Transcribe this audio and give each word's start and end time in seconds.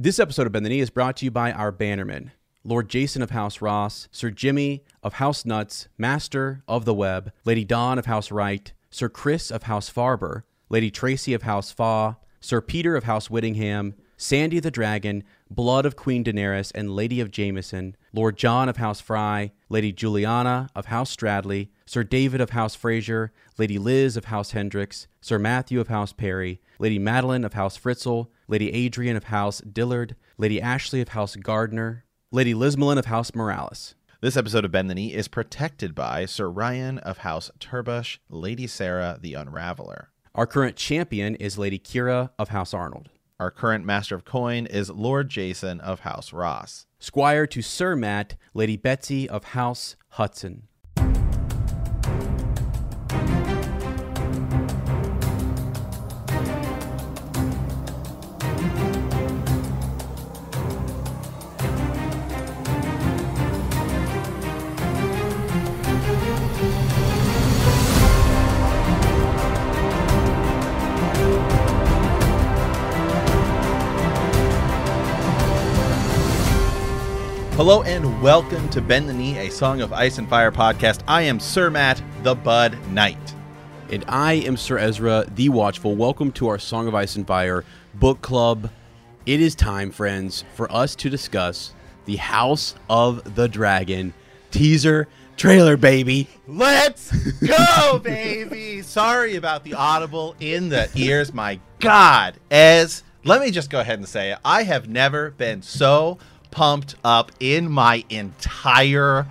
This 0.00 0.20
episode 0.20 0.46
of 0.46 0.52
Bend 0.52 0.64
the 0.64 0.70
Knee 0.70 0.78
is 0.78 0.90
brought 0.90 1.16
to 1.16 1.24
you 1.24 1.32
by 1.32 1.50
our 1.50 1.72
bannermen 1.72 2.30
Lord 2.62 2.88
Jason 2.88 3.20
of 3.20 3.30
House 3.30 3.60
Ross, 3.60 4.06
Sir 4.12 4.30
Jimmy 4.30 4.84
of 5.02 5.14
House 5.14 5.44
Nuts, 5.44 5.88
Master 5.98 6.62
of 6.68 6.84
the 6.84 6.94
Web, 6.94 7.32
Lady 7.44 7.64
Dawn 7.64 7.98
of 7.98 8.06
House 8.06 8.30
Wright, 8.30 8.72
Sir 8.90 9.08
Chris 9.08 9.50
of 9.50 9.64
House 9.64 9.90
Farber, 9.90 10.44
Lady 10.68 10.88
Tracy 10.88 11.34
of 11.34 11.42
House 11.42 11.72
Faw, 11.72 12.14
Sir 12.38 12.60
Peter 12.60 12.94
of 12.94 13.02
House 13.02 13.28
Whittingham, 13.28 13.96
Sandy 14.16 14.60
the 14.60 14.70
Dragon, 14.70 15.24
Blood 15.50 15.84
of 15.84 15.96
Queen 15.96 16.22
Daenerys 16.22 16.70
and 16.76 16.94
Lady 16.94 17.20
of 17.20 17.32
Jameson, 17.32 17.96
Lord 18.12 18.36
John 18.36 18.68
of 18.68 18.76
House 18.76 19.00
Fry, 19.00 19.50
Lady 19.68 19.90
Juliana 19.90 20.68
of 20.76 20.86
House 20.86 21.16
Stradley, 21.16 21.70
Sir 21.86 22.04
David 22.04 22.40
of 22.40 22.50
House 22.50 22.76
Fraser, 22.76 23.32
Lady 23.58 23.78
Liz 23.78 24.16
of 24.16 24.26
House 24.26 24.52
Hendricks, 24.52 25.08
Sir 25.20 25.40
Matthew 25.40 25.80
of 25.80 25.88
House 25.88 26.12
Perry, 26.12 26.60
Lady 26.80 26.98
Madeline 26.98 27.44
of 27.44 27.54
House 27.54 27.76
Fritzl, 27.76 28.28
Lady 28.46 28.72
Adrian 28.72 29.16
of 29.16 29.24
House 29.24 29.60
Dillard, 29.60 30.14
Lady 30.36 30.62
Ashley 30.62 31.00
of 31.00 31.08
House 31.08 31.34
Gardner, 31.34 32.04
Lady 32.30 32.54
Lismelin 32.54 32.98
of 32.98 33.06
House 33.06 33.34
Morales. 33.34 33.96
This 34.20 34.36
episode 34.36 34.64
of 34.64 34.70
Bend 34.70 34.88
the 34.88 34.94
Knee 34.94 35.12
is 35.12 35.26
protected 35.26 35.92
by 35.92 36.24
Sir 36.24 36.48
Ryan 36.48 36.98
of 36.98 37.18
House 37.18 37.50
Turbush, 37.58 38.18
Lady 38.28 38.68
Sarah 38.68 39.18
the 39.20 39.32
Unraveler. 39.34 40.06
Our 40.36 40.46
current 40.46 40.76
champion 40.76 41.34
is 41.34 41.58
Lady 41.58 41.80
Kira 41.80 42.30
of 42.38 42.50
House 42.50 42.72
Arnold. 42.72 43.08
Our 43.40 43.50
current 43.50 43.84
Master 43.84 44.14
of 44.14 44.24
Coin 44.24 44.66
is 44.66 44.88
Lord 44.88 45.28
Jason 45.28 45.80
of 45.80 46.00
House 46.00 46.32
Ross. 46.32 46.86
Squire 47.00 47.46
to 47.48 47.60
Sir 47.60 47.96
Matt, 47.96 48.36
Lady 48.54 48.76
Betsy 48.76 49.28
of 49.28 49.42
House 49.44 49.96
Hudson. 50.10 50.67
Hello 77.58 77.82
and 77.82 78.22
welcome 78.22 78.68
to 78.68 78.80
Bend 78.80 79.08
the 79.08 79.12
Knee, 79.12 79.36
a 79.36 79.50
Song 79.50 79.80
of 79.80 79.92
Ice 79.92 80.18
and 80.18 80.28
Fire 80.28 80.52
podcast. 80.52 81.00
I 81.08 81.22
am 81.22 81.40
Sir 81.40 81.70
Matt, 81.70 82.00
the 82.22 82.36
Bud 82.36 82.78
Knight. 82.92 83.34
And 83.90 84.04
I 84.06 84.34
am 84.34 84.56
Sir 84.56 84.78
Ezra, 84.78 85.26
the 85.34 85.48
Watchful. 85.48 85.96
Welcome 85.96 86.30
to 86.34 86.46
our 86.46 86.60
Song 86.60 86.86
of 86.86 86.94
Ice 86.94 87.16
and 87.16 87.26
Fire 87.26 87.64
book 87.94 88.22
club. 88.22 88.70
It 89.26 89.40
is 89.40 89.56
time, 89.56 89.90
friends, 89.90 90.44
for 90.54 90.70
us 90.70 90.94
to 90.94 91.10
discuss 91.10 91.74
the 92.04 92.14
House 92.14 92.76
of 92.88 93.34
the 93.34 93.48
Dragon 93.48 94.14
teaser 94.52 95.08
trailer, 95.36 95.76
baby. 95.76 96.28
Let's 96.46 97.10
go, 97.40 97.98
baby. 98.04 98.82
Sorry 98.82 99.34
about 99.34 99.64
the 99.64 99.74
audible 99.74 100.36
in 100.38 100.68
the 100.68 100.88
ears. 100.94 101.34
My 101.34 101.58
God. 101.80 102.36
As 102.52 103.02
let 103.24 103.40
me 103.40 103.50
just 103.50 103.68
go 103.68 103.80
ahead 103.80 103.98
and 103.98 104.08
say 104.08 104.30
it. 104.30 104.38
I 104.44 104.62
have 104.62 104.88
never 104.88 105.32
been 105.32 105.60
so 105.62 106.18
pumped 106.50 106.94
up 107.04 107.32
in 107.40 107.70
my 107.70 108.04
entire 108.10 109.26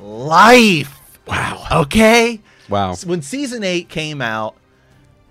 life. 0.00 1.18
Wow. 1.26 1.66
Okay? 1.72 2.40
Wow. 2.68 2.94
When 3.04 3.22
season 3.22 3.62
eight 3.64 3.88
came 3.88 4.20
out, 4.20 4.54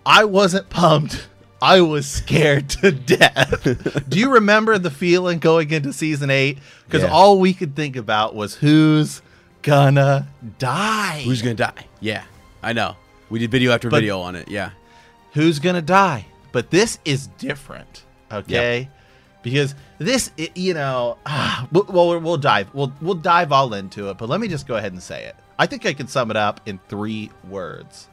I 0.05 0.25
wasn't 0.25 0.69
pumped. 0.69 1.27
I 1.61 1.81
was 1.81 2.07
scared 2.09 2.69
to 2.69 2.91
death. 2.91 4.05
Do 4.09 4.17
you 4.17 4.31
remember 4.31 4.77
the 4.77 4.89
feeling 4.89 5.39
going 5.39 5.71
into 5.71 5.91
season 5.91 6.29
eight? 6.29 6.57
Because 6.85 7.03
Yeah. 7.03 7.11
all 7.11 7.39
we 7.39 7.53
could 7.53 7.75
think 7.75 7.95
about 7.97 8.33
was 8.33 8.55
who's 8.55 9.21
gonna 9.61 10.29
die. 10.57 11.21
Who's 11.25 11.41
to 11.41 11.53
die? 11.53 11.85
Yeah, 11.99 12.23
I 12.63 12.71
know. 12.73 12.95
We 13.29 13.39
did 13.39 13.51
video 13.51 13.71
after 13.73 13.89
But- 13.89 13.97
video 13.97 14.21
on 14.21 14.35
it. 14.35 14.47
Yeah. 14.49 14.71
who's 15.33 15.59
gonna 15.59 15.81
die. 15.81 16.25
But 16.51 16.71
this 16.71 16.97
is 17.05 17.27
different, 17.37 18.03
okay? 18.31 18.89
Because 19.43 19.75
this, 19.99 20.31
you 20.55 20.73
know, 20.73 21.17
well, 21.71 21.85
well, 21.87 22.19
we'll 22.19 22.37
dive, 22.37 22.73
we'll 22.73 22.91
we'll 23.01 23.13
dive 23.13 23.51
all 23.51 23.73
into 23.73 24.09
it. 24.09 24.17
But 24.17 24.29
let 24.29 24.39
me 24.39 24.47
just 24.47 24.67
go 24.67 24.75
ahead 24.75 24.91
and 24.91 25.03
say 25.03 25.25
it. 25.25 25.35
I 25.59 25.65
think 25.65 25.85
I 25.85 25.93
can 25.93 26.07
sum 26.07 26.31
it 26.31 26.37
up 26.37 26.61
in 26.65 26.79
three 26.87 27.29
words. 27.47 28.07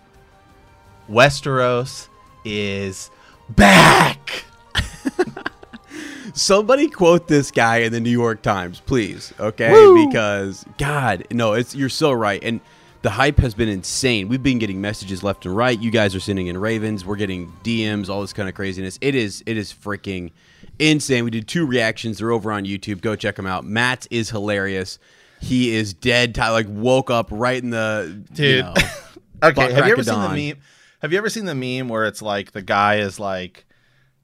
Westeros 1.08 2.08
is 2.44 3.10
back. 3.48 4.44
Somebody 6.34 6.88
quote 6.88 7.28
this 7.28 7.50
guy 7.52 7.78
in 7.78 7.92
the 7.92 8.00
New 8.00 8.10
York 8.10 8.42
Times, 8.42 8.80
please. 8.80 9.32
Okay, 9.38 9.70
Woo! 9.70 10.08
because 10.08 10.66
God, 10.76 11.26
no, 11.30 11.52
it's 11.52 11.74
you're 11.74 11.88
so 11.88 12.10
right, 12.12 12.42
and 12.42 12.60
the 13.02 13.10
hype 13.10 13.38
has 13.38 13.54
been 13.54 13.68
insane. 13.68 14.26
We've 14.26 14.42
been 14.42 14.58
getting 14.58 14.80
messages 14.80 15.22
left 15.22 15.46
and 15.46 15.56
right. 15.56 15.80
You 15.80 15.92
guys 15.92 16.16
are 16.16 16.20
sending 16.20 16.48
in 16.48 16.58
Ravens. 16.58 17.04
We're 17.04 17.14
getting 17.14 17.52
DMs, 17.62 18.08
all 18.08 18.20
this 18.20 18.32
kind 18.32 18.48
of 18.48 18.56
craziness. 18.56 18.98
It 19.00 19.14
is, 19.14 19.44
it 19.46 19.56
is 19.56 19.72
freaking 19.72 20.32
insane. 20.78 21.24
We 21.24 21.30
did 21.30 21.48
two 21.48 21.66
reactions. 21.66 22.18
They're 22.18 22.32
over 22.32 22.50
on 22.52 22.64
YouTube. 22.64 23.00
Go 23.00 23.16
check 23.16 23.36
them 23.36 23.46
out. 23.46 23.64
Matt 23.64 24.06
is 24.10 24.30
hilarious. 24.30 24.98
He 25.40 25.74
is 25.74 25.92
dead. 25.94 26.34
Ty 26.34 26.50
like 26.50 26.66
woke 26.68 27.10
up 27.10 27.28
right 27.30 27.62
in 27.62 27.70
the 27.70 28.22
You 28.34 28.62
know, 28.62 28.74
Okay, 29.42 29.72
have 29.72 29.86
you 29.86 29.92
ever 29.92 30.02
seen 30.02 30.20
the 30.20 30.28
meme? 30.54 30.58
Have 31.00 31.12
you 31.12 31.18
ever 31.18 31.28
seen 31.28 31.44
the 31.44 31.54
meme 31.54 31.88
where 31.88 32.06
it's 32.06 32.22
like 32.22 32.52
the 32.52 32.62
guy 32.62 32.96
is 32.96 33.20
like, 33.20 33.66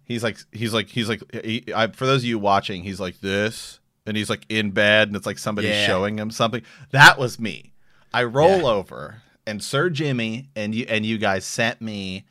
he's 0.05 0.23
like, 0.23 0.39
he's 0.53 0.73
like, 0.73 0.89
he's 0.89 1.09
like, 1.09 1.23
he, 1.45 1.65
I, 1.75 1.89
for 1.89 2.07
those 2.07 2.23
of 2.23 2.25
you 2.25 2.39
watching, 2.39 2.83
he's 2.83 2.99
like 2.99 3.21
this, 3.21 3.79
and 4.07 4.17
he's 4.17 4.31
like 4.31 4.47
in 4.49 4.71
bed, 4.71 5.09
and 5.09 5.17
it's 5.17 5.27
like 5.27 5.39
somebody 5.39 5.69
Yeah. 5.69 5.87
showing 5.87 6.19
him 6.19 6.31
something. 6.31 6.63
That 6.93 7.19
was 7.19 7.39
me. 7.39 7.73
I 8.15 8.25
roll 8.25 8.59
Yeah. 8.63 8.69
over, 8.69 9.23
and 9.47 9.63
Sir 9.63 9.91
Jimmy 9.91 10.49
and 10.57 10.75
you 10.75 10.87
and 10.89 11.05
you 11.05 11.19
guys 11.19 11.45
sent 11.45 11.83
me 11.83 12.25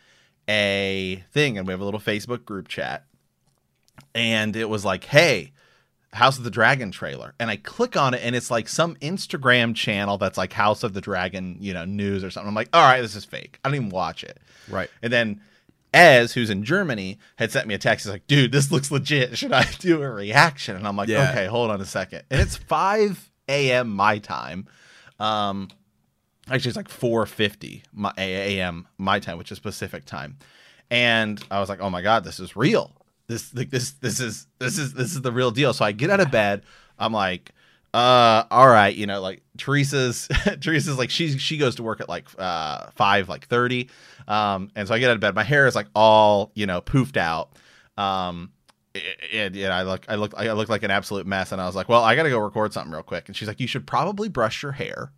a 0.50 1.24
thing, 1.32 1.58
and 1.60 1.68
we 1.68 1.72
have 1.74 1.80
a 1.82 1.86
little 1.86 2.00
Facebook 2.00 2.46
group 2.46 2.68
chat, 2.68 3.06
and 4.16 4.56
it 4.56 4.70
was 4.70 4.86
like, 4.86 5.06
hey. 5.06 5.52
House 6.14 6.38
of 6.38 6.44
the 6.44 6.52
Dragon 6.52 6.92
trailer. 6.92 7.34
And 7.40 7.50
I 7.50 7.56
click 7.56 7.96
on 7.96 8.14
it 8.14 8.20
and 8.22 8.36
it's 8.36 8.52
like 8.52 8.68
some 8.68 8.96
Instagram 8.98 9.74
channel 9.74 10.18
that's 10.18 10.38
like 10.38 10.52
House 10.52 10.84
of 10.84 10.94
the 10.94 11.00
Dragon, 11.00 11.56
you 11.62 11.74
know, 11.74 11.86
news 11.86 12.22
or 12.22 12.30
something. 12.30 12.50
I'm 12.50 12.54
like, 12.54 12.68
all 12.74 12.82
right, 12.84 13.00
this 13.00 13.16
is 13.16 13.24
fake. 13.24 13.60
I 13.64 13.70
don't 13.70 13.78
even 13.78 13.90
watch 13.92 14.26
it. 14.26 14.38
right. 14.70 14.90
And 15.02 15.14
then 15.14 15.40
Ez, 15.94 16.34
who's 16.34 16.50
in 16.50 16.66
Germany, 16.66 17.18
had 17.38 17.50
sent 17.54 17.66
me 17.66 17.76
a 17.76 17.78
text. 17.78 18.04
He's 18.06 18.12
like, 18.12 18.28
dude, 18.28 18.52
this 18.52 18.74
looks 18.74 18.92
legit. 18.92 19.38
Should 19.38 19.54
I 19.54 19.64
do 19.80 20.02
a 20.02 20.10
reaction? 20.12 20.76
And 20.76 20.86
I'm 20.86 20.98
like, 20.98 21.08
Yeah. 21.08 21.30
okay, 21.32 21.46
hold 21.46 21.72
on 21.72 21.80
a 21.80 21.86
second. 21.86 22.24
And 22.30 22.42
it's 22.42 22.58
5 22.58 23.32
a.m. 23.48 23.90
my 23.96 24.18
time. 24.18 24.68
Um, 25.18 25.70
actually, 26.50 26.72
it's 26.72 26.78
like 26.78 26.90
4:50 26.90 27.84
my 27.94 28.12
a.m. 28.18 28.86
my 28.98 29.20
time, 29.22 29.38
which 29.38 29.54
is 29.54 29.60
Pacific 29.60 30.04
time. 30.04 30.40
And 30.90 31.42
I 31.50 31.62
was 31.62 31.70
like, 31.70 31.80
oh 31.80 31.90
my 31.90 32.02
god, 32.02 32.26
this 32.26 32.42
is 32.42 32.58
real. 32.58 32.92
This 33.32 33.54
like 33.54 33.70
this 33.70 33.92
this 33.92 34.20
is 34.20 34.46
this 34.60 34.78
is 34.78 34.94
this 34.94 35.14
is 35.14 35.22
the 35.22 35.32
real 35.32 35.52
deal. 35.52 35.72
So 35.72 35.86
I 35.86 35.94
get 35.94 36.10
out 36.10 36.20
of 36.20 36.30
bed. 36.32 36.64
I'm 37.00 37.14
like, 37.14 37.52
uh, 37.94 38.44
all 38.52 38.68
right, 38.68 38.94
you 38.94 39.08
know, 39.08 39.22
like 39.22 39.42
Teresa's 39.58 40.28
Teresa's 40.62 40.98
like 40.98 41.10
she 41.10 41.38
she 41.38 41.58
goes 41.58 41.76
to 41.76 41.84
work 41.84 42.02
at 42.02 42.10
like 42.10 42.28
uh 42.38 42.90
five 42.96 43.30
like 43.30 43.48
thirty, 43.48 43.90
um, 44.28 44.70
and 44.76 44.86
so 44.86 44.94
I 44.94 45.00
get 45.00 45.10
out 45.10 45.16
of 45.16 45.22
bed. 45.22 45.34
My 45.34 45.44
hair 45.44 45.66
is 45.66 45.76
like 45.76 45.88
all 45.96 46.52
you 46.56 46.66
know 46.66 46.82
poofed 46.82 47.16
out, 47.16 47.58
um, 47.98 48.52
and 49.32 49.56
yeah, 49.56 49.76
I 49.76 49.84
look 49.84 50.06
I 50.10 50.16
look 50.16 50.34
I 50.36 50.52
look 50.52 50.68
like 50.68 50.84
an 50.84 50.92
absolute 50.92 51.26
mess. 51.26 51.52
And 51.52 51.62
I 51.62 51.66
was 51.66 51.76
like, 51.76 51.88
well, 51.88 52.04
I 52.04 52.16
got 52.16 52.24
to 52.24 52.30
go 52.30 52.40
record 52.40 52.74
something 52.74 52.92
real 52.92 53.04
quick. 53.04 53.28
And 53.28 53.36
she's 53.36 53.48
like, 53.48 53.60
you 53.60 53.68
should 53.68 53.88
probably 53.88 54.28
brush 54.28 54.62
your 54.62 54.74
hair. 54.74 55.12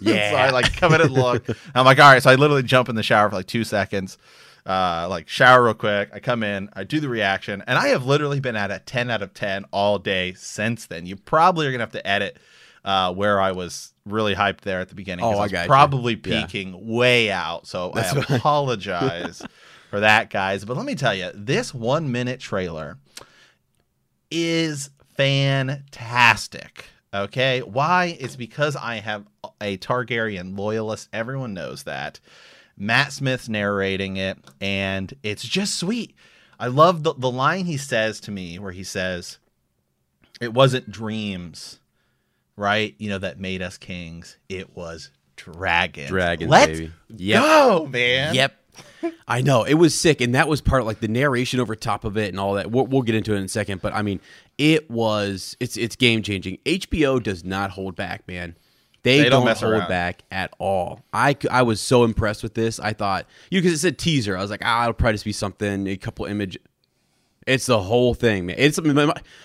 Yeah. 0.00 0.30
so 0.30 0.36
I 0.36 0.50
like 0.50 0.76
come 0.76 0.94
in 0.94 1.00
and 1.00 1.10
look. 1.10 1.44
I'm 1.74 1.84
like, 1.84 1.98
all 1.98 2.10
right. 2.10 2.22
So 2.22 2.30
I 2.30 2.36
literally 2.36 2.62
jump 2.62 2.88
in 2.88 2.94
the 2.94 3.02
shower 3.02 3.28
for 3.28 3.36
like 3.36 3.46
two 3.46 3.64
seconds. 3.64 4.18
Uh, 4.68 5.06
like 5.08 5.28
shower 5.28 5.64
real 5.64 5.72
quick. 5.74 6.10
I 6.12 6.20
come 6.20 6.42
in, 6.42 6.68
I 6.74 6.84
do 6.84 7.00
the 7.00 7.08
reaction, 7.08 7.64
and 7.66 7.78
I 7.78 7.88
have 7.88 8.04
literally 8.04 8.38
been 8.38 8.54
at 8.54 8.70
a 8.70 8.78
10 8.80 9.10
out 9.10 9.22
of 9.22 9.32
10 9.32 9.64
all 9.70 9.98
day 9.98 10.34
since 10.34 10.84
then. 10.86 11.06
You 11.06 11.16
probably 11.16 11.66
are 11.66 11.72
gonna 11.72 11.82
have 11.84 11.92
to 11.92 12.06
edit 12.06 12.36
uh, 12.84 13.12
where 13.14 13.40
I 13.40 13.52
was 13.52 13.94
really 14.04 14.34
hyped 14.34 14.60
there 14.60 14.80
at 14.80 14.88
the 14.90 14.94
beginning. 14.94 15.24
Oh, 15.24 15.30
I 15.30 15.36
was 15.44 15.52
got 15.52 15.62
you. 15.62 15.68
probably 15.68 16.20
Yeah. 16.22 16.42
peaking 16.44 16.86
way 16.86 17.30
out. 17.30 17.66
So 17.66 17.92
That's 17.94 18.12
I 18.30 18.36
apologize 18.36 19.42
for 19.90 20.00
that, 20.00 20.28
guys. 20.28 20.66
But 20.66 20.76
let 20.76 20.84
me 20.84 20.94
tell 20.94 21.14
you, 21.14 21.30
this 21.34 21.72
one 21.72 22.12
minute 22.12 22.38
trailer 22.40 22.98
is 24.30 24.90
fantastic. 25.16 26.86
Okay. 27.12 27.60
Why? 27.62 28.16
It's 28.20 28.36
because 28.36 28.76
I 28.76 28.96
have 28.96 29.26
a 29.60 29.78
Targaryen 29.78 30.56
loyalist. 30.58 31.08
Everyone 31.12 31.54
knows 31.54 31.84
that. 31.84 32.20
Matt 32.78 33.12
Smith's 33.12 33.48
narrating 33.48 34.16
it, 34.16 34.38
and 34.60 35.12
it's 35.22 35.42
just 35.42 35.78
sweet. 35.78 36.14
I 36.58 36.68
love 36.68 37.02
the, 37.02 37.14
the 37.14 37.30
line 37.30 37.66
he 37.66 37.76
says 37.76 38.20
to 38.20 38.30
me 38.30 38.58
where 38.58 38.72
he 38.72 38.84
says, 38.84 39.38
It 40.40 40.54
wasn't 40.54 40.90
dreams, 40.90 41.80
right? 42.56 42.94
You 42.98 43.10
know, 43.10 43.18
that 43.18 43.40
made 43.40 43.62
us 43.62 43.78
kings. 43.78 44.38
It 44.48 44.76
was 44.76 45.10
dragons. 45.36 46.08
Dragons, 46.08 46.50
Let's 46.50 46.78
baby. 46.78 46.92
Yep. 47.16 47.42
go, 47.42 47.86
man. 47.86 48.34
Yep. 48.34 48.54
I 49.28 49.40
know 49.42 49.64
it 49.64 49.74
was 49.74 49.98
sick, 49.98 50.20
and 50.20 50.34
that 50.34 50.48
was 50.48 50.60
part 50.60 50.84
like 50.84 51.00
the 51.00 51.08
narration 51.08 51.60
over 51.60 51.74
top 51.74 52.04
of 52.04 52.16
it 52.16 52.28
and 52.28 52.38
all 52.38 52.54
that. 52.54 52.70
We'll, 52.70 52.86
we'll 52.86 53.02
get 53.02 53.14
into 53.14 53.34
it 53.34 53.38
in 53.38 53.44
a 53.44 53.48
second, 53.48 53.82
but 53.82 53.92
I 53.92 54.02
mean, 54.02 54.20
it 54.56 54.90
was 54.90 55.56
it's 55.60 55.76
it's 55.76 55.96
game 55.96 56.22
changing. 56.22 56.58
HBO 56.64 57.22
does 57.22 57.44
not 57.44 57.70
hold 57.70 57.96
back, 57.96 58.26
man. 58.28 58.56
They, 59.02 59.18
They 59.18 59.22
don't, 59.24 59.40
don't 59.40 59.44
mess 59.46 59.60
hold 59.60 59.74
around. 59.74 59.88
back 59.88 60.22
at 60.30 60.52
all. 60.58 61.00
I, 61.12 61.36
I 61.50 61.62
was 61.62 61.80
so 61.80 62.04
impressed 62.04 62.42
with 62.42 62.54
this. 62.54 62.80
I 62.80 62.92
thought 62.92 63.26
you 63.50 63.60
because 63.60 63.72
it 63.72 63.78
said 63.78 63.98
teaser. 63.98 64.36
I 64.36 64.42
was 64.42 64.50
like, 64.50 64.62
ah, 64.64 64.82
it'll 64.82 64.94
probably 64.94 65.14
just 65.14 65.24
be 65.24 65.32
something, 65.32 65.86
a 65.86 65.96
couple 65.96 66.26
image. 66.26 66.58
It's 67.46 67.66
the 67.66 67.80
whole 67.80 68.12
thing, 68.12 68.46
man. 68.46 68.56
It's 68.58 68.80
might 68.80 68.94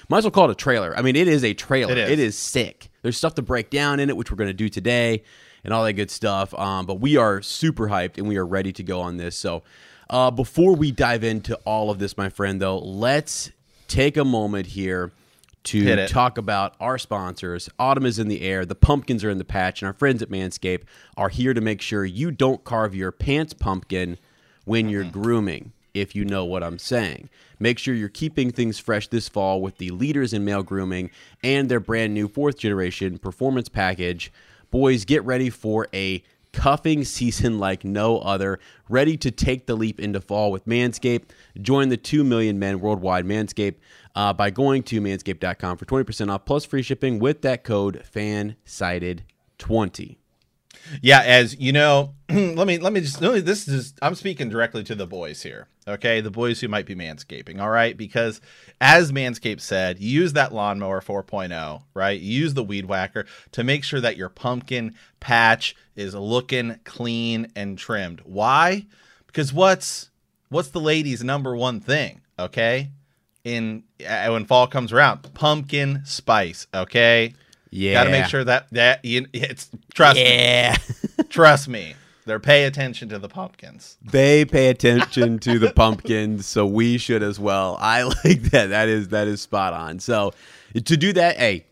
might 0.09 0.17
as 0.17 0.23
well 0.25 0.31
call 0.31 0.49
it 0.49 0.51
a 0.51 0.55
trailer. 0.55 0.97
I 0.97 1.01
mean, 1.01 1.15
it 1.15 1.27
is 1.27 1.43
a 1.43 1.53
trailer. 1.53 1.93
It 1.93 1.97
is. 1.99 2.09
It 2.11 2.19
is 2.19 2.37
sick. 2.37 2.89
There's 3.01 3.15
stuff 3.15 3.35
to 3.35 3.41
break 3.41 3.69
down 3.69 3.99
in 3.99 4.09
it, 4.09 4.17
which 4.17 4.29
we're 4.31 4.37
going 4.37 4.49
to 4.49 4.53
do 4.53 4.67
today, 4.67 5.23
and 5.63 5.73
all 5.73 5.83
that 5.85 5.93
good 5.93 6.11
stuff. 6.11 6.53
Um, 6.55 6.85
but 6.85 6.95
we 6.95 7.15
are 7.15 7.41
super 7.41 7.87
hyped 7.87 8.17
and 8.17 8.27
we 8.27 8.37
are 8.37 8.45
ready 8.45 8.73
to 8.73 8.83
go 8.83 8.99
on 8.99 9.17
this. 9.17 9.37
So, 9.37 9.63
uh, 10.09 10.31
before 10.31 10.75
we 10.75 10.91
dive 10.91 11.23
into 11.23 11.55
all 11.63 11.89
of 11.89 11.99
this, 11.99 12.17
my 12.17 12.27
friend, 12.29 12.61
though, 12.61 12.77
let's 12.79 13.51
take 13.87 14.17
a 14.17 14.25
moment 14.25 14.67
here 14.67 15.11
to 15.63 16.07
talk 16.07 16.37
about 16.37 16.75
our 16.79 16.97
sponsors. 16.97 17.69
Autumn 17.79 18.05
is 18.05 18.19
in 18.19 18.27
the 18.27 18.41
air, 18.41 18.65
the 18.65 18.75
pumpkins 18.75 19.23
are 19.23 19.29
in 19.29 19.37
the 19.37 19.45
patch, 19.45 19.81
and 19.81 19.87
our 19.87 19.93
friends 19.93 20.21
at 20.21 20.29
Manscaped 20.29 20.83
are 21.15 21.29
here 21.29 21.53
to 21.53 21.61
make 21.61 21.81
sure 21.81 22.05
you 22.05 22.31
don't 22.31 22.63
carve 22.63 22.93
your 22.93 23.11
pants 23.11 23.53
pumpkin 23.53 24.17
when 24.65 24.89
you're 24.89 25.03
mm-hmm. 25.03 25.21
grooming, 25.21 25.73
if 25.93 26.15
you 26.15 26.25
know 26.25 26.45
what 26.45 26.63
I'm 26.63 26.79
saying. 26.79 27.29
Make 27.59 27.79
sure 27.79 27.93
you're 27.93 28.09
keeping 28.09 28.51
things 28.51 28.79
fresh 28.79 29.07
this 29.07 29.29
fall 29.29 29.61
with 29.61 29.77
the 29.77 29.91
leaders 29.91 30.33
in 30.33 30.43
male 30.43 30.63
grooming 30.63 31.11
and 31.43 31.69
their 31.69 31.79
brand 31.79 32.13
new 32.13 32.27
fourth 32.27 32.57
generation 32.57 33.17
performance 33.17 33.69
package. 33.69 34.31
Boys, 34.69 35.05
get 35.05 35.23
ready 35.23 35.49
for 35.49 35.87
a 35.93 36.23
cuffing 36.53 37.03
season 37.03 37.59
like 37.59 37.83
no 37.83 38.19
other. 38.19 38.59
Ready 38.87 39.17
to 39.17 39.31
take 39.31 39.65
the 39.65 39.75
leap 39.75 39.99
into 39.99 40.21
fall 40.21 40.51
with 40.51 40.65
Manscaped. 40.65 41.29
Join 41.61 41.89
the 41.89 41.97
2 41.97 42.23
million 42.23 42.59
men 42.59 42.79
worldwide 42.79 43.25
Manscaped 43.25 43.75
uh, 44.15 44.33
by 44.33 44.49
going 44.49 44.83
to 44.83 45.01
manscaped.com 45.01 45.77
for 45.77 45.85
20% 45.85 46.31
off 46.31 46.45
plus 46.45 46.63
free 46.65 46.81
shipping 46.81 47.19
with 47.19 47.41
that 47.41 47.63
code 47.63 48.03
FANSIDED20. 48.13 50.17
Yeah, 51.01 51.21
as 51.21 51.59
you 51.59 51.71
know, 51.71 52.13
let 52.29 52.67
me 52.67 52.77
let 52.77 52.93
me 52.93 52.99
just 52.99 53.21
no, 53.21 53.39
this 53.39 53.67
is 53.67 53.93
I'm 54.01 54.15
speaking 54.15 54.49
directly 54.49 54.83
to 54.85 54.95
the 54.95 55.07
boys 55.07 55.41
here. 55.41 55.67
Okay, 55.87 56.21
the 56.21 56.31
boys 56.31 56.61
who 56.61 56.67
might 56.67 56.85
be 56.85 56.95
manscaping, 56.95 57.61
all 57.61 57.69
right? 57.69 57.97
Because 57.97 58.39
as 58.79 59.11
Manscaped 59.11 59.59
said, 59.59 59.99
use 59.99 60.31
that 60.33 60.53
lawnmower 60.53 61.01
4.0, 61.01 61.83
right? 61.93 62.19
Use 62.19 62.53
the 62.53 62.63
weed 62.63 62.85
whacker 62.85 63.25
to 63.51 63.63
make 63.65 63.83
sure 63.83 63.99
that 63.99 64.15
your 64.15 64.29
pumpkin 64.29 64.95
patch 65.19 65.75
is 65.97 66.15
looking 66.15 66.79
clean 66.85 67.51
and 67.55 67.77
trimmed. 67.77 68.21
Why? 68.23 68.85
Because 69.27 69.51
what's 69.51 70.09
what's 70.49 70.69
the 70.69 70.79
ladies' 70.79 71.23
number 71.23 71.55
one 71.55 71.79
thing, 71.79 72.21
okay? 72.39 72.89
In 73.43 73.83
uh, 74.07 74.29
when 74.29 74.45
fall 74.45 74.67
comes 74.67 74.93
around, 74.93 75.33
pumpkin 75.33 76.01
spice, 76.05 76.65
okay? 76.73 77.33
Yeah. 77.71 77.93
Got 77.93 78.03
to 78.05 78.11
make 78.11 78.25
sure 78.27 78.43
that 78.43 78.67
that 78.71 79.03
you, 79.03 79.25
it's 79.33 79.69
trust 79.93 80.17
me. 80.17 80.23
Yeah. 80.23 80.77
Trust 81.29 81.67
me. 81.67 81.95
They're 82.25 82.39
pay 82.39 82.63
attention 82.65 83.09
to 83.09 83.19
the 83.19 83.27
pumpkins. 83.27 83.97
they 84.01 84.45
pay 84.45 84.69
attention 84.69 85.39
to 85.39 85.59
the 85.59 85.71
pumpkins, 85.71 86.45
so 86.45 86.65
we 86.65 86.97
should 86.97 87.21
as 87.23 87.39
well. 87.39 87.77
I 87.81 88.03
like 88.23 88.43
that. 88.51 88.67
That 88.67 88.87
is 88.87 89.09
that 89.09 89.27
is 89.27 89.41
spot 89.41 89.73
on. 89.73 89.99
So 89.99 90.31
to 90.73 90.95
do 90.95 91.11
that, 91.13 91.37
hey, 91.37 91.65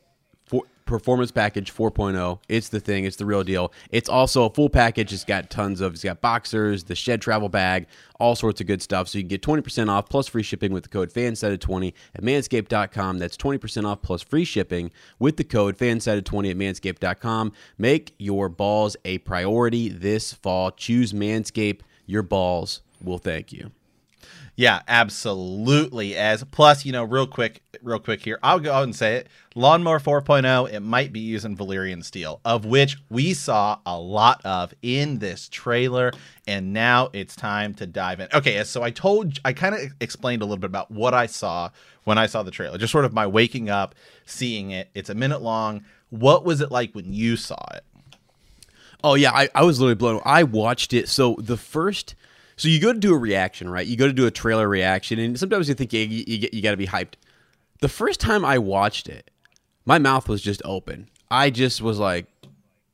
performance 0.86 1.32
package 1.32 1.74
4.0, 1.74 2.40
it's 2.50 2.70
the 2.70 2.80
thing. 2.80 3.06
It's 3.06 3.16
the 3.16 3.26
real 3.26 3.44
deal. 3.44 3.72
It's 3.90 4.10
also 4.10 4.46
a 4.46 4.50
full 4.50 4.70
package. 4.70 5.14
It's 5.14 5.24
got 5.24 5.50
tons 5.50 5.82
of. 5.82 5.94
It's 5.94 6.04
got 6.04 6.22
boxers, 6.22 6.86
the 6.86 6.96
shed 6.96 7.22
travel 7.22 7.50
bag, 7.50 7.88
all 8.20 8.36
sorts 8.36 8.62
of 8.62 8.68
good 8.68 8.82
stuff. 8.82 9.08
So 9.08 9.18
you 9.18 9.24
can 9.24 9.30
get 9.30 9.42
20% 9.42 9.90
off 9.90 10.10
plus 10.10 10.28
free 10.28 10.44
shipping 10.44 10.74
with 10.74 10.84
the 10.84 10.90
code 10.90 11.12
FANSIDED20 11.12 11.94
at 12.16 12.24
manscaped.com. 12.24 13.20
That's 13.20 13.38
20% 13.38 13.86
off 13.86 14.02
plus 14.02 14.22
free 14.22 14.46
shipping 14.46 14.92
with 15.20 15.38
the 15.38 15.44
code 15.44 15.78
FANSIDED20 15.78 16.52
at 16.52 16.58
manscaped.com. 16.58 17.54
Make 17.78 18.14
your 18.18 18.50
balls 18.50 18.96
a 19.06 19.20
priority 19.20 19.90
this 19.90 20.34
fall. 20.34 20.72
Choose 20.72 21.14
Manscaped. 21.14 21.82
Your 22.06 22.24
balls 22.24 22.82
will 23.04 23.18
thank 23.18 23.52
you. 23.52 23.72
Yeah, 24.62 24.84
absolutely. 24.88 26.16
As 26.16 26.44
plus, 26.44 26.86
you 26.86 26.92
know, 26.92 27.04
real 27.04 27.26
quick, 27.26 27.64
real 27.82 27.98
quick 27.98 28.24
here, 28.24 28.38
I'll 28.44 28.60
go 28.60 28.72
out 28.72 28.84
and 28.84 28.96
say 28.96 29.16
it. 29.16 29.28
Lawnmower 29.56 30.00
4.0, 30.00 30.72
it 30.72 30.82
might 30.82 31.12
be 31.12 31.20
using 31.20 31.58
Valyrian 31.58 32.06
steel, 32.06 32.40
of 32.46 32.64
which 32.64 32.96
we 33.10 33.34
saw 33.34 33.80
a 33.88 33.98
lot 33.98 34.40
of 34.46 34.72
in 34.84 35.18
this 35.18 35.50
trailer, 35.50 36.12
and 36.46 36.74
now 36.74 37.10
it's 37.12 37.36
time 37.36 37.74
to 37.74 37.88
dive 37.88 38.20
in. 38.20 38.28
Okay, 38.36 38.64
so 38.64 38.84
I 38.84 38.92
told, 38.92 39.40
I 39.44 39.52
kind 39.54 39.74
of 39.74 39.82
explained 40.00 40.44
a 40.44 40.46
little 40.46 40.62
bit 40.62 40.70
about 40.70 40.92
what 40.92 41.16
I 41.16 41.26
saw 41.26 41.72
when 42.04 42.20
I 42.20 42.28
saw 42.28 42.44
the 42.44 42.52
trailer, 42.52 42.78
just 42.78 42.92
sort 42.92 43.06
of 43.06 43.14
my 43.14 43.26
waking 43.26 43.68
up, 43.68 43.96
seeing 44.28 44.70
it. 44.70 44.92
It's 44.94 45.10
a 45.10 45.16
minute 45.16 45.42
long. 45.42 45.86
What 46.12 46.46
was 46.46 46.62
it 46.62 46.70
like 46.70 46.94
when 46.94 47.12
you 47.12 47.36
saw 47.36 47.66
it? 47.74 47.84
Oh 49.04 49.16
yeah, 49.16 49.32
I, 49.32 49.50
I 49.56 49.64
was 49.64 49.80
literally 49.80 49.96
blown. 49.96 50.22
I 50.24 50.44
watched 50.44 50.94
it. 50.94 51.10
So 51.10 51.36
the 51.40 51.58
first, 51.58 52.14
so 52.62 52.68
you 52.68 52.80
go 52.80 52.94
to 52.94 53.00
do 53.00 53.16
a 53.16 53.18
reaction, 53.18 53.68
right? 53.72 53.88
You 53.88 53.98
go 53.98 54.06
to 54.06 54.14
do 54.14 54.28
a 54.28 54.32
trailer 54.32 54.70
reaction, 54.70 55.18
and 55.18 55.40
sometimes 55.40 55.68
you 55.68 55.74
think 55.74 55.94
you 55.94 56.02
you, 56.02 56.48
you, 56.54 56.62
got 56.62 56.70
to 56.70 56.78
be 56.78 56.86
hyped. 56.86 57.16
The 57.80 57.90
first 57.90 58.20
time 58.20 58.46
I 58.46 58.60
watched 58.60 59.10
it, 59.10 59.32
my 59.84 59.98
mouth 59.98 60.30
was 60.30 60.44
just 60.44 60.62
open. 60.64 61.10
I 61.32 61.50
just 61.50 61.82
was 61.82 61.98
like, 61.98 62.28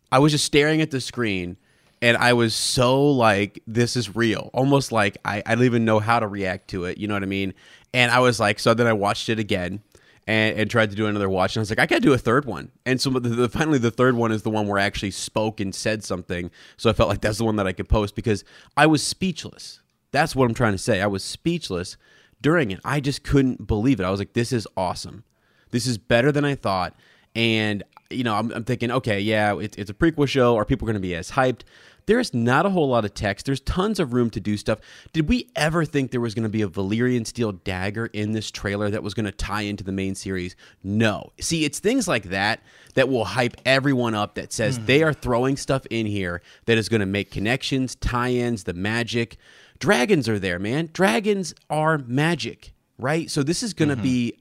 I 0.09 0.19
was 0.19 0.31
just 0.31 0.45
staring 0.45 0.79
at 0.79 0.91
the 0.91 1.01
screen, 1.01 1.57
and 2.01 2.15
I 2.15 2.31
was 2.31 2.55
so 2.55 3.11
like, 3.11 3.61
this 3.67 3.97
is 3.97 4.15
real. 4.15 4.51
Almost 4.53 4.93
like 4.93 5.17
I, 5.25 5.43
I 5.45 5.55
don't 5.55 5.65
even 5.65 5.83
know 5.83 5.99
how 5.99 6.21
to 6.21 6.29
react 6.29 6.69
to 6.69 6.85
it. 6.85 6.97
You 6.97 7.09
know 7.09 7.15
what 7.15 7.23
I 7.23 7.25
mean? 7.25 7.53
And 7.93 8.09
I 8.09 8.19
was 8.19 8.39
like, 8.39 8.59
so 8.59 8.73
then 8.73 8.87
I 8.87 8.93
watched 8.93 9.27
it 9.27 9.37
again. 9.37 9.81
And, 10.29 10.59
and 10.59 10.69
tried 10.69 10.89
to 10.89 10.95
do 10.97 11.07
another 11.07 11.29
watch, 11.29 11.55
and 11.55 11.61
I 11.61 11.63
was 11.63 11.69
like, 11.69 11.79
I 11.79 11.85
gotta 11.85 12.01
do 12.01 12.11
a 12.11 12.17
third 12.17 12.43
one. 12.43 12.71
And 12.85 12.99
so 12.99 13.11
the, 13.11 13.29
the, 13.29 13.47
finally, 13.47 13.77
the 13.77 13.91
third 13.91 14.13
one 14.15 14.33
is 14.33 14.43
the 14.43 14.49
one 14.49 14.67
where 14.67 14.77
I 14.77 14.83
actually 14.83 15.11
spoke 15.11 15.61
and 15.61 15.73
said 15.73 16.03
something. 16.03 16.51
So 16.75 16.89
I 16.89 16.93
felt 16.93 17.07
like 17.07 17.21
that's 17.21 17.37
the 17.37 17.45
one 17.45 17.55
that 17.55 17.65
I 17.65 17.71
could 17.71 17.87
post 17.87 18.13
because 18.13 18.43
I 18.75 18.87
was 18.87 19.01
speechless. 19.01 19.79
That's 20.11 20.35
what 20.35 20.43
I'm 20.43 20.53
trying 20.53 20.73
to 20.73 20.77
say. 20.77 21.01
I 21.01 21.07
was 21.07 21.23
speechless 21.23 21.95
during 22.41 22.71
it. 22.71 22.81
I 22.83 22.99
just 22.99 23.23
couldn't 23.23 23.67
believe 23.67 24.01
it. 24.01 24.03
I 24.03 24.11
was 24.11 24.19
like, 24.19 24.33
this 24.33 24.51
is 24.51 24.67
awesome. 24.75 25.23
This 25.71 25.87
is 25.87 25.97
better 25.97 26.31
than 26.31 26.43
I 26.43 26.55
thought. 26.55 26.93
And, 27.33 27.83
you 28.09 28.25
know, 28.25 28.35
I'm, 28.35 28.51
I'm 28.51 28.63
thinking, 28.65 28.91
okay, 28.91 29.21
yeah, 29.21 29.57
it's, 29.57 29.77
it's 29.77 29.89
a 29.89 29.93
prequel 29.93 30.27
show. 30.27 30.57
Are 30.57 30.65
people 30.65 30.85
going 30.85 30.95
to 30.95 30.99
be 30.99 31.15
as 31.15 31.31
hyped? 31.31 31.61
There's 32.07 32.33
not 32.33 32.65
a 32.65 32.69
whole 32.69 32.89
lot 32.89 33.05
of 33.05 33.13
text. 33.13 33.45
There's 33.45 33.59
tons 33.59 33.99
of 33.99 34.13
room 34.13 34.29
to 34.31 34.39
do 34.39 34.55
stuff. 34.57 34.79
Did 35.11 35.27
we 35.27 35.49
ever 35.55 35.83
think 35.83 36.11
there 36.11 36.21
was 36.21 36.33
going 36.33 36.43
to 36.43 36.49
be 36.49 36.61
a 36.61 36.67
Valyrian 36.67 37.27
steel 37.27 37.51
dagger 37.51 38.07
in 38.07 38.31
this 38.31 38.49
trailer 38.49 38.89
that 38.89 39.03
was 39.03 39.13
going 39.13 39.25
to 39.25 39.31
tie 39.31 39.63
into 39.63 39.83
the 39.83 39.91
main 39.91 40.15
series? 40.15 40.55
No. 40.83 41.33
See, 41.39 41.65
it's 41.65 41.79
things 41.79 42.07
like 42.07 42.23
that 42.29 42.61
that 42.95 43.09
will 43.09 43.25
hype 43.25 43.57
everyone 43.65 44.15
up 44.15 44.35
that 44.35 44.53
says 44.53 44.77
hmm. 44.77 44.85
they 44.85 45.03
are 45.03 45.13
throwing 45.13 45.57
stuff 45.57 45.85
in 45.89 46.05
here 46.05 46.41
that 46.65 46.77
is 46.77 46.87
going 46.87 47.01
to 47.01 47.05
make 47.05 47.29
connections, 47.29 47.95
tie 47.95 48.31
ins, 48.31 48.63
the 48.63 48.73
magic. 48.73 49.37
Dragons 49.79 50.29
are 50.29 50.39
there, 50.39 50.59
man. 50.59 50.89
Dragons 50.93 51.53
are 51.69 51.97
magic, 51.97 52.73
right? 52.97 53.29
So 53.29 53.43
this 53.43 53.61
is 53.61 53.73
going 53.73 53.89
to 53.89 53.95
mm-hmm. 53.95 54.03
be, 54.03 54.37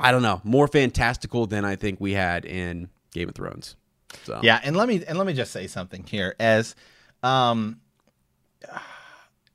I 0.00 0.10
don't 0.10 0.22
know, 0.22 0.40
more 0.42 0.66
fantastical 0.66 1.46
than 1.46 1.66
I 1.66 1.76
think 1.76 2.00
we 2.00 2.14
had 2.14 2.46
in 2.46 2.88
Game 3.12 3.28
of 3.28 3.34
Thrones. 3.34 3.76
So 4.24 4.40
Yeah, 4.42 4.60
and 4.62 4.76
let 4.76 4.88
me 4.88 5.04
and 5.06 5.18
let 5.18 5.26
me 5.26 5.32
just 5.32 5.52
say 5.52 5.66
something 5.66 6.04
here 6.04 6.34
as 6.38 6.74
um 7.22 7.80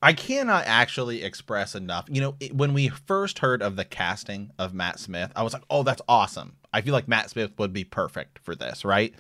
I 0.02 0.12
cannot 0.12 0.66
actually 0.68 1.24
express 1.24 1.76
enough. 1.76 2.06
You 2.10 2.20
know, 2.20 2.36
it, 2.42 2.54
when 2.54 2.74
we 2.74 2.90
first 2.90 3.40
heard 3.40 3.62
of 3.62 3.78
the 3.78 3.86
casting 3.86 4.52
of 4.60 4.74
Matt 4.74 5.00
Smith, 5.00 5.32
I 5.34 5.44
was 5.44 5.54
like, 5.54 5.64
"Oh, 5.70 5.84
that's 5.84 6.02
awesome. 6.10 6.58
I 6.74 6.82
feel 6.82 6.94
like 6.94 7.08
Matt 7.08 7.30
Smith 7.30 7.52
would 7.58 7.72
be 7.72 7.86
perfect 7.86 8.40
for 8.40 8.54
this, 8.56 8.84
right?" 8.84 9.14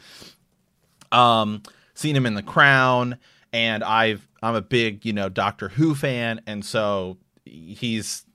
Um 1.11 1.63
seen 1.95 2.15
him 2.15 2.25
in 2.25 2.33
The 2.33 2.43
Crown 2.43 3.17
and 3.53 3.83
I've 3.83 4.27
I'm 4.41 4.55
a 4.55 4.61
big, 4.61 5.05
you 5.05 5.13
know, 5.13 5.29
Doctor 5.29 5.69
Who 5.69 5.95
fan 5.95 6.41
and 6.47 6.65
so 6.65 7.17
he's 7.45 8.25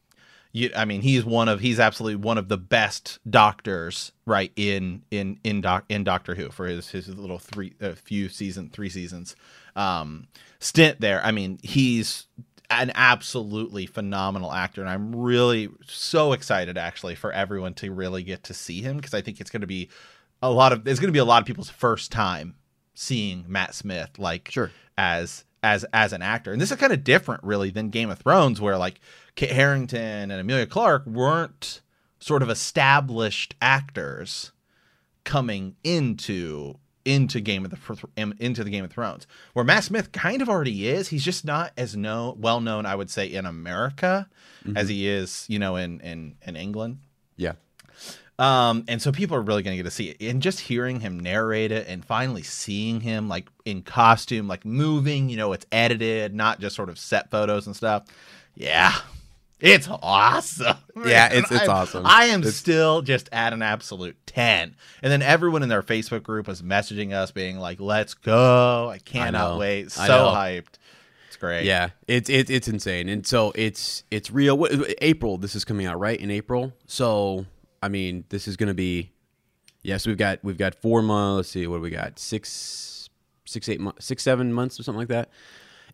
you, 0.52 0.70
I 0.74 0.84
mean, 0.84 1.02
he's 1.02 1.24
one 1.24 1.48
of 1.48 1.60
he's 1.60 1.78
absolutely 1.78 2.16
one 2.16 2.38
of 2.38 2.48
the 2.48 2.56
best 2.56 3.18
doctors, 3.28 4.12
right? 4.26 4.52
In 4.56 5.02
in 5.10 5.38
in 5.44 5.60
doc 5.60 5.84
in 5.88 6.04
Doctor 6.04 6.34
Who 6.34 6.48
for 6.50 6.66
his 6.66 6.88
his 6.90 7.08
little 7.08 7.38
three 7.38 7.74
a 7.80 7.94
few 7.94 8.28
season 8.28 8.70
three 8.70 8.88
seasons 8.88 9.36
um, 9.76 10.26
stint 10.58 11.00
there. 11.00 11.24
I 11.24 11.30
mean, 11.32 11.58
he's 11.62 12.26
an 12.70 12.92
absolutely 12.94 13.86
phenomenal 13.86 14.52
actor, 14.52 14.80
and 14.80 14.90
I'm 14.90 15.14
really 15.14 15.68
so 15.86 16.32
excited 16.32 16.76
actually 16.76 17.14
for 17.14 17.32
everyone 17.32 17.74
to 17.74 17.92
really 17.92 18.22
get 18.22 18.44
to 18.44 18.54
see 18.54 18.82
him 18.82 18.96
because 18.96 19.14
I 19.14 19.20
think 19.20 19.40
it's 19.40 19.50
going 19.50 19.62
to 19.62 19.66
be 19.66 19.88
a 20.42 20.50
lot 20.50 20.72
of 20.72 20.86
it's 20.86 21.00
going 21.00 21.08
to 21.08 21.12
be 21.12 21.18
a 21.18 21.24
lot 21.24 21.42
of 21.42 21.46
people's 21.46 21.70
first 21.70 22.10
time 22.12 22.54
seeing 22.94 23.44
Matt 23.46 23.74
Smith 23.74 24.18
like 24.18 24.50
Sure. 24.50 24.70
as 24.96 25.44
as 25.62 25.84
as 25.92 26.12
an 26.12 26.22
actor. 26.22 26.52
And 26.52 26.60
this 26.60 26.70
is 26.70 26.76
kind 26.78 26.92
of 26.92 27.04
different 27.04 27.42
really 27.44 27.70
than 27.70 27.90
Game 27.90 28.10
of 28.10 28.18
Thrones 28.18 28.60
where 28.60 28.76
like 28.76 29.00
Kit 29.38 29.52
Harington 29.52 30.32
and 30.32 30.40
Emilia 30.40 30.66
Clarke 30.66 31.06
weren't 31.06 31.80
sort 32.18 32.42
of 32.42 32.50
established 32.50 33.54
actors 33.62 34.50
coming 35.22 35.76
into 35.84 36.74
into 37.04 37.38
Game 37.38 37.64
of 37.64 37.70
the 37.70 38.32
into 38.40 38.64
the 38.64 38.70
Game 38.70 38.84
of 38.84 38.90
Thrones. 38.90 39.28
Where 39.52 39.64
Matt 39.64 39.84
Smith 39.84 40.10
kind 40.10 40.42
of 40.42 40.48
already 40.48 40.88
is. 40.88 41.06
He's 41.06 41.24
just 41.24 41.44
not 41.44 41.70
as 41.76 41.96
known, 41.96 42.40
well 42.40 42.60
known, 42.60 42.84
I 42.84 42.96
would 42.96 43.10
say, 43.10 43.26
in 43.26 43.46
America 43.46 44.28
mm-hmm. 44.64 44.76
as 44.76 44.88
he 44.88 45.06
is, 45.06 45.46
you 45.48 45.60
know, 45.60 45.76
in 45.76 46.00
in 46.00 46.34
in 46.44 46.56
England. 46.56 46.98
Yeah. 47.36 47.52
Um, 48.40 48.86
and 48.88 49.00
so 49.00 49.12
people 49.12 49.36
are 49.36 49.42
really 49.42 49.62
going 49.62 49.76
to 49.76 49.80
get 49.80 49.88
to 49.88 49.94
see 49.94 50.08
it. 50.08 50.20
And 50.20 50.42
just 50.42 50.58
hearing 50.58 50.98
him 50.98 51.20
narrate 51.20 51.70
it 51.70 51.86
and 51.86 52.04
finally 52.04 52.42
seeing 52.42 53.00
him 53.02 53.28
like 53.28 53.46
in 53.64 53.82
costume, 53.82 54.48
like 54.48 54.64
moving, 54.64 55.28
you 55.28 55.36
know, 55.36 55.52
it's 55.52 55.66
edited, 55.70 56.34
not 56.34 56.58
just 56.58 56.74
sort 56.74 56.88
of 56.88 56.98
set 56.98 57.30
photos 57.30 57.68
and 57.68 57.76
stuff. 57.76 58.02
Yeah. 58.56 58.96
It's 59.60 59.88
awesome. 59.90 60.76
Yeah, 61.06 61.28
it's 61.32 61.48
it's 61.52 61.62
I'm, 61.62 61.70
awesome. 61.70 62.04
I 62.04 62.24
am 62.24 62.42
it's... 62.42 62.56
still 62.56 63.02
just 63.02 63.28
at 63.30 63.52
an 63.52 63.62
absolute 63.62 64.16
10. 64.26 64.74
And 65.00 65.12
then 65.12 65.22
everyone 65.22 65.62
in 65.62 65.68
their 65.68 65.82
Facebook 65.82 66.24
group 66.24 66.48
was 66.48 66.60
messaging 66.60 67.12
us 67.12 67.30
being 67.30 67.60
like, 67.60 67.78
"Let's 67.78 68.14
go. 68.14 68.90
I 68.90 68.98
cannot 68.98 69.52
I 69.52 69.58
wait. 69.58 69.92
So 69.92 70.02
hyped." 70.02 70.74
It's 71.28 71.36
great. 71.36 71.66
Yeah, 71.66 71.90
it's 72.08 72.28
it's 72.28 72.50
it's 72.50 72.66
insane. 72.66 73.08
And 73.08 73.24
so 73.24 73.52
it's 73.54 74.02
it's 74.10 74.32
real. 74.32 74.66
April 75.00 75.38
this 75.38 75.54
is 75.54 75.64
coming 75.64 75.86
out, 75.86 76.00
right? 76.00 76.18
In 76.18 76.32
April. 76.32 76.72
So 76.86 77.46
I 77.80 77.88
mean, 77.88 78.24
this 78.28 78.48
is 78.48 78.56
going 78.56 78.68
to 78.68 78.74
be 78.74 79.12
yes. 79.82 80.06
We've 80.06 80.18
got 80.18 80.40
we've 80.42 80.58
got 80.58 80.74
four 80.74 81.00
months. 81.00 81.36
Let's 81.36 81.48
see, 81.50 81.66
what 81.68 81.76
do 81.76 81.82
we 81.82 81.90
got? 81.90 82.18
Six, 82.18 83.08
six, 83.44 83.68
eight 83.68 83.80
months, 83.80 84.04
six, 84.04 84.24
seven 84.24 84.52
months 84.52 84.80
or 84.80 84.82
something 84.82 84.98
like 84.98 85.08
that. 85.08 85.30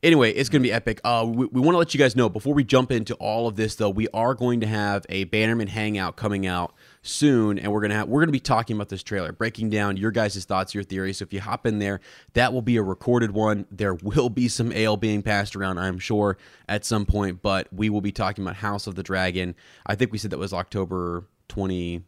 Anyway, 0.02 0.30
it's 0.32 0.48
going 0.48 0.62
to 0.62 0.68
be 0.68 0.72
epic. 0.72 1.00
Uh, 1.04 1.24
we, 1.26 1.46
we 1.46 1.60
want 1.60 1.74
to 1.74 1.78
let 1.78 1.94
you 1.94 1.98
guys 1.98 2.14
know 2.14 2.28
before 2.28 2.52
we 2.52 2.64
jump 2.64 2.90
into 2.90 3.14
all 3.14 3.46
of 3.46 3.56
this, 3.56 3.76
though, 3.76 3.88
we 3.88 4.06
are 4.12 4.34
going 4.34 4.60
to 4.60 4.66
have 4.66 5.06
a 5.08 5.24
Bannerman 5.24 5.68
Hangout 5.68 6.16
coming 6.16 6.46
out 6.46 6.74
soon, 7.02 7.58
and 7.58 7.70
we're 7.70 7.80
gonna 7.80 7.94
have 7.94 8.08
we're 8.08 8.20
gonna 8.20 8.32
be 8.32 8.40
talking 8.40 8.76
about 8.76 8.88
this 8.88 9.02
trailer, 9.02 9.30
breaking 9.30 9.70
down 9.70 9.96
your 9.96 10.10
guys' 10.10 10.44
thoughts, 10.44 10.74
your 10.74 10.82
theories. 10.82 11.18
So 11.18 11.22
if 11.24 11.32
you 11.32 11.40
hop 11.40 11.66
in 11.66 11.78
there, 11.78 12.00
that 12.32 12.52
will 12.52 12.62
be 12.62 12.76
a 12.76 12.82
recorded 12.82 13.30
one. 13.30 13.66
There 13.70 13.94
will 13.94 14.30
be 14.30 14.48
some 14.48 14.72
ale 14.72 14.96
being 14.96 15.22
passed 15.22 15.54
around, 15.54 15.78
I'm 15.78 15.98
sure, 15.98 16.38
at 16.68 16.84
some 16.84 17.06
point, 17.06 17.42
but 17.42 17.72
we 17.72 17.90
will 17.90 18.00
be 18.00 18.12
talking 18.12 18.44
about 18.44 18.56
House 18.56 18.86
of 18.86 18.94
the 18.94 19.02
Dragon. 19.02 19.54
I 19.86 19.94
think 19.94 20.12
we 20.12 20.18
said 20.18 20.30
that 20.30 20.38
was 20.38 20.52
October 20.52 21.26
twenty 21.48 22.02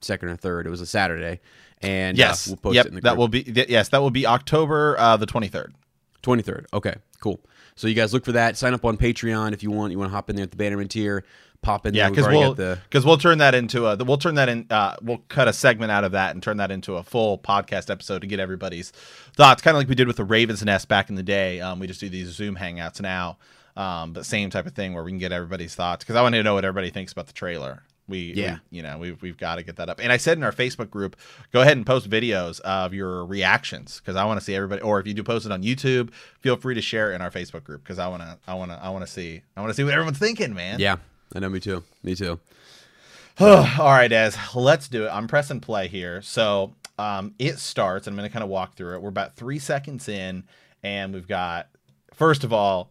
second 0.00 0.28
or 0.28 0.36
third. 0.36 0.66
It 0.66 0.70
was 0.70 0.80
a 0.80 0.86
Saturday, 0.86 1.40
and 1.82 2.16
uh, 2.16 2.18
yes, 2.18 2.46
uh, 2.46 2.50
we'll 2.52 2.56
post 2.58 2.74
yep, 2.76 2.86
it 2.86 2.88
in 2.90 2.94
the 2.94 3.00
that 3.02 3.16
will 3.16 3.28
be 3.28 3.44
yes, 3.68 3.88
that 3.88 4.00
will 4.00 4.10
be 4.10 4.26
October 4.26 4.96
uh, 4.98 5.16
the 5.16 5.26
twenty 5.26 5.48
third. 5.48 5.74
Twenty 6.22 6.42
third. 6.42 6.66
Okay, 6.72 6.94
cool. 7.20 7.40
So 7.74 7.86
you 7.86 7.94
guys 7.94 8.12
look 8.12 8.24
for 8.24 8.32
that. 8.32 8.56
Sign 8.56 8.74
up 8.74 8.84
on 8.84 8.96
Patreon 8.96 9.52
if 9.52 9.62
you 9.62 9.70
want. 9.70 9.92
You 9.92 9.98
want 9.98 10.10
to 10.10 10.14
hop 10.14 10.30
in 10.30 10.36
there 10.36 10.42
at 10.42 10.50
the 10.50 10.56
Bannerman 10.56 10.88
tier. 10.88 11.24
Pop 11.60 11.86
in 11.86 11.94
yeah, 11.94 12.08
because 12.08 12.28
we'll 12.28 12.54
because 12.54 13.04
we'll 13.04 13.18
turn 13.18 13.38
that 13.38 13.52
into 13.52 13.86
a 13.86 13.96
we'll 13.96 14.16
turn 14.16 14.36
that 14.36 14.48
in 14.48 14.66
uh, 14.70 14.94
we'll 15.02 15.22
cut 15.28 15.48
a 15.48 15.52
segment 15.52 15.90
out 15.90 16.04
of 16.04 16.12
that 16.12 16.32
and 16.32 16.42
turn 16.42 16.58
that 16.58 16.70
into 16.70 16.94
a 16.94 17.02
full 17.02 17.36
podcast 17.36 17.90
episode 17.90 18.20
to 18.20 18.28
get 18.28 18.38
everybody's 18.38 18.92
thoughts, 19.34 19.60
kind 19.60 19.76
of 19.76 19.80
like 19.80 19.88
we 19.88 19.96
did 19.96 20.06
with 20.06 20.16
the 20.16 20.24
Ravens 20.24 20.64
Nest 20.64 20.86
back 20.86 21.08
in 21.08 21.16
the 21.16 21.22
day. 21.22 21.60
Um, 21.60 21.80
we 21.80 21.88
just 21.88 21.98
do 21.98 22.08
these 22.08 22.28
Zoom 22.28 22.54
hangouts 22.54 23.00
now, 23.00 23.38
um, 23.76 24.12
but 24.12 24.24
same 24.24 24.50
type 24.50 24.66
of 24.66 24.74
thing 24.74 24.94
where 24.94 25.02
we 25.02 25.10
can 25.10 25.18
get 25.18 25.32
everybody's 25.32 25.74
thoughts 25.74 26.04
because 26.04 26.14
I 26.14 26.22
want 26.22 26.36
to 26.36 26.42
know 26.44 26.54
what 26.54 26.64
everybody 26.64 26.90
thinks 26.90 27.10
about 27.10 27.26
the 27.26 27.32
trailer. 27.32 27.82
We, 28.08 28.32
yeah, 28.32 28.58
we, 28.70 28.78
you 28.78 28.82
know, 28.82 28.98
we've 28.98 29.20
we've 29.20 29.36
got 29.36 29.56
to 29.56 29.62
get 29.62 29.76
that 29.76 29.88
up. 29.88 30.00
And 30.02 30.10
I 30.10 30.16
said 30.16 30.38
in 30.38 30.44
our 30.44 30.52
Facebook 30.52 30.90
group, 30.90 31.16
go 31.52 31.60
ahead 31.60 31.76
and 31.76 31.86
post 31.86 32.08
videos 32.08 32.60
of 32.60 32.94
your 32.94 33.24
reactions 33.26 34.00
because 34.00 34.16
I 34.16 34.24
want 34.24 34.40
to 34.40 34.44
see 34.44 34.54
everybody. 34.54 34.82
Or 34.82 34.98
if 34.98 35.06
you 35.06 35.14
do 35.14 35.22
post 35.22 35.46
it 35.46 35.52
on 35.52 35.62
YouTube, 35.62 36.10
feel 36.40 36.56
free 36.56 36.74
to 36.74 36.80
share 36.80 37.12
it 37.12 37.16
in 37.16 37.22
our 37.22 37.30
Facebook 37.30 37.64
group 37.64 37.82
because 37.82 37.98
I 37.98 38.08
want 38.08 38.22
to, 38.22 38.38
I 38.46 38.54
want 38.54 38.70
to, 38.70 38.82
I 38.82 38.88
want 38.88 39.04
to 39.04 39.10
see, 39.10 39.42
I 39.56 39.60
want 39.60 39.70
to 39.70 39.74
see 39.74 39.84
what 39.84 39.92
everyone's 39.92 40.18
thinking, 40.18 40.54
man. 40.54 40.80
Yeah, 40.80 40.96
I 41.34 41.40
know. 41.40 41.48
Me 41.48 41.60
too. 41.60 41.84
Me 42.02 42.14
too. 42.14 42.40
All 43.40 43.56
right, 43.78 44.10
Ez, 44.10 44.36
let's 44.54 44.88
do 44.88 45.04
it. 45.04 45.10
I'm 45.10 45.28
pressing 45.28 45.60
play 45.60 45.86
here. 45.86 46.22
So 46.22 46.74
um, 46.98 47.34
it 47.38 47.58
starts. 47.58 48.06
I'm 48.06 48.16
going 48.16 48.28
to 48.28 48.32
kind 48.32 48.42
of 48.42 48.48
walk 48.48 48.74
through 48.74 48.94
it. 48.94 49.02
We're 49.02 49.10
about 49.10 49.36
three 49.36 49.58
seconds 49.58 50.08
in, 50.08 50.44
and 50.82 51.14
we've 51.14 51.28
got 51.28 51.68
first 52.14 52.42
of 52.42 52.52
all 52.52 52.90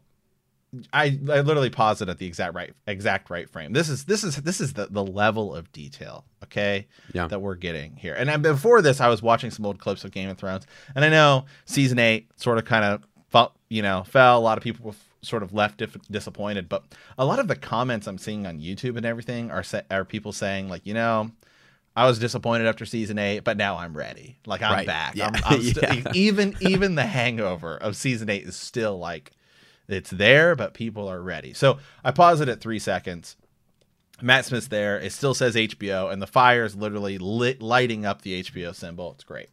I, 0.92 1.18
I 1.30 1.42
literally 1.42 1.70
paused 1.70 2.02
it 2.02 2.10
at 2.10 2.18
the 2.18 2.26
exact 2.26 2.54
right 2.54 2.74
exact 2.88 3.30
right 3.30 3.50
frame. 3.50 3.74
This 3.74 3.90
is 3.90 4.06
this 4.06 4.24
is 4.24 4.36
this 4.38 4.60
is 4.60 4.74
the, 4.74 4.88
the 4.88 5.04
level 5.04 5.56
of 5.56 5.72
detail, 5.72 6.26
okay, 6.44 6.88
yeah. 7.14 7.28
that 7.28 7.40
we're 7.40 7.56
getting 7.56 7.96
here. 7.96 8.14
And 8.14 8.30
I, 8.30 8.38
before 8.38 8.82
this, 8.82 9.00
I 9.00 9.08
was 9.08 9.22
watching 9.22 9.50
some 9.50 9.66
old 9.66 9.80
clips 9.80 10.04
of 10.04 10.12
Game 10.12 10.30
of 10.30 10.38
Thrones, 10.38 10.68
and 10.96 11.06
I 11.06 11.10
know 11.10 11.46
season 11.66 12.00
eight 12.00 12.30
sort 12.36 12.58
of 12.58 12.66
kind 12.66 12.84
of 12.86 13.04
you 13.70 13.82
know 13.82 14.04
fell. 14.04 14.38
A 14.38 14.42
lot 14.42 14.58
of 14.58 14.64
people 14.64 14.86
were 14.86 14.96
sort 15.22 15.44
of 15.44 15.54
left 15.54 15.78
dif- 15.78 15.98
disappointed, 16.10 16.70
but 16.70 16.84
a 17.18 17.26
lot 17.26 17.40
of 17.40 17.48
the 17.48 17.56
comments 17.56 18.08
I'm 18.08 18.18
seeing 18.18 18.46
on 18.46 18.60
YouTube 18.60 18.98
and 18.98 19.06
everything 19.06 19.52
are 19.52 19.64
sa- 19.64 19.82
are 19.92 20.06
people 20.06 20.32
saying 20.32 20.70
like, 20.70 20.86
you 20.86 20.94
know, 20.94 21.32
I 21.96 22.08
was 22.08 22.20
disappointed 22.20 22.68
after 22.68 22.86
season 22.86 23.18
eight, 23.18 23.44
but 23.44 23.58
now 23.58 23.78
I'm 23.78 23.96
ready. 23.96 24.38
Like 24.46 24.62
I'm 24.62 24.72
right. 24.74 24.88
back. 24.88 25.16
Yeah. 25.16 25.32
I'm, 25.34 25.42
I'm 25.46 25.62
st- 25.62 26.06
yeah. 26.06 26.12
even 26.14 26.56
even 26.62 26.96
the 26.96 27.06
hangover 27.06 27.78
of 27.78 27.96
season 27.96 28.30
eight 28.30 28.44
is 28.44 28.56
still 28.56 28.98
like 28.98 29.32
it's 29.88 30.10
there, 30.10 30.56
but 30.56 30.74
people 30.74 31.08
are 31.08 31.22
ready. 31.22 31.54
So 31.54 31.80
I 32.04 32.12
pause 32.12 32.42
it 32.42 32.50
at 32.50 32.62
three 32.62 32.80
seconds. 32.80 33.36
Matt 34.22 34.46
Smith's 34.46 34.68
there. 34.68 35.00
It 35.00 35.12
still 35.12 35.34
says 35.34 35.56
HBO, 35.56 36.12
and 36.12 36.22
the 36.22 36.28
fire 36.28 36.66
is 36.66 36.76
literally 36.76 37.18
lit, 37.18 37.62
lighting 37.62 38.06
up 38.06 38.22
the 38.22 38.44
HBO 38.44 38.74
symbol. 38.74 39.12
It's 39.14 39.24
great. 39.24 39.50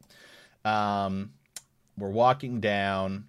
Um, 0.65 1.33
we're 1.99 2.09
walking 2.09 2.61
down 2.61 3.27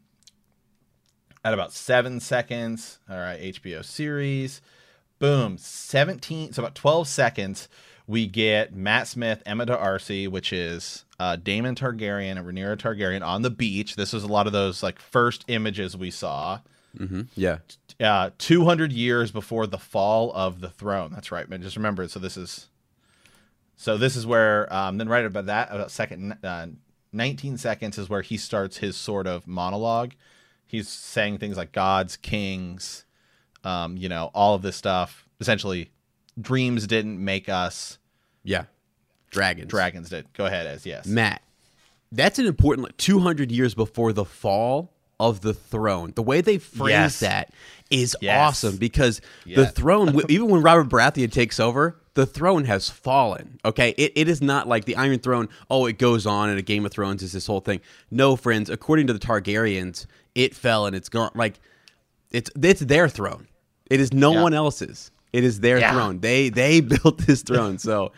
at 1.44 1.54
about 1.54 1.74
seven 1.74 2.20
seconds. 2.20 3.00
All 3.10 3.18
right, 3.18 3.40
HBO 3.42 3.84
series. 3.84 4.62
Boom, 5.20 5.58
17. 5.58 6.54
So 6.54 6.64
about 6.64 6.76
12 6.76 7.08
seconds, 7.08 7.70
we 8.08 8.28
get 8.28 8.74
Matt 8.74 9.08
Smith, 9.08 9.44
Emma 9.46 9.66
D'Arcy, 9.66 10.28
which 10.28 10.52
is 10.52 11.06
uh, 11.20 11.36
Daemon 11.36 11.76
Targaryen 11.76 12.38
and 12.38 12.46
Rhaenyra 12.46 12.78
Targaryen 12.78 13.26
on 13.26 13.42
the 13.42 13.50
beach. 13.50 13.96
This 13.96 14.14
was 14.14 14.24
a 14.24 14.28
lot 14.28 14.48
of 14.48 14.54
those 14.54 14.84
like 14.84 15.00
first 15.00 15.46
images 15.48 15.96
we 15.96 16.12
saw. 16.12 16.60
Mm-hmm. 16.96 17.22
Yeah. 17.36 17.60
Uh, 18.00 18.32
200 18.38 18.92
years 18.92 19.32
before 19.32 19.68
the 19.68 19.78
fall 19.78 20.32
of 20.34 20.62
the 20.62 20.70
throne. 20.70 21.12
That's 21.14 21.32
right, 21.32 21.48
man. 21.50 21.62
Just 21.62 21.76
remember. 21.76 22.08
So 22.08 22.20
this 22.20 22.38
is, 22.38 22.68
so 23.76 23.98
this 23.98 24.16
is 24.16 24.26
where, 24.26 24.72
um, 24.74 24.98
then 24.98 25.08
right 25.08 25.26
about 25.26 25.46
that, 25.48 25.70
about 25.72 25.92
second, 25.92 26.38
uh, 26.44 26.68
19 27.14 27.58
seconds 27.58 27.98
is 27.98 28.10
where 28.10 28.22
he 28.22 28.38
starts 28.38 28.78
his 28.78 28.98
sort 28.98 29.28
of 29.28 29.48
monologue. 29.48 30.14
He's 30.66 30.90
saying 30.90 31.38
things 31.38 31.58
like 31.58 31.72
gods, 31.72 32.18
kings, 32.18 33.06
um, 33.64 33.98
you 33.98 34.10
know, 34.10 34.32
all 34.34 34.56
of 34.56 34.62
this 34.62 34.76
stuff. 34.76 35.28
Essentially, 35.40 35.92
dreams 36.40 36.88
didn't 36.88 37.24
make 37.24 37.48
us. 37.50 37.98
Yeah. 38.44 38.66
Dragons. 39.32 39.70
Dragons 39.70 40.10
did. 40.10 40.32
Go 40.34 40.46
ahead, 40.46 40.68
as 40.68 40.86
yes. 40.86 41.06
Matt, 41.06 41.42
that's 42.12 42.40
an 42.40 42.46
important, 42.46 42.88
like, 42.88 42.98
200 42.98 43.52
years 43.52 43.74
before 43.74 44.14
the 44.14 44.26
fall 44.26 44.94
of 45.20 45.42
the 45.42 45.54
throne. 45.54 46.14
The 46.16 46.24
way 46.24 46.42
they 46.42 46.58
phrase 46.58 46.92
yes. 46.92 47.20
that 47.22 47.54
is 47.90 48.16
yes. 48.22 48.38
awesome 48.38 48.78
because 48.78 49.22
yes. 49.46 49.58
the 49.58 49.68
throne, 49.68 50.20
even 50.30 50.50
when 50.50 50.62
Robert 50.62 50.90
Baratheon 50.90 51.32
takes 51.32 51.60
over, 51.60 51.98
the 52.16 52.26
throne 52.26 52.64
has 52.66 52.90
fallen. 52.90 53.60
Okay, 53.64 53.94
it, 53.98 54.14
it 54.16 54.28
is 54.28 54.42
not 54.42 54.68
like 54.68 54.86
the 54.86 54.96
Iron 54.96 55.20
Throne. 55.20 55.50
Oh, 55.70 55.86
it 55.86 55.98
goes 55.98 56.26
on, 56.26 56.50
and 56.50 56.58
a 56.58 56.62
Game 56.62 56.86
of 56.86 56.92
Thrones 56.92 57.22
is 57.22 57.34
this 57.34 57.46
whole 57.46 57.60
thing. 57.60 57.82
No, 58.10 58.36
friends. 58.36 58.70
According 58.70 59.08
to 59.08 59.14
the 59.14 59.20
Targaryens, 59.20 60.06
it 60.34 60.56
fell 60.56 60.86
and 60.86 60.96
it's 60.96 61.10
gone. 61.10 61.32
Like 61.36 61.60
it's 62.32 62.50
it's 62.62 62.82
their 62.82 63.10
throne. 63.10 63.48
It 63.90 64.00
is 64.00 64.14
no 64.14 64.34
yeah. 64.34 64.42
one 64.42 64.54
else's. 64.54 65.12
It 65.34 65.44
is 65.44 65.60
their 65.60 65.80
yeah. 65.80 65.92
throne. 65.92 66.20
They 66.20 66.50
they 66.50 66.80
built 66.82 67.20
this 67.20 67.42
throne. 67.42 67.78
So 67.78 68.14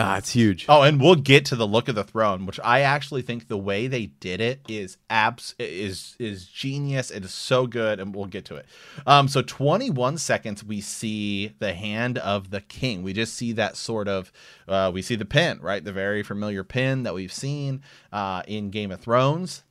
Ah, 0.00 0.16
it's 0.18 0.30
huge. 0.30 0.64
Oh, 0.68 0.82
and 0.82 1.00
we'll 1.00 1.16
get 1.16 1.44
to 1.46 1.56
the 1.56 1.66
look 1.66 1.88
of 1.88 1.96
the 1.96 2.04
throne, 2.04 2.46
which 2.46 2.60
I 2.62 2.82
actually 2.82 3.22
think 3.22 3.48
the 3.48 3.58
way 3.58 3.88
they 3.88 4.06
did 4.06 4.40
it 4.40 4.60
is 4.68 4.96
abs 5.10 5.56
is 5.58 6.14
is 6.20 6.46
genius. 6.46 7.10
It 7.10 7.24
is 7.24 7.34
so 7.34 7.66
good, 7.66 7.98
and 7.98 8.14
we'll 8.14 8.26
get 8.26 8.44
to 8.46 8.56
it. 8.56 8.66
Um, 9.08 9.26
so 9.26 9.42
21 9.42 10.18
seconds, 10.18 10.62
we 10.62 10.80
see 10.80 11.54
the 11.58 11.74
hand 11.74 12.16
of 12.18 12.50
the 12.50 12.60
king. 12.60 13.02
We 13.02 13.12
just 13.12 13.34
see 13.34 13.50
that 13.52 13.76
sort 13.76 14.06
of, 14.06 14.30
uh, 14.68 14.92
we 14.94 15.02
see 15.02 15.16
the 15.16 15.24
pin, 15.24 15.58
right? 15.60 15.82
The 15.82 15.92
very 15.92 16.22
familiar 16.22 16.62
pin 16.62 17.02
that 17.02 17.14
we've 17.14 17.32
seen 17.32 17.82
uh, 18.12 18.42
in 18.46 18.70
Game 18.70 18.92
of 18.92 19.00
Thrones, 19.00 19.64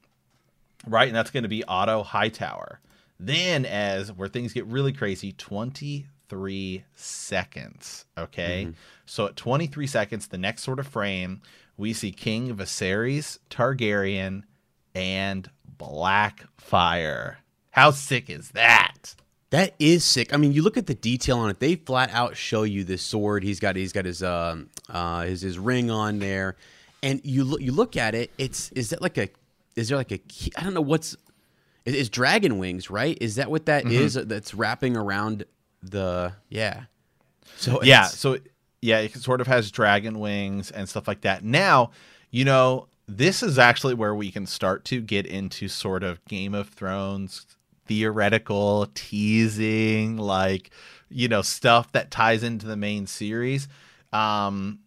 right? 0.86 1.07
And 1.07 1.15
that's 1.15 1.31
going 1.31 1.43
to 1.43 1.50
be 1.50 1.63
Otto 1.63 2.03
Hightower. 2.03 2.81
Then, 3.17 3.65
as 3.65 4.12
where 4.12 4.27
things 4.27 4.51
get 4.51 4.65
really 4.65 4.91
crazy, 4.91 5.31
23 6.29 6.84
seconds. 6.96 8.05
Okay. 8.17 8.65
Mm-hmm 8.65 8.72
so 9.07 9.27
at 9.27 9.36
23 9.36 9.88
seconds, 9.88 10.27
the 10.27 10.38
next 10.38 10.63
sort 10.63 10.79
of 10.79 10.88
frame, 10.88 11.41
we 11.77 11.93
see 11.93 12.12
King 12.12 12.55
Viserys 12.55 13.39
Targaryen 13.50 14.43
and 14.93 15.50
Blackfyre. 15.77 17.38
How 17.72 17.91
sick 17.91 18.29
is 18.29 18.50
that? 18.50 19.15
That 19.51 19.75
is 19.79 20.03
sick. 20.03 20.34
I 20.34 20.38
mean, 20.38 20.51
you 20.51 20.62
look 20.62 20.75
at 20.75 20.88
the 20.88 20.93
detail 20.93 21.39
on 21.39 21.50
it. 21.50 21.60
They 21.60 21.75
flat 21.75 22.10
out 22.12 22.36
show 22.36 22.63
you 22.63 22.84
this 22.84 23.01
sword. 23.01 23.43
He's 23.43 23.62
got 23.62 23.77
he's 23.77 23.93
got 23.93 24.03
his 24.03 24.22
um 24.22 24.69
uh 24.89 25.22
his 25.22 25.41
his 25.41 25.57
ring 25.57 25.89
on 25.89 26.19
there, 26.19 26.57
and 27.01 27.22
you 27.24 27.46
look 27.46 27.62
you 27.62 27.72
look 27.72 27.96
at 27.96 28.13
it. 28.13 28.31
It's 28.38 28.72
is 28.74 28.89
that 28.89 29.01
like 29.01 29.17
a 29.17 29.29
is 29.77 29.88
there 29.88 29.98
like 29.98 30.12
a 30.12 30.17
key? 30.17 30.51
I 30.57 30.63
don't 30.63 30.74
know 30.74 30.81
what's 30.81 31.15
is, 31.86 31.96
is 31.96 32.10
dragon 32.10 32.57
wings 32.57 32.89
right? 32.89 33.17
Is 33.22 33.36
that 33.36 33.50
what 33.50 33.67
that 33.67 33.86
mm-hmm. 33.86 33.93
is? 33.93 34.15
That's 34.15 34.53
wrapping 34.53 34.98
around 34.98 35.46
the 35.84 36.34
yeah. 36.50 36.84
So 37.57 37.81
yeah, 37.84 38.03
so 38.03 38.38
yeah, 38.81 39.00
it 39.00 39.13
sort 39.15 39.41
of 39.41 39.48
has 39.48 39.72
dragon 39.72 40.19
wings 40.19 40.72
and 40.72 40.88
stuff 40.88 41.07
like 41.07 41.22
that. 41.22 41.43
Now, 41.43 41.91
you 42.29 42.46
know, 42.46 42.88
this 43.07 43.41
is 43.41 43.57
actually 43.57 43.93
where 43.93 44.13
we 44.13 44.31
can 44.31 44.46
start 44.46 44.86
to 44.86 45.01
get 45.01 45.25
into 45.25 45.67
sort 45.67 46.03
of 46.03 46.24
Game 46.25 46.53
of 46.53 46.69
Thrones 46.69 47.46
theoretical 47.88 48.88
teasing, 48.93 50.17
like 50.17 50.72
you 51.10 51.27
know 51.27 51.41
stuff 51.41 51.91
that 51.93 52.12
ties 52.12 52.43
into 52.43 52.67
the 52.67 52.77
main 52.77 53.07
series. 53.07 53.67
Um, 54.13 54.79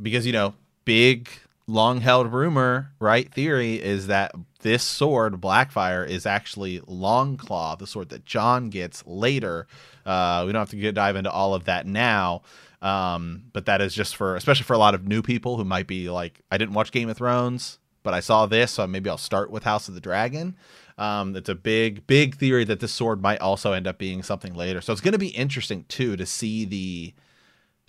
because 0.00 0.26
you 0.26 0.32
know, 0.32 0.54
big 0.84 1.28
long 1.66 2.00
held 2.00 2.32
rumor, 2.32 2.92
right? 2.98 3.32
Theory 3.32 3.74
is 3.74 4.06
that 4.06 4.32
this 4.64 4.82
sword, 4.82 5.34
Blackfyre, 5.40 6.08
is 6.08 6.26
actually 6.26 6.80
Longclaw, 6.80 7.78
the 7.78 7.86
sword 7.86 8.08
that 8.08 8.24
Jon 8.24 8.70
gets 8.70 9.06
later. 9.06 9.68
Uh, 10.04 10.42
we 10.46 10.52
don't 10.52 10.62
have 10.62 10.70
to 10.70 10.76
get, 10.76 10.96
dive 10.96 11.14
into 11.14 11.30
all 11.30 11.54
of 11.54 11.66
that 11.66 11.86
now. 11.86 12.42
Um, 12.82 13.44
but 13.52 13.66
that 13.66 13.80
is 13.80 13.94
just 13.94 14.16
for, 14.16 14.34
especially 14.34 14.64
for 14.64 14.72
a 14.72 14.78
lot 14.78 14.94
of 14.94 15.06
new 15.06 15.22
people 15.22 15.56
who 15.58 15.64
might 15.64 15.86
be 15.86 16.10
like, 16.10 16.40
I 16.50 16.58
didn't 16.58 16.74
watch 16.74 16.92
Game 16.92 17.08
of 17.08 17.16
Thrones, 17.16 17.78
but 18.02 18.14
I 18.14 18.20
saw 18.20 18.46
this, 18.46 18.72
so 18.72 18.86
maybe 18.86 19.08
I'll 19.08 19.18
start 19.18 19.50
with 19.50 19.64
House 19.64 19.86
of 19.86 19.94
the 19.94 20.00
Dragon. 20.00 20.56
Um, 20.96 21.36
it's 21.36 21.48
a 21.48 21.54
big, 21.54 22.06
big 22.06 22.36
theory 22.36 22.64
that 22.64 22.80
this 22.80 22.92
sword 22.92 23.22
might 23.22 23.40
also 23.40 23.72
end 23.72 23.86
up 23.86 23.98
being 23.98 24.22
something 24.22 24.54
later. 24.54 24.80
So 24.80 24.92
it's 24.92 25.00
going 25.02 25.12
to 25.12 25.18
be 25.18 25.28
interesting 25.28 25.84
too 25.88 26.16
to 26.16 26.26
see 26.26 26.64
the, 26.64 27.14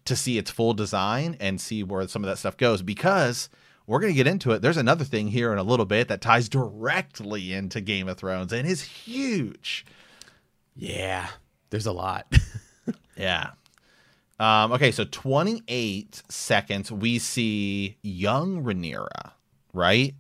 to 0.06 0.16
see 0.16 0.38
its 0.38 0.52
full 0.52 0.74
design 0.74 1.38
and 1.40 1.60
see 1.60 1.84
where 1.84 2.08
some 2.08 2.24
of 2.24 2.30
that 2.30 2.38
stuff 2.38 2.58
goes 2.58 2.82
because 2.82 3.50
we're 3.88 4.00
going 4.00 4.14
to 4.14 4.18
get 4.18 4.28
into 4.28 4.52
it. 4.52 4.62
There's 4.62 4.78
another 4.78 5.04
thing 5.04 5.28
here 5.28 5.52
in 5.52 5.60
a 5.60 5.64
little 5.64 5.86
bit 5.86 6.08
that 6.08 6.22
ties 6.22 6.50
directly 6.50 7.54
into 7.54 7.82
Game 7.82 8.08
of 8.08 8.18
Thrones 8.18 8.52
and 8.52 8.68
is 8.68 8.82
huge. 8.82 9.86
Yeah, 10.76 11.28
there's 11.70 11.86
a 11.86 11.92
lot. 11.92 12.32
yeah. 13.18 13.52
Um, 14.40 14.74
okay, 14.74 14.92
so 14.92 15.06
28 15.06 16.24
seconds, 16.30 16.92
we 16.92 17.20
see 17.20 17.98
young 18.02 18.64
Rhaenyra, 18.64 19.32
right? 19.74 20.14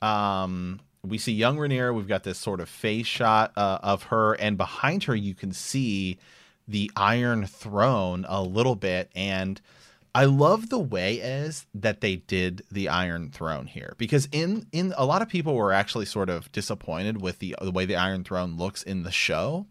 Um, 0.00 0.80
we 1.04 1.18
see 1.18 1.32
young 1.32 1.58
Rhaenyra. 1.58 1.94
We've 1.94 2.08
got 2.08 2.22
this 2.22 2.38
sort 2.38 2.60
of 2.60 2.68
face 2.68 3.06
shot 3.06 3.52
uh, 3.56 3.78
of 3.82 4.04
her, 4.04 4.34
and 4.34 4.56
behind 4.56 5.04
her, 5.04 5.14
you 5.14 5.34
can 5.34 5.52
see 5.52 6.18
the 6.66 6.90
Iron 6.96 7.46
Throne 7.46 8.24
a 8.28 8.42
little 8.42 8.76
bit. 8.76 9.10
And 9.14 9.60
I 10.14 10.24
love 10.24 10.70
the 10.70 10.78
way 10.78 11.14
is 11.16 11.66
that 11.74 12.00
they 12.00 12.16
did 12.16 12.62
the 12.70 12.88
Iron 12.88 13.30
Throne 13.30 13.66
here 13.66 13.94
because 13.96 14.28
in 14.32 14.66
in 14.72 14.92
a 14.96 15.04
lot 15.06 15.22
of 15.22 15.28
people 15.28 15.54
were 15.54 15.72
actually 15.72 16.06
sort 16.06 16.28
of 16.28 16.50
disappointed 16.52 17.20
with 17.20 17.38
the 17.38 17.54
the 17.60 17.70
way 17.70 17.84
the 17.84 17.96
Iron 17.96 18.24
Throne 18.24 18.56
looks 18.56 18.82
in 18.82 19.04
the 19.04 19.12
show 19.12 19.66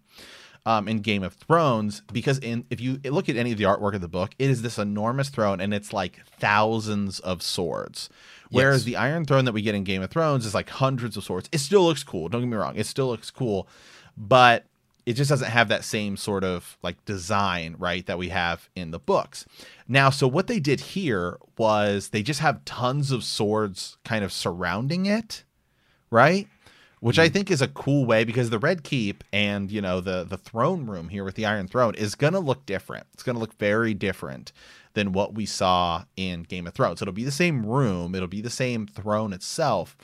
um, 0.65 0.87
in 0.87 0.99
Game 0.99 1.23
of 1.23 1.33
Thrones 1.33 2.03
because 2.13 2.39
in 2.39 2.65
if 2.69 2.79
you 2.79 2.99
look 3.05 3.27
at 3.27 3.35
any 3.35 3.51
of 3.51 3.57
the 3.57 3.65
artwork 3.65 3.95
of 3.95 4.01
the 4.01 4.07
book, 4.07 4.31
it 4.39 4.49
is 4.49 4.61
this 4.61 4.77
enormous 4.77 5.29
throne 5.29 5.59
and 5.59 5.73
it's 5.73 5.91
like 5.91 6.19
thousands 6.39 7.19
of 7.19 7.41
swords. 7.41 8.09
Whereas 8.51 8.81
Yes. 8.81 8.85
the 8.85 8.95
Iron 8.95 9.25
Throne 9.25 9.45
that 9.45 9.53
we 9.53 9.61
get 9.61 9.75
in 9.75 9.83
Game 9.83 10.01
of 10.01 10.09
Thrones 10.09 10.45
is 10.45 10.53
like 10.55 10.69
hundreds 10.69 11.17
of 11.17 11.23
swords. 11.23 11.49
It 11.51 11.59
still 11.59 11.83
looks 11.83 12.03
cool. 12.03 12.29
Don't 12.29 12.41
get 12.41 12.47
me 12.47 12.57
wrong. 12.57 12.75
It 12.77 12.85
still 12.87 13.07
looks 13.07 13.29
cool, 13.29 13.67
but 14.17 14.65
it 15.05 15.13
just 15.13 15.29
doesn't 15.29 15.49
have 15.49 15.69
that 15.69 15.83
same 15.83 16.17
sort 16.17 16.43
of 16.43 16.77
like 16.83 17.03
design, 17.05 17.75
right, 17.79 18.05
that 18.05 18.17
we 18.17 18.29
have 18.29 18.69
in 18.75 18.91
the 18.91 18.99
books. 18.99 19.45
Now, 19.91 20.11
so 20.11 20.27
what 20.27 20.45
they 20.45 20.59
did 20.59 20.79
here 20.79 21.39
was 21.57 22.09
they 22.09 22.21
just 22.21 22.41
have 22.41 22.63
tons 22.63 23.11
of 23.11 23.23
swords 23.23 23.97
kind 24.05 24.23
of 24.23 24.31
surrounding 24.31 25.07
it, 25.07 25.43
right? 26.11 26.47
Which 26.99 27.17
I 27.17 27.27
think 27.27 27.49
is 27.49 27.61
a 27.61 27.67
cool 27.67 28.05
way 28.05 28.23
because 28.23 28.51
the 28.51 28.59
Red 28.59 28.83
Keep 28.83 29.23
and 29.33 29.71
you 29.71 29.81
know 29.81 29.99
the 29.99 30.25
the 30.25 30.37
throne 30.37 30.85
room 30.85 31.09
here 31.09 31.23
with 31.23 31.35
the 31.35 31.45
Iron 31.45 31.67
Throne 31.67 31.95
is 31.95 32.13
gonna 32.13 32.39
look 32.39 32.65
different. 32.67 33.07
It's 33.13 33.23
gonna 33.23 33.39
look 33.39 33.57
very 33.57 33.93
different 33.95 34.51
than 34.93 35.11
what 35.13 35.33
we 35.33 35.45
saw 35.47 36.03
in 36.15 36.43
Game 36.43 36.67
of 36.67 36.73
Thrones. 36.73 37.01
It'll 37.01 37.13
be 37.13 37.23
the 37.23 37.31
same 37.31 37.65
room, 37.65 38.13
it'll 38.13 38.27
be 38.27 38.41
the 38.41 38.49
same 38.49 38.85
throne 38.85 39.33
itself, 39.33 39.95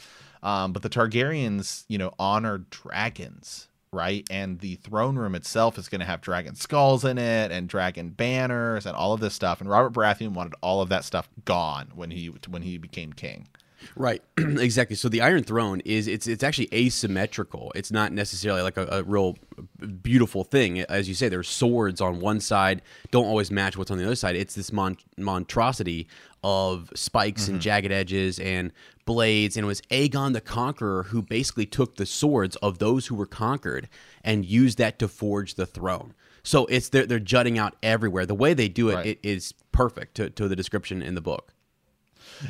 um, 0.41 0.73
but 0.73 0.81
the 0.81 0.89
Targaryens, 0.89 1.83
you 1.89 1.97
know, 1.97 2.11
honored 2.17 2.69
dragons, 2.69 3.67
right? 3.95 4.27
And 4.29 4.59
the 4.59 4.75
throne 4.75 5.15
room 5.15 5.33
itself 5.33 5.77
is 5.77 5.89
going 5.89 6.01
to 6.01 6.05
have 6.05 6.21
dragon 6.21 6.55
skulls 6.55 7.05
in 7.05 7.17
it 7.17 7.51
and 7.51 7.67
dragon 7.67 8.09
banners 8.09 8.85
and 8.85 8.95
all 8.95 9.13
of 9.13 9.21
this 9.21 9.33
stuff. 9.33 9.61
And 9.61 9.69
Robert 9.69 9.93
Baratheon 9.93 10.33
wanted 10.33 10.53
all 10.61 10.81
of 10.81 10.89
that 10.89 11.03
stuff 11.03 11.29
gone 11.45 11.91
when 11.95 12.11
he 12.11 12.27
when 12.47 12.61
he 12.61 12.77
became 12.77 13.13
king. 13.13 13.47
Right, 13.95 14.21
exactly. 14.37 14.95
So 14.95 15.09
the 15.09 15.21
Iron 15.21 15.43
Throne 15.43 15.81
is 15.85 16.07
it's 16.07 16.27
it's 16.27 16.43
actually 16.43 16.69
asymmetrical. 16.73 17.71
It's 17.75 17.91
not 17.91 18.11
necessarily 18.11 18.61
like 18.61 18.77
a, 18.77 18.87
a 18.87 19.03
real 19.03 19.37
beautiful 20.01 20.43
thing, 20.43 20.81
as 20.81 21.07
you 21.07 21.15
say. 21.15 21.29
There's 21.29 21.49
swords 21.49 22.01
on 22.01 22.19
one 22.19 22.39
side, 22.39 22.81
don't 23.11 23.25
always 23.25 23.51
match 23.51 23.77
what's 23.77 23.91
on 23.91 23.97
the 23.97 24.05
other 24.05 24.15
side. 24.15 24.35
It's 24.35 24.55
this 24.55 24.71
mon- 24.71 24.97
monstrosity 25.17 26.07
of 26.43 26.91
spikes 26.95 27.47
and 27.47 27.55
mm-hmm. 27.55 27.61
jagged 27.61 27.91
edges 27.91 28.39
and 28.39 28.71
blades, 29.05 29.57
and 29.57 29.63
it 29.63 29.67
was 29.67 29.81
Aegon 29.89 30.33
the 30.33 30.41
Conqueror 30.41 31.03
who 31.03 31.21
basically 31.21 31.65
took 31.65 31.95
the 31.95 32.05
swords 32.05 32.55
of 32.57 32.79
those 32.79 33.07
who 33.07 33.15
were 33.15 33.25
conquered 33.25 33.89
and 34.23 34.45
used 34.45 34.77
that 34.77 34.99
to 34.99 35.07
forge 35.07 35.55
the 35.55 35.65
throne. 35.65 36.13
So 36.43 36.67
it's 36.67 36.89
they're, 36.89 37.07
they're 37.07 37.19
jutting 37.19 37.57
out 37.57 37.75
everywhere. 37.81 38.25
The 38.25 38.35
way 38.35 38.53
they 38.53 38.67
do 38.67 38.89
it, 38.89 38.95
Right. 38.95 39.05
it 39.07 39.19
is 39.23 39.53
perfect 39.71 40.15
to, 40.15 40.29
to 40.29 40.47
the 40.47 40.55
description 40.55 41.01
in 41.01 41.15
the 41.15 41.21
book. 41.21 41.54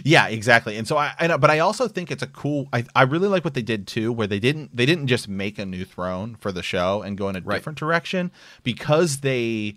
Yeah, 0.04 0.28
exactly. 0.28 0.78
And 0.78 0.88
so 0.88 0.98
I, 0.98 1.14
I 1.20 1.28
know, 1.28 1.38
but 1.38 1.50
I 1.52 1.60
also 1.60 1.88
think 1.88 2.12
it's 2.12 2.24
a 2.24 2.28
cool. 2.28 2.68
I, 2.74 2.86
I 2.96 3.04
really 3.04 3.28
like 3.28 3.44
what 3.44 3.54
they 3.54 3.62
did 3.62 3.88
too, 3.88 4.12
where 4.12 4.28
they 4.28 4.40
didn't 4.40 4.76
they 4.76 4.86
didn't 4.86 5.08
just 5.08 5.28
make 5.28 5.58
a 5.60 5.66
new 5.66 5.86
throne 5.86 6.36
for 6.36 6.52
the 6.52 6.64
show 6.64 7.02
and 7.02 7.18
go 7.18 7.30
in 7.30 7.36
a 7.36 7.42
Right. 7.42 7.58
different 7.58 7.78
direction 7.80 8.32
because 8.64 9.18
they 9.20 9.76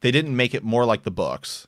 they 0.00 0.10
didn't 0.10 0.36
make 0.36 0.54
it 0.54 0.62
more 0.64 0.84
like 0.84 1.02
the 1.04 1.10
books. 1.10 1.66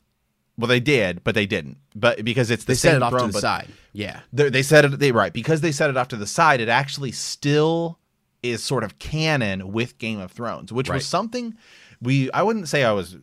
Well, 0.58 0.68
they 0.68 0.80
did, 0.80 1.24
but 1.24 1.34
they 1.34 1.46
didn't. 1.46 1.78
But 1.94 2.22
because 2.24 2.50
it's 2.50 2.64
the 2.64 2.72
They 2.72 2.76
same 2.76 2.90
set 2.92 2.96
it 2.96 3.02
off 3.02 3.10
throne, 3.12 3.28
to 3.28 3.32
the 3.32 3.40
side. 3.40 3.68
Yeah. 3.92 4.20
they 4.32 4.50
they 4.50 4.62
set 4.62 4.84
it 4.84 4.98
they 4.98 5.10
right 5.12 5.32
because 5.32 5.60
they 5.62 5.72
set 5.72 5.90
it 5.90 5.96
off 5.96 6.08
to 6.08 6.16
the 6.16 6.26
side. 6.26 6.60
It 6.60 6.68
actually 6.68 7.12
still 7.12 7.98
is 8.42 8.62
sort 8.62 8.84
of 8.84 8.98
canon 8.98 9.72
with 9.72 9.98
Game 9.98 10.18
of 10.18 10.30
Thrones, 10.32 10.72
which 10.72 10.88
Right. 10.88 10.96
was 10.96 11.06
something 11.06 11.54
we 12.02 12.30
I 12.32 12.42
wouldn't 12.42 12.68
say 12.68 12.84
I 12.84 12.92
was 12.92 13.16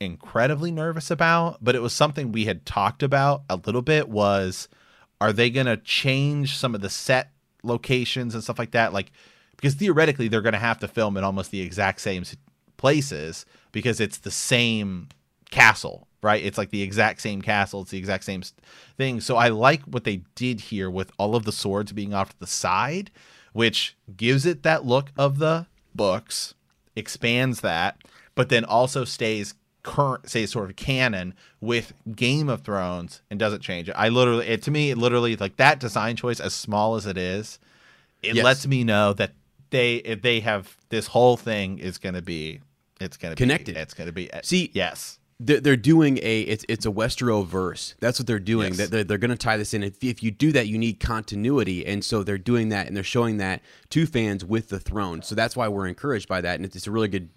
incredibly 0.00 0.70
nervous 0.70 1.10
about, 1.10 1.58
but 1.62 1.74
it 1.74 1.82
was 1.82 1.92
something 1.92 2.32
we 2.32 2.44
had 2.44 2.64
talked 2.64 3.02
about 3.02 3.42
a 3.48 3.56
little 3.56 3.82
bit. 3.82 4.08
Was 4.08 4.68
are 5.20 5.32
they 5.32 5.50
going 5.50 5.66
to 5.66 5.76
change 5.76 6.56
some 6.56 6.74
of 6.74 6.80
the 6.80 6.90
set 6.90 7.30
locations 7.62 8.34
and 8.34 8.42
stuff 8.42 8.58
like 8.58 8.70
that? 8.72 8.92
Like 8.92 9.12
because 9.56 9.74
theoretically 9.74 10.28
they're 10.28 10.40
going 10.40 10.54
to 10.54 10.58
have 10.58 10.78
to 10.78 10.88
film 10.88 11.16
in 11.16 11.24
almost 11.24 11.50
the 11.50 11.60
exact 11.60 12.00
same 12.00 12.24
places 12.76 13.44
because 13.72 14.00
it's 14.00 14.18
the 14.18 14.30
same 14.30 15.08
castle, 15.50 16.08
right? 16.22 16.42
It's 16.42 16.56
like 16.56 16.70
the 16.70 16.82
exact 16.82 17.20
same 17.20 17.42
castle. 17.42 17.82
It's 17.82 17.90
the 17.90 17.98
exact 17.98 18.24
same 18.24 18.42
thing. 18.96 19.20
So 19.20 19.36
I 19.36 19.48
like 19.48 19.82
what 19.82 20.04
they 20.04 20.22
did 20.34 20.60
here 20.60 20.88
with 20.88 21.12
all 21.18 21.36
of 21.36 21.44
the 21.44 21.52
swords 21.52 21.92
being 21.92 22.14
off 22.14 22.30
to 22.30 22.38
the 22.38 22.46
side, 22.46 23.10
which 23.52 23.96
gives 24.16 24.46
it 24.46 24.62
that 24.62 24.86
look 24.86 25.10
of 25.18 25.38
the 25.38 25.66
books, 25.94 26.54
expands 26.96 27.60
that, 27.60 27.98
but 28.40 28.48
then 28.48 28.64
also 28.64 29.04
stays 29.04 29.52
current, 29.82 30.26
stays 30.26 30.50
sort 30.50 30.70
of 30.70 30.76
canon 30.76 31.34
with 31.60 31.92
Game 32.16 32.48
of 32.48 32.62
Thrones 32.62 33.20
and 33.30 33.38
doesn't 33.38 33.60
change 33.60 33.86
it. 33.90 33.92
I 33.98 34.08
literally, 34.08 34.46
it 34.46 34.62
to 34.62 34.70
me, 34.70 34.90
it 34.90 34.96
literally 34.96 35.36
like 35.36 35.58
that 35.58 35.78
design 35.78 36.16
choice, 36.16 36.40
as 36.40 36.54
small 36.54 36.94
as 36.96 37.04
it 37.04 37.18
is, 37.18 37.58
it 38.22 38.36
Yes. 38.36 38.42
lets 38.46 38.66
me 38.66 38.82
know 38.82 39.12
that 39.12 39.32
they, 39.68 39.96
if 39.96 40.22
they 40.22 40.40
have 40.40 40.78
this 40.88 41.08
whole 41.08 41.36
thing 41.36 41.78
is 41.80 41.98
going 41.98 42.14
to 42.14 42.22
be, 42.22 42.60
it's 42.98 43.18
going 43.18 43.32
to 43.32 43.36
be 43.36 43.42
Connected. 43.44 43.76
It's 43.76 43.92
going 43.92 44.06
to 44.06 44.12
be 44.14 44.32
eh, 44.32 44.40
See, 44.42 44.70
yes. 44.72 45.18
they're, 45.38 45.60
they're 45.60 45.76
doing 45.76 46.18
a 46.22 46.40
it's 46.40 46.64
it's 46.66 46.86
a 46.86 46.90
Westeros 46.90 47.44
verse. 47.46 47.94
That's 48.00 48.18
what 48.18 48.26
they're 48.26 48.38
doing. 48.38 48.72
Yes. 48.72 48.88
They're, 48.88 49.04
they're 49.04 49.18
going 49.18 49.32
to 49.32 49.36
tie 49.36 49.58
this 49.58 49.74
in. 49.74 49.82
If, 49.82 50.02
if 50.02 50.22
you 50.22 50.30
do 50.30 50.50
that, 50.52 50.66
you 50.66 50.78
need 50.78 50.98
continuity, 50.98 51.84
and 51.84 52.02
so 52.02 52.22
they're 52.22 52.38
doing 52.38 52.70
that, 52.70 52.86
and 52.86 52.96
they're 52.96 53.04
showing 53.04 53.36
that 53.36 53.60
to 53.90 54.06
fans 54.06 54.46
with 54.46 54.70
the 54.70 54.80
throne. 54.80 55.20
So 55.20 55.34
that's 55.34 55.54
why 55.56 55.68
we're 55.68 55.86
encouraged 55.86 56.26
by 56.26 56.40
that, 56.40 56.54
and 56.56 56.64
it's, 56.64 56.74
it's 56.74 56.86
a 56.86 56.90
really 56.90 57.08
good 57.08 57.28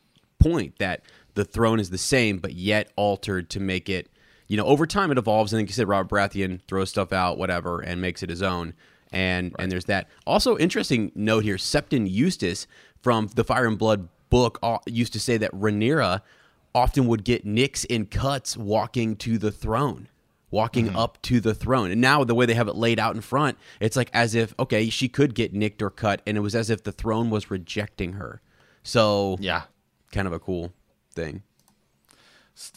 point 0.44 0.78
that 0.80 1.02
the 1.36 1.46
throne 1.46 1.80
is 1.80 1.90
the 1.90 1.98
same, 1.98 2.38
but 2.38 2.54
yet 2.54 2.92
altered 2.96 3.50
to 3.52 3.60
make 3.60 3.90
it. 3.90 4.10
You 4.48 4.58
know, 4.58 4.66
over 4.66 4.86
time 4.86 5.12
it 5.12 5.18
evolves, 5.18 5.54
and 5.54 5.62
like 5.62 5.70
you 5.70 5.74
said, 5.74 5.88
Robert 5.88 6.14
Baratheon 6.14 6.60
throws 6.68 6.90
stuff 6.90 7.12
out, 7.14 7.38
whatever, 7.38 7.80
and 7.80 8.02
makes 8.02 8.22
it 8.22 8.30
his 8.30 8.42
own. 8.42 8.74
And 9.12 9.56
and 9.58 9.72
there's 9.72 9.86
that. 9.86 10.10
Also, 10.28 10.58
interesting 10.58 11.12
note 11.16 11.44
here: 11.44 11.56
Septon 11.56 12.10
Eustace 12.10 12.68
from 13.02 13.30
the 13.36 13.44
Fire 13.44 13.68
and 13.68 13.78
Blood 13.78 14.10
book 14.30 14.60
uh, 14.64 14.80
used 14.88 15.14
to 15.14 15.20
say 15.20 15.38
that 15.38 15.52
Rhaenyra 15.52 16.22
often 16.74 17.08
would 17.08 17.24
get 17.24 17.46
nicks 17.46 17.86
and 17.90 18.10
cuts 18.10 18.58
walking 18.58 19.16
to 19.18 19.38
the 19.38 19.52
throne, 19.52 20.08
walking 20.50 20.96
up 20.96 21.22
to 21.22 21.40
the 21.40 21.54
throne. 21.54 21.92
And 21.92 22.02
now 22.02 22.24
the 22.24 22.34
way 22.34 22.48
they 22.48 22.56
have 22.56 22.68
it 22.68 22.76
laid 22.76 23.00
out 23.00 23.14
in 23.16 23.22
front, 23.22 23.58
it's 23.80 23.96
like 23.96 24.10
as 24.14 24.34
if 24.36 24.54
okay, 24.60 24.90
she 24.90 25.08
could 25.08 25.36
get 25.36 25.54
nicked 25.54 25.82
or 25.82 25.90
cut, 25.90 26.22
and 26.26 26.36
it 26.38 26.42
was 26.42 26.56
as 26.56 26.70
if 26.70 26.84
the 26.84 26.92
throne 26.92 27.30
was 27.30 27.50
rejecting 27.52 28.14
her. 28.14 28.42
So 28.84 29.38
Yeah. 29.40 29.64
Kind 30.14 30.28
of 30.28 30.34
a 30.34 30.40
cool 30.40 30.72
thing. 31.14 31.44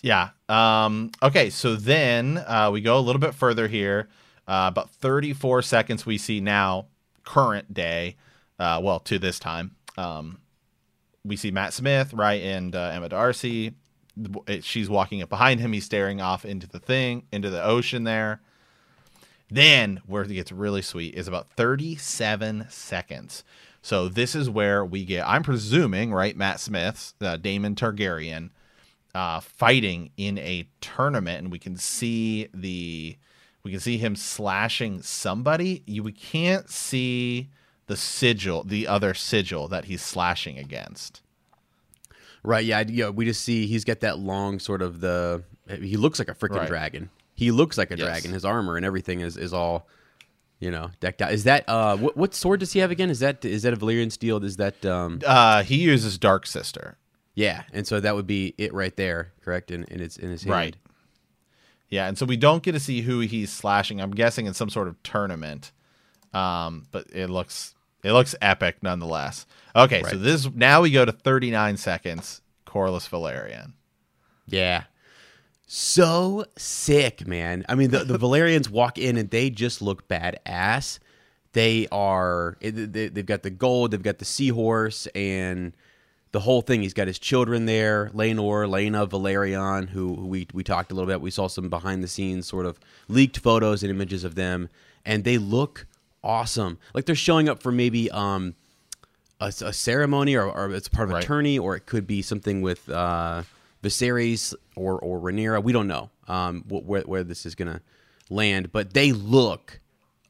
Yeah. 0.03 0.31
Um, 0.49 1.11
okay. 1.22 1.51
So 1.51 1.77
then 1.77 2.38
uh, 2.38 2.70
we 2.72 2.81
go 2.81 2.99
a 2.99 3.01
little 3.01 3.20
bit 3.20 3.35
further 3.35 3.68
here. 3.68 4.09
Uh, 4.49 4.66
about 4.68 4.90
34 4.90 5.62
seconds 5.62 6.07
we 6.07 6.18
see 6.18 6.40
now, 6.40 6.87
current 7.25 7.75
day. 7.75 8.16
Uh, 8.59 8.81
well, 8.83 8.99
to 9.01 9.18
this 9.18 9.38
time. 9.38 9.77
Um, 9.99 10.38
we 11.25 11.37
see 11.37 11.51
Matt 11.51 11.72
Smith, 11.72 12.14
right, 12.14 12.40
and 12.42 12.75
uh, 12.75 12.90
Emma 12.94 13.09
D'Arcy. 13.09 13.75
She's 14.61 14.88
walking 14.88 15.20
up 15.22 15.29
behind 15.29 15.61
him. 15.61 15.72
He's 15.72 15.85
staring 15.85 16.20
off 16.20 16.44
into 16.44 16.66
the 16.66 16.79
thing, 16.79 17.25
into 17.31 17.51
the 17.51 17.62
ocean 17.62 18.05
there. 18.05 18.40
Then 19.51 20.01
where 20.07 20.22
it 20.22 20.29
gets 20.29 20.51
really 20.51 20.83
sweet 20.83 21.14
is 21.14 21.29
about 21.29 21.51
37 21.51 22.66
seconds. 22.70 23.44
So 23.87 24.09
this 24.09 24.35
is 24.35 24.51
where 24.51 24.85
we 24.85 25.05
get. 25.05 25.29
I'm 25.29 25.44
presuming, 25.44 26.12
right? 26.12 26.37
Matt 26.37 26.59
Smith's 26.59 27.14
uh, 27.20 27.37
Daemon 27.37 27.77
Targaryen 27.77 28.51
uh, 29.14 29.38
fighting 29.38 30.11
in 30.16 30.38
a 30.38 30.66
tournament, 30.81 31.44
and 31.44 31.53
we 31.53 31.61
can 31.61 31.77
see 31.77 32.49
the 32.53 33.16
we 33.62 33.70
can 33.70 33.79
see 33.79 33.96
him 33.96 34.16
slashing 34.16 35.03
somebody. 35.03 35.85
You 35.87 36.03
we 36.03 36.11
can't 36.11 36.68
see 36.68 37.49
the 37.87 37.96
sigil, 37.96 38.64
the 38.64 38.88
other 38.88 39.14
sigil 39.14 39.68
that 39.68 39.85
he's 39.85 40.03
slashing 40.03 40.59
against. 40.59 41.22
Right. 42.42 42.64
Yeah. 42.64 42.83
Yeah. 42.88 43.11
We 43.11 43.25
just 43.25 43.42
see 43.42 43.68
he's 43.68 43.85
got 43.85 44.01
that 44.01 44.18
long 44.18 44.59
sort 44.59 44.83
of 44.83 44.99
the. 45.01 45.44
He 45.68 45.96
looks 45.96 46.18
like 46.18 46.29
a 46.29 46.35
freaking 46.35 46.57
Right. 46.57 46.66
dragon. 46.68 47.11
He 47.37 47.53
looks 47.53 47.79
like 47.79 47.92
a 47.92 47.96
Yes. 47.96 48.05
dragon. 48.05 48.33
His 48.33 48.44
armor 48.44 48.77
and 48.77 48.85
everything 48.85 49.20
is, 49.20 49.37
is 49.37 49.53
all, 49.53 49.87
you 50.59 50.71
know, 50.71 50.90
decked 51.01 51.21
out. 51.23 51.33
Is 51.33 51.45
that 51.45 51.69
uh 51.69 51.97
what, 51.97 52.16
what 52.16 52.35
sword 52.35 52.61
does 52.61 52.73
he 52.73 52.81
have 52.81 52.90
again? 52.90 53.11
Is 53.11 53.21
that 53.21 53.45
is 53.45 53.62
that 53.62 53.73
a 53.73 53.77
Valyrian 53.77 54.11
steel? 54.12 54.42
Is 54.45 54.57
that 54.57 54.85
um 54.87 55.21
Uh, 55.27 55.62
he 55.62 55.77
uses 55.77 56.19
Dark 56.19 56.47
Sister. 56.47 56.97
yeah? 57.35 57.62
And 57.73 57.87
so 57.87 58.01
that 58.01 58.14
would 58.14 58.27
be 58.27 58.55
it 58.59 58.73
right 58.73 58.95
there, 58.97 59.33
correct? 59.45 59.71
In 59.71 59.85
in 59.85 60.01
its 60.01 60.16
in 60.16 60.31
his 60.31 60.42
hand. 60.42 60.51
Right. 60.53 60.77
Yeah, 61.88 62.09
and 62.09 62.19
so 62.19 62.27
we 62.27 62.37
don't 62.37 62.64
get 62.64 62.73
to 62.73 62.81
see 62.81 63.03
who 63.03 63.21
he's 63.21 63.53
slashing. 63.53 64.01
I'm 64.01 64.11
guessing 64.11 64.47
in 64.47 64.55
some 64.55 64.69
sort 64.71 64.88
of 64.88 65.01
tournament. 65.05 65.71
Um, 66.35 66.87
but 66.90 67.07
it 67.12 67.29
looks 67.29 67.75
it 68.03 68.12
looks 68.12 68.35
epic 68.40 68.79
nonetheless. 68.83 69.47
Okay, 69.75 70.03
so 70.03 70.16
this 70.16 70.49
now 70.53 70.81
we 70.83 70.90
go 70.90 71.05
to 71.05 71.12
39 71.12 71.77
seconds. 71.77 72.40
Corlys 72.66 73.09
Velaryon. 73.09 73.73
Yeah. 74.49 74.85
So 75.66 76.44
sick, 76.57 77.26
man. 77.26 77.64
I 77.68 77.74
mean, 77.74 77.90
the, 77.90 78.05
the 78.05 78.18
Velaryons 78.18 78.70
walk 78.70 78.98
in 78.98 79.16
and 79.16 79.29
they 79.31 79.50
just 79.50 79.83
look 79.83 80.07
badass. 80.07 81.00
They 81.52 81.88
are, 81.90 82.57
they, 82.61 83.09
they've 83.09 83.26
got 83.26 83.42
the 83.42 83.50
gold, 83.50 83.90
they've 83.90 84.02
got 84.02 84.18
the 84.18 84.24
seahorse, 84.24 85.07
and 85.09 85.72
the 86.31 86.40
whole 86.40 86.61
thing. 86.61 86.83
He's 86.83 86.94
got 86.94 87.09
his 87.09 87.18
children 87.18 87.66
there 87.66 88.11
Laenor, 88.14 88.68
Laena, 88.68 89.09
Velaryon, 89.09 89.88
who, 89.88 90.14
who 90.14 90.26
we, 90.26 90.46
we 90.52 90.62
talked 90.62 90.92
a 90.92 90.94
little 90.94 91.09
bit. 91.09 91.20
We 91.20 91.31
saw 91.31 91.48
some 91.48 91.68
behind 91.68 92.05
the 92.05 92.09
scenes 92.09 92.46
sort 92.46 92.66
of 92.66 92.79
leaked 93.09 93.38
photos 93.38 93.83
and 93.83 93.90
images 93.90 94.22
of 94.22 94.37
them, 94.37 94.68
and 95.05 95.24
they 95.24 95.38
look 95.38 95.87
awesome. 96.22 96.79
Like 96.94 97.07
they're 97.07 97.14
showing 97.14 97.48
up 97.48 97.61
for 97.62 97.72
maybe, 97.72 98.11
um, 98.11 98.55
a, 99.40 99.46
a 99.46 99.72
ceremony 99.72 100.37
or, 100.37 100.44
or 100.44 100.72
it's 100.72 100.88
part 100.88 101.11
of 101.11 101.16
a 101.16 101.22
tourney 101.22 101.59
or 101.59 101.76
it 101.76 101.87
could 101.87 102.07
be 102.07 102.22
something 102.22 102.62
with 102.62 102.88
uh, 102.88 103.42
Viserys 103.87 104.55
or 104.77 104.99
or 104.99 105.20
Rhaenyra. 105.20 105.62
We 105.62 105.72
don't 105.72 105.87
know 105.88 106.11
um, 106.29 106.62
wh- 106.68 106.87
where 106.88 107.03
where 107.03 107.25
this 107.25 107.46
is 107.46 107.55
gonna 107.55 107.81
land, 108.31 108.72
but 108.72 108.94
they 108.94 109.12
look 109.12 109.81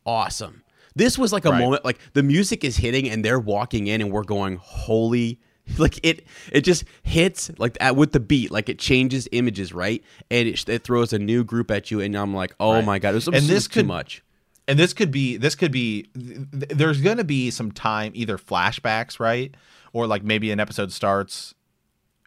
awesome. 0.05 0.63
This 0.95 1.19
was 1.19 1.33
like 1.33 1.45
a 1.45 1.51
Right. 1.51 1.61
moment 1.61 1.85
like 1.85 1.99
the 2.15 2.23
music 2.23 2.65
is 2.65 2.77
hitting 2.77 3.09
and 3.11 3.25
they're 3.25 3.39
walking 3.41 3.87
in 3.87 4.01
and 4.01 4.11
we're 4.11 4.25
going 4.25 4.57
holy 4.57 5.41
like 5.79 5.99
it 6.03 6.25
it 6.53 6.63
just 6.63 6.85
hits 7.03 7.51
like 7.59 7.77
at, 7.81 7.97
with 7.97 8.13
the 8.13 8.21
beat 8.21 8.51
like 8.51 8.69
it 8.69 8.79
changes 8.79 9.29
images 9.33 9.73
right 9.75 10.03
and 10.31 10.49
it, 10.49 10.69
it 10.69 10.85
throws 10.85 11.13
a 11.13 11.19
new 11.19 11.43
group 11.45 11.71
at 11.71 11.91
you 11.91 12.01
and 12.01 12.15
I'm 12.17 12.33
like 12.35 12.55
oh 12.61 12.75
Right. 12.75 12.85
my 12.85 12.99
god 12.99 13.11
it 13.11 13.15
was, 13.17 13.27
And 13.29 13.37
this 13.47 13.67
too 13.67 13.81
could- 13.81 13.87
much 13.87 14.23
and 14.69 14.79
this 14.79 14.93
could 14.95 15.11
be 15.11 15.37
this 15.37 15.55
could 15.55 15.73
be 15.73 16.05
th- 16.15 16.71
there's 16.71 17.01
going 17.01 17.19
to 17.19 17.25
be 17.25 17.51
some 17.51 17.73
time 17.73 18.13
either 18.15 18.39
flashbacks 18.39 19.19
right 19.21 19.55
or 19.93 20.07
like 20.07 20.23
maybe 20.23 20.51
an 20.53 20.61
episode 20.61 20.93
starts 20.93 21.53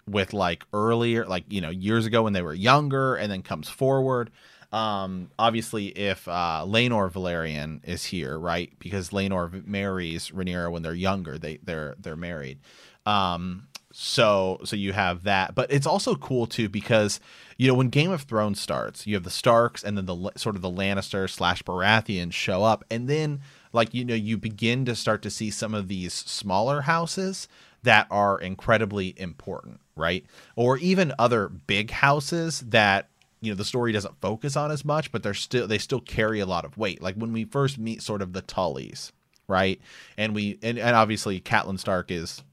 with 0.10 0.34
like 0.34 0.66
earlier 0.74 1.26
like 1.26 1.44
you 1.50 1.62
know 1.62 1.70
years 1.70 2.06
ago 2.06 2.24
when 2.24 2.34
they 2.34 2.42
were 2.42 2.54
younger 2.54 3.16
and 3.16 3.32
then 3.32 3.42
comes 3.42 3.70
forward. 3.70 4.32
Um 4.72 5.32
obviously 5.40 5.88
if 5.88 6.28
uh 6.28 6.64
Laenor 6.68 7.12
Velaryon 7.12 7.82
is 7.84 8.06
here 8.06 8.38
right 8.38 8.72
because 8.80 9.10
Laenor 9.10 9.50
v- 9.50 9.62
marries 9.66 10.30
Rhaenyra 10.30 10.72
when 10.72 10.84
they're 10.84 10.94
younger 10.94 11.38
they 11.38 11.58
they're 11.64 11.96
they're 12.00 12.16
married. 12.16 12.60
Um 13.06 13.68
so 13.92 14.60
so 14.64 14.76
you 14.76 14.94
have 14.94 15.24
that. 15.24 15.56
But 15.56 15.72
it's 15.72 15.88
also 15.88 16.16
cool 16.16 16.46
too 16.46 16.70
because 16.70 17.20
you 17.58 17.68
know 17.68 17.74
when 17.74 17.90
game 17.90 18.12
of 18.12 18.22
thrones 18.24 18.60
starts 18.62 19.08
you 19.08 19.16
have 19.16 19.24
the 19.24 19.32
starks 19.32 19.84
and 19.84 19.98
then 19.98 20.06
the 20.06 20.32
sort 20.38 20.56
of 20.56 20.62
the 20.62 20.72
lannister 20.72 21.30
slash 21.30 21.64
baratheons 21.64 22.34
show 22.34 22.64
up. 22.64 22.86
And 22.92 23.08
then 23.08 23.42
like 23.74 23.94
you 23.94 24.06
know 24.06 24.16
you 24.16 24.38
begin 24.38 24.86
to 24.86 24.96
start 24.96 25.22
to 25.24 25.30
see 25.30 25.50
some 25.50 25.74
of 25.74 25.88
these 25.88 26.14
smaller 26.14 26.82
houses 26.82 27.48
that 27.84 28.08
are 28.12 28.40
incredibly 28.40 29.20
important 29.20 29.80
right 30.00 30.26
or 30.56 30.78
even 30.78 31.14
other 31.20 31.50
big 31.50 31.92
houses 31.92 32.62
that 32.62 33.10
you 33.42 33.52
know 33.52 33.56
the 33.56 33.66
story 33.66 33.92
doesn't 33.92 34.20
focus 34.22 34.56
on 34.58 34.72
as 34.72 34.84
much 34.84 35.12
but 35.12 35.22
they're 35.22 35.34
still 35.34 35.68
they 35.68 35.78
still 35.78 36.02
carry 36.02 36.40
a 36.40 36.46
lot 36.46 36.66
of 36.66 36.78
weight 36.78 37.02
like 37.02 37.16
when 37.16 37.32
we 37.34 37.44
first 37.46 37.78
meet 37.78 38.02
sort 38.02 38.22
of 38.22 38.34
the 38.34 38.42
tullys 38.42 39.12
right 39.48 39.80
and 40.18 40.34
we 40.34 40.58
and, 40.64 40.80
and 40.80 40.96
obviously 40.96 41.40
Catelyn 41.40 41.78
Stark 41.80 42.10
is 42.12 42.44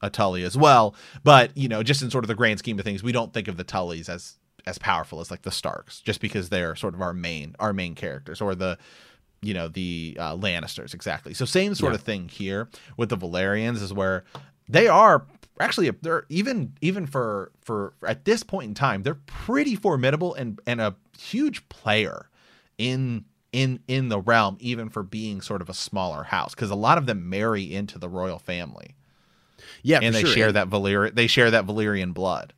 a 0.00 0.08
Tully 0.08 0.44
as 0.44 0.56
well. 0.56 0.94
But 1.24 1.56
you 1.56 1.68
know, 1.68 1.82
just 1.82 2.02
in 2.02 2.10
sort 2.10 2.22
of 2.22 2.28
the 2.28 2.36
grand 2.36 2.60
scheme 2.60 2.78
of 2.78 2.84
things, 2.84 3.02
we 3.02 3.10
don't 3.10 3.32
think 3.34 3.48
of 3.48 3.56
the 3.56 3.64
Tullys 3.64 4.08
as 4.08 4.38
as 4.64 4.78
powerful 4.78 5.18
as 5.20 5.28
like 5.28 5.42
the 5.42 5.50
Starks, 5.50 6.00
just 6.00 6.20
because 6.20 6.50
they're 6.50 6.76
sort 6.76 6.94
of 6.94 7.00
our 7.02 7.12
main 7.12 7.56
our 7.58 7.72
main 7.72 7.96
characters, 7.96 8.40
or 8.40 8.54
the 8.54 8.78
you 9.42 9.52
know 9.54 9.66
the 9.66 10.16
uh, 10.20 10.36
Lannisters 10.36 10.94
exactly. 10.94 11.34
So 11.34 11.44
same 11.44 11.74
sort 11.74 11.92
Yeah. 11.92 11.96
of 11.96 12.02
thing 12.02 12.28
here 12.28 12.68
with 12.96 13.08
the 13.08 13.16
Velaryons 13.16 13.82
is 13.82 13.92
where 13.92 14.22
they 14.68 14.86
are 14.86 15.26
actually 15.60 15.90
they're 16.02 16.24
even 16.28 16.72
even 16.80 17.06
for 17.06 17.52
for 17.60 17.94
at 18.06 18.24
this 18.24 18.42
point 18.42 18.68
in 18.68 18.74
time 18.74 19.02
they're 19.02 19.18
pretty 19.26 19.74
formidable 19.74 20.34
and 20.34 20.60
and 20.66 20.80
a 20.80 20.94
huge 21.18 21.68
player 21.68 22.28
in 22.78 23.24
in 23.52 23.80
in 23.88 24.08
the 24.08 24.20
realm 24.20 24.56
even 24.60 24.88
for 24.88 25.02
being 25.02 25.40
sort 25.40 25.60
of 25.62 25.68
a 25.68 25.74
smaller 25.74 26.24
house 26.24 26.54
because 26.54 26.70
a 26.70 26.74
lot 26.76 26.98
of 26.98 27.06
them 27.06 27.28
marry 27.28 27.74
into 27.74 27.98
the 27.98 28.08
royal 28.08 28.38
family 28.38 28.94
yeah 29.82 29.98
and 30.02 30.14
they 30.14 30.20
sure. 30.22 30.30
share 30.30 30.46
And- 30.48 30.56
that 30.56 30.68
Valyrian 30.70 31.14
they 31.14 31.26
share 31.26 31.50
that 31.50 31.66
Valyrian 31.66 32.12
blood. 32.14 32.52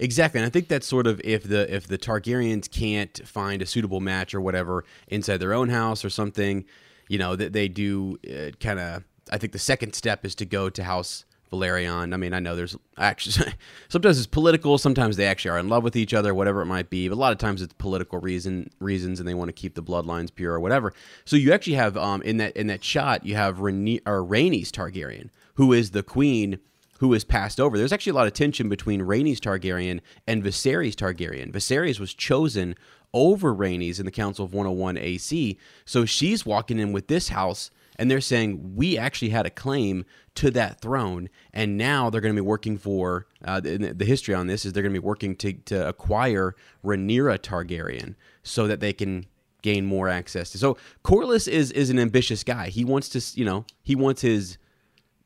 Exactly, 0.00 0.40
and 0.40 0.46
I 0.46 0.50
think 0.50 0.66
that's 0.66 0.86
sort 0.88 1.06
of 1.06 1.20
if 1.22 1.44
the 1.44 1.72
if 1.72 1.86
the 1.86 1.98
Targaryens 1.98 2.68
can't 2.68 3.20
find 3.28 3.62
a 3.62 3.66
suitable 3.66 4.00
match 4.00 4.34
or 4.34 4.40
whatever 4.40 4.84
inside 5.06 5.36
their 5.36 5.52
own 5.52 5.68
house 5.68 6.04
or 6.04 6.10
something, 6.10 6.64
you 7.08 7.16
know, 7.16 7.36
that 7.36 7.52
they 7.52 7.68
do 7.68 8.18
uh, 8.28 8.50
kind 8.58 8.80
of. 8.80 9.04
I 9.30 9.38
think 9.38 9.52
the 9.52 9.58
second 9.60 9.94
step 9.94 10.24
is 10.24 10.34
to 10.36 10.46
go 10.46 10.68
to 10.68 10.82
House 10.82 11.24
Velaryon. 11.52 12.12
I 12.12 12.16
mean, 12.16 12.32
I 12.32 12.40
know 12.40 12.56
there's 12.56 12.76
actually 12.98 13.52
sometimes 13.88 14.18
it's 14.18 14.26
political, 14.26 14.78
sometimes 14.78 15.16
they 15.16 15.26
actually 15.26 15.52
are 15.52 15.58
in 15.58 15.68
love 15.68 15.84
with 15.84 15.96
each 15.96 16.14
other, 16.14 16.34
whatever 16.34 16.62
it 16.62 16.66
might 16.66 16.90
be. 16.90 17.08
But 17.08 17.14
a 17.14 17.20
lot 17.20 17.32
of 17.32 17.38
times 17.38 17.62
it's 17.62 17.74
political 17.74 18.20
reason 18.20 18.70
reasons, 18.80 19.20
and 19.20 19.28
they 19.28 19.34
want 19.34 19.48
to 19.48 19.52
keep 19.52 19.74
the 19.74 19.82
bloodlines 19.82 20.34
pure 20.34 20.54
or 20.54 20.60
whatever. 20.60 20.92
So 21.24 21.36
you 21.36 21.52
actually 21.52 21.74
have 21.74 21.96
um 21.96 22.22
in 22.22 22.38
that 22.38 22.56
in 22.56 22.66
that 22.68 22.84
shot 22.84 23.24
you 23.24 23.36
have 23.36 23.58
Rhaeny- 23.58 24.02
or 24.06 24.22
Rhaenys 24.22 24.70
Targaryen, 24.70 25.30
who 25.54 25.72
is 25.72 25.90
the 25.92 26.02
queen 26.02 26.58
who 27.00 27.12
is 27.12 27.24
passed 27.24 27.60
over. 27.60 27.76
There's 27.76 27.92
actually 27.92 28.12
a 28.12 28.14
lot 28.14 28.26
of 28.26 28.32
tension 28.32 28.68
between 28.68 29.02
Rhaenys 29.02 29.38
Targaryen 29.38 30.00
and 30.26 30.42
Viserys 30.42 30.94
Targaryen. 30.94 31.52
Viserys 31.52 32.00
was 32.00 32.14
chosen 32.14 32.76
over 33.12 33.54
Rhaenys 33.54 33.98
in 33.98 34.06
the 34.06 34.10
Council 34.10 34.44
of 34.44 34.54
101 34.54 34.96
AC, 34.96 35.58
so 35.84 36.04
she's 36.04 36.46
walking 36.46 36.78
in 36.78 36.92
with 36.92 37.08
this 37.08 37.28
house, 37.28 37.70
and 37.96 38.10
they're 38.10 38.20
saying 38.20 38.74
we 38.74 38.98
actually 38.98 39.30
had 39.30 39.46
a 39.46 39.50
claim 39.50 40.04
to 40.36 40.50
that 40.50 40.80
throne, 40.80 41.28
and 41.52 41.76
now 41.76 42.10
they're 42.10 42.20
going 42.20 42.34
to 42.34 42.40
be 42.40 42.46
working 42.46 42.76
for. 42.76 43.26
Uh, 43.44 43.60
the, 43.60 43.76
the 43.76 44.04
history 44.04 44.34
on 44.34 44.46
this 44.46 44.64
is 44.64 44.72
they're 44.72 44.82
going 44.82 44.94
to 44.94 45.00
be 45.00 45.04
working 45.04 45.36
to 45.36 45.52
to 45.52 45.88
acquire 45.88 46.54
Rhaenyra 46.84 47.38
Targaryen 47.38 48.14
so 48.42 48.66
that 48.66 48.80
they 48.80 48.92
can 48.92 49.26
gain 49.62 49.86
more 49.86 50.08
access 50.08 50.50
to. 50.50 50.58
So 50.58 50.76
Corlys 51.04 51.48
is 51.48 51.70
is 51.72 51.90
an 51.90 51.98
ambitious 51.98 52.44
guy. 52.44 52.68
He 52.68 52.84
wants 52.84 53.08
to, 53.10 53.38
you 53.38 53.44
know, 53.44 53.64
he 53.82 53.94
wants 53.94 54.22
his 54.22 54.58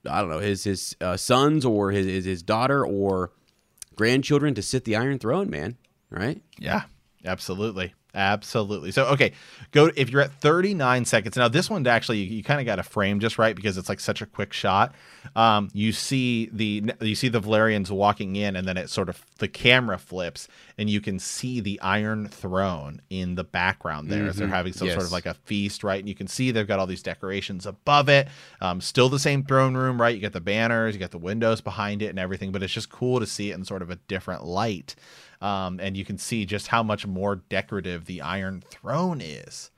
I 0.09 0.21
don't 0.21 0.31
know 0.31 0.39
his 0.39 0.65
his 0.65 0.97
uh, 1.01 1.17
sons 1.17 1.65
or 1.65 1.91
his, 1.91 2.07
his 2.07 2.25
his 2.25 2.43
daughter 2.43 2.87
or 2.87 3.33
grandchildren 3.97 4.55
to 4.55 4.63
sit 4.63 4.85
the 4.85 4.97
Iron 4.97 5.19
Throne, 5.19 5.51
man. 5.51 5.77
Right? 6.11 6.41
Yeah, 6.59 6.83
absolutely. 7.25 7.95
Absolutely. 8.15 8.91
So 8.91 9.07
okay, 9.09 9.33
go 9.71 9.91
if 9.95 10.11
you're 10.11 10.23
at 10.23 10.33
39 10.33 11.05
seconds. 11.05 11.37
Now 11.37 11.49
this 11.49 11.69
one 11.69 11.87
actually 11.87 12.19
you, 12.19 12.37
you 12.37 12.43
kind 12.43 12.59
of 12.59 12.67
got 12.67 12.77
to 12.77 12.83
frame 12.83 13.21
just 13.21 13.39
right 13.39 13.55
because 13.55 13.77
it's 13.77 13.89
like 13.89 14.01
such 14.01 14.23
a 14.23 14.27
quick 14.27 14.53
shot. 14.53 14.95
Um, 15.37 15.69
you 15.75 15.93
see 15.93 16.49
the 16.53 16.93
you 17.01 17.15
see 17.15 17.29
the 17.29 17.41
Velaryons 17.41 17.91
walking 17.91 18.37
in, 18.37 18.57
and 18.57 18.67
then 18.67 18.77
it 18.79 18.89
sort 18.89 19.09
of 19.09 19.23
the 19.39 19.49
camera 19.49 19.99
flips, 19.99 20.49
and 20.77 20.91
you 20.91 21.01
can 21.01 21.19
see 21.19 21.61
the 21.61 21.81
Iron 21.81 22.29
Throne 22.29 23.01
in 23.11 23.35
the 23.37 23.45
background 23.45 24.11
there 24.11 24.27
as 24.27 24.37
they're 24.37 24.49
having 24.49 24.73
some 24.73 24.89
sort 24.91 25.03
of 25.05 25.13
like 25.13 25.27
a 25.27 25.35
feast, 25.35 25.83
right? 25.85 25.99
And 26.01 26.09
you 26.09 26.15
can 26.15 26.27
see 26.27 26.51
they've 26.51 26.67
got 26.67 26.79
all 26.79 26.87
these 26.87 27.03
decorations 27.03 27.65
above 27.67 28.09
it. 28.09 28.29
Um, 28.61 28.81
still 28.81 29.09
the 29.09 29.19
same 29.19 29.45
throne 29.45 29.77
room, 29.77 30.01
right? 30.01 30.15
You 30.15 30.21
got 30.21 30.33
the 30.33 30.41
banners, 30.41 30.95
you 30.95 31.01
got 31.01 31.11
the 31.13 31.19
windows 31.19 31.61
behind 31.61 32.03
it, 32.03 32.09
and 32.11 32.19
everything. 32.19 32.53
But 32.53 32.63
it's 32.63 32.73
just 32.73 32.91
cool 32.91 33.21
to 33.21 33.27
see 33.27 33.51
it 33.51 33.55
in 33.55 33.65
sort 33.65 33.83
of 33.83 33.91
a 33.91 33.97
different 33.97 34.45
light 34.45 34.95
um, 35.41 35.79
and 35.81 35.97
you 35.97 36.05
can 36.05 36.19
see 36.19 36.45
just 36.45 36.67
how 36.67 36.83
much 36.83 37.07
more 37.07 37.37
decorative 37.37 38.07
the 38.07 38.21
Iron 38.21 38.61
Throne 38.71 39.21
is, 39.21 39.71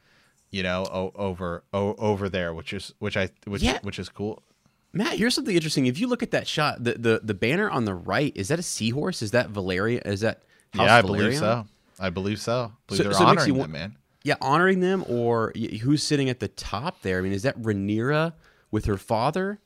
you 0.50 0.62
know, 0.62 0.86
o- 0.90 1.12
over 1.14 1.64
o- 1.74 1.94
over 1.96 2.30
there, 2.30 2.54
which 2.54 2.72
is 2.72 2.94
which 2.98 3.14
I 3.16 3.28
which 3.46 3.62
Yeah. 3.62 3.78
which 3.82 3.98
is 3.98 4.08
cool. 4.08 4.42
Matt, 4.92 5.18
here's 5.18 5.34
something 5.34 5.54
interesting. 5.54 5.86
If 5.86 5.98
you 6.00 6.06
look 6.08 6.22
at 6.22 6.30
that 6.32 6.46
shot, 6.48 6.82
the 6.82 6.94
the, 6.94 7.20
the 7.22 7.34
banner 7.34 7.70
on 7.70 7.84
the 7.84 7.94
right 7.94 8.32
is 8.36 8.48
that 8.48 8.58
a 8.58 8.62
seahorse? 8.62 9.22
Is 9.22 9.30
that 9.32 9.50
Valeria? 9.50 10.02
Is 10.04 10.20
that 10.20 10.42
House 10.74 10.86
yeah, 10.86 10.96
I 10.96 11.02
believe 11.02 11.36
so. 11.36 11.66
I 11.98 12.10
believe 12.10 12.40
so. 12.40 12.72
I 12.72 12.80
believe 12.86 12.98
So- 12.98 13.02
they're 13.04 13.12
so 13.12 13.24
honoring 13.26 13.54
them, 13.58 13.72
man. 13.72 13.96
yeah, 14.24 14.34
honoring 14.40 14.80
them, 14.80 15.04
or 15.08 15.52
who's 15.82 16.02
sitting 16.02 16.28
at 16.30 16.40
the 16.40 16.48
top 16.48 17.02
there? 17.02 17.18
I 17.18 17.22
mean, 17.22 17.32
is 17.32 17.42
that 17.42 17.60
Rhaenyra 17.60 18.32
with 18.70 18.84
her 18.86 18.96
father, 18.96 19.58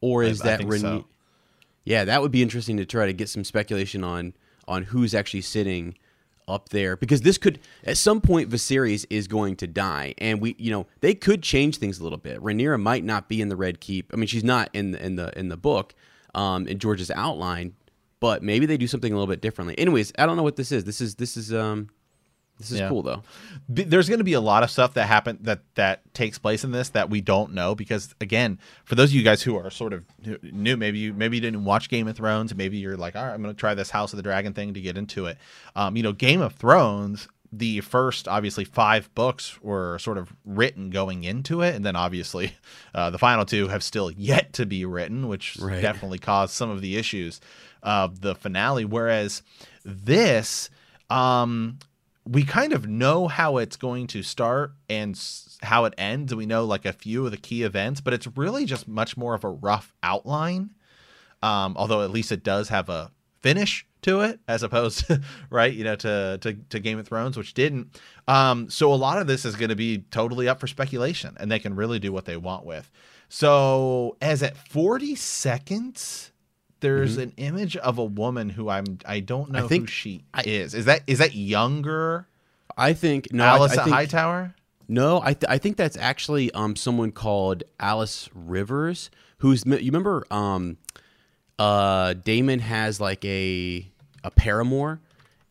or 0.00 0.22
is 0.22 0.40
I 0.42 0.56
that 0.56 0.60
Rhaeny- 0.60 0.80
so. 0.80 1.04
Yeah, 1.84 2.04
that 2.04 2.22
would 2.22 2.30
be 2.30 2.42
interesting 2.42 2.76
to 2.76 2.84
try 2.86 3.06
to 3.06 3.12
get 3.12 3.28
some 3.28 3.44
speculation 3.44 4.04
on 4.04 4.34
on 4.68 4.84
who's 4.84 5.14
actually 5.14 5.40
sitting 5.42 5.96
up 6.52 6.68
there 6.68 6.96
because 6.96 7.22
this 7.22 7.38
could 7.38 7.58
at 7.84 7.96
some 7.96 8.20
point 8.20 8.50
Viserys 8.50 9.06
is 9.10 9.26
going 9.26 9.56
to 9.56 9.66
die, 9.66 10.14
and 10.18 10.40
we 10.40 10.54
you 10.58 10.70
know 10.70 10.86
they 11.00 11.14
could 11.14 11.42
change 11.42 11.78
things 11.78 11.98
a 11.98 12.02
little 12.02 12.18
bit. 12.18 12.40
Rhaenyra 12.40 12.80
might 12.80 13.04
not 13.04 13.28
be 13.28 13.40
in 13.40 13.48
the 13.48 13.56
Red 13.56 13.80
Keep. 13.80 14.12
I 14.12 14.16
mean, 14.16 14.26
she's 14.26 14.44
not 14.44 14.70
in 14.72 14.92
the 14.92 15.04
in 15.04 15.16
the 15.16 15.38
in 15.38 15.48
the 15.48 15.56
book, 15.56 15.94
um, 16.34 16.66
in 16.66 16.78
George's 16.78 17.10
outline, 17.10 17.74
but 18.20 18.42
maybe 18.42 18.66
they 18.66 18.76
do 18.76 18.86
something 18.86 19.12
a 19.12 19.16
little 19.16 19.32
bit 19.32 19.40
differently. 19.40 19.78
Anyways, 19.78 20.12
I 20.18 20.26
don't 20.26 20.36
know 20.36 20.42
what 20.42 20.56
this 20.56 20.72
is. 20.72 20.84
This 20.84 21.00
is 21.00 21.16
this 21.16 21.36
is 21.36 21.52
um 21.52 21.88
this 22.58 22.70
is 22.70 22.78
Yeah. 22.80 22.88
cool 22.88 23.02
though. 23.02 23.22
There's 23.68 24.08
going 24.08 24.18
to 24.20 24.24
be 24.24 24.34
a 24.34 24.40
lot 24.40 24.62
of 24.62 24.70
stuff 24.70 24.94
that 24.94 25.06
happen 25.06 25.38
that 25.42 25.60
that 25.74 26.14
takes 26.14 26.38
place 26.38 26.62
in 26.64 26.70
this 26.70 26.90
that 26.90 27.10
we 27.10 27.20
don't 27.20 27.52
know 27.54 27.74
because 27.74 28.14
again 28.20 28.58
for 28.84 28.94
those 28.94 29.10
of 29.10 29.14
you 29.14 29.22
guys 29.22 29.42
who 29.42 29.56
are 29.56 29.70
sort 29.70 29.92
of 29.92 30.04
new 30.42 30.76
maybe 30.76 30.98
you 30.98 31.12
maybe 31.12 31.36
you 31.36 31.40
didn't 31.40 31.64
watch 31.64 31.88
game 31.88 32.06
of 32.08 32.16
thrones 32.16 32.54
maybe 32.54 32.76
you're 32.76 32.96
like 32.96 33.16
all 33.16 33.24
right 33.24 33.32
i'm 33.34 33.42
going 33.42 33.54
to 33.54 33.58
try 33.58 33.74
this 33.74 33.90
house 33.90 34.12
of 34.12 34.16
the 34.18 34.22
dragon 34.22 34.52
thing 34.52 34.74
to 34.74 34.80
get 34.80 34.96
into 34.96 35.26
it 35.26 35.38
um, 35.74 35.96
you 35.96 36.02
know 36.02 36.12
game 36.12 36.40
of 36.40 36.54
thrones 36.54 37.26
the 37.54 37.80
first 37.80 38.28
obviously 38.28 38.64
five 38.64 39.12
books 39.14 39.60
were 39.62 39.98
sort 39.98 40.16
of 40.18 40.32
written 40.44 40.88
going 40.90 41.24
into 41.24 41.62
it 41.62 41.74
and 41.74 41.84
then 41.84 41.96
obviously 41.96 42.54
uh, 42.94 43.10
the 43.10 43.18
final 43.18 43.44
two 43.44 43.68
have 43.68 43.82
still 43.82 44.10
yet 44.10 44.52
to 44.52 44.64
be 44.66 44.84
written 44.84 45.28
which 45.28 45.56
Right. 45.60 45.80
definitely 45.82 46.18
caused 46.18 46.54
some 46.54 46.70
of 46.70 46.80
the 46.80 46.96
issues 46.96 47.40
of 47.82 48.20
the 48.20 48.34
finale 48.34 48.84
whereas 48.84 49.42
this 49.84 50.70
um 51.10 51.78
we 52.24 52.44
kind 52.44 52.72
of 52.72 52.86
know 52.86 53.26
how 53.28 53.56
it's 53.56 53.76
going 53.76 54.06
to 54.08 54.22
start 54.22 54.72
and 54.88 55.20
how 55.62 55.84
it 55.86 55.94
ends. 55.98 56.34
We 56.34 56.46
know 56.46 56.64
like 56.64 56.84
a 56.84 56.92
few 56.92 57.24
of 57.24 57.32
the 57.32 57.36
key 57.36 57.62
events, 57.62 58.00
but 58.00 58.14
it's 58.14 58.28
really 58.36 58.64
just 58.64 58.86
much 58.86 59.16
more 59.16 59.34
of 59.34 59.44
a 59.44 59.48
rough 59.48 59.92
outline. 60.02 60.70
Um, 61.42 61.74
although 61.76 62.02
at 62.02 62.10
least 62.10 62.30
it 62.30 62.44
does 62.44 62.68
have 62.68 62.88
a 62.88 63.10
finish 63.40 63.84
to 64.02 64.20
it, 64.20 64.40
as 64.46 64.62
opposed 64.62 65.06
to 65.06 65.20
right, 65.50 65.72
you 65.72 65.84
know, 65.84 65.96
to 65.96 66.38
to, 66.40 66.54
to 66.54 66.80
Game 66.80 66.98
of 66.98 67.08
Thrones, 67.08 67.36
which 67.36 67.54
didn't. 67.54 68.00
Um, 68.28 68.70
so 68.70 68.92
a 68.92 68.96
lot 68.96 69.18
of 69.18 69.26
this 69.26 69.44
is 69.44 69.56
going 69.56 69.70
to 69.70 69.76
be 69.76 69.98
totally 70.10 70.48
up 70.48 70.60
for 70.60 70.68
speculation, 70.68 71.36
and 71.40 71.50
they 71.50 71.58
can 71.58 71.74
really 71.74 71.98
do 71.98 72.12
what 72.12 72.24
they 72.24 72.36
want 72.36 72.64
with. 72.64 72.90
So 73.28 74.16
as 74.20 74.42
at 74.42 74.56
forty 74.56 75.14
seconds. 75.14 76.28
There's 76.82 77.16
an 77.16 77.32
image 77.38 77.76
of 77.78 77.96
a 77.98 78.04
woman 78.04 78.50
who 78.50 78.68
I'm 78.68 78.98
I 79.06 79.20
don't 79.20 79.50
know 79.50 79.62
who 79.62 79.68
think 79.68 79.88
she 79.88 80.24
I- 80.34 80.42
is. 80.42 80.74
Is 80.74 80.84
that 80.84 81.02
is 81.06 81.18
that 81.18 81.34
younger 81.34 82.28
I 82.76 82.92
think 82.92 83.32
no, 83.32 83.44
Alice 83.44 83.72
I, 83.72 83.80
at 83.80 83.84
think, 83.84 83.94
Hightower? 83.96 84.54
No, 84.88 85.20
I, 85.22 85.32
th- 85.34 85.44
I 85.48 85.56
think 85.58 85.76
that's 85.78 85.96
actually 85.96 86.50
um 86.52 86.76
someone 86.76 87.12
called 87.12 87.62
Alys 87.80 88.28
Rivers, 88.34 89.10
who's 89.38 89.64
you 89.64 89.76
remember 89.76 90.24
um 90.30 90.76
uh 91.58 92.14
Daemon 92.14 92.58
has 92.60 93.00
like 93.00 93.24
a 93.24 93.86
a 94.24 94.30
paramour, 94.30 95.00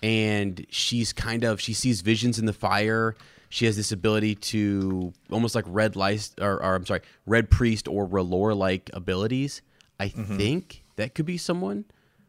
and 0.03 0.65
she's 0.69 1.13
kind 1.13 1.43
of 1.43 1.59
she 1.61 1.73
sees 1.73 2.01
visions 2.01 2.39
in 2.39 2.45
the 2.45 2.53
fire. 2.53 3.15
She 3.49 3.65
has 3.65 3.75
this 3.75 3.91
ability 3.91 4.35
to 4.35 5.11
almost 5.29 5.55
like 5.55 5.65
red 5.67 5.95
lice 5.97 6.33
or, 6.39 6.63
or 6.63 6.75
I'm 6.75 6.85
sorry, 6.85 7.01
red 7.25 7.49
priest 7.49 7.87
or 7.89 8.07
R'hllor 8.07 8.55
like 8.55 8.89
abilities. 8.93 9.61
I 9.99 10.07
Mm-hmm. 10.09 10.37
think 10.37 10.80
that 11.01 11.15
could 11.15 11.25
be 11.25 11.37
someone 11.37 11.85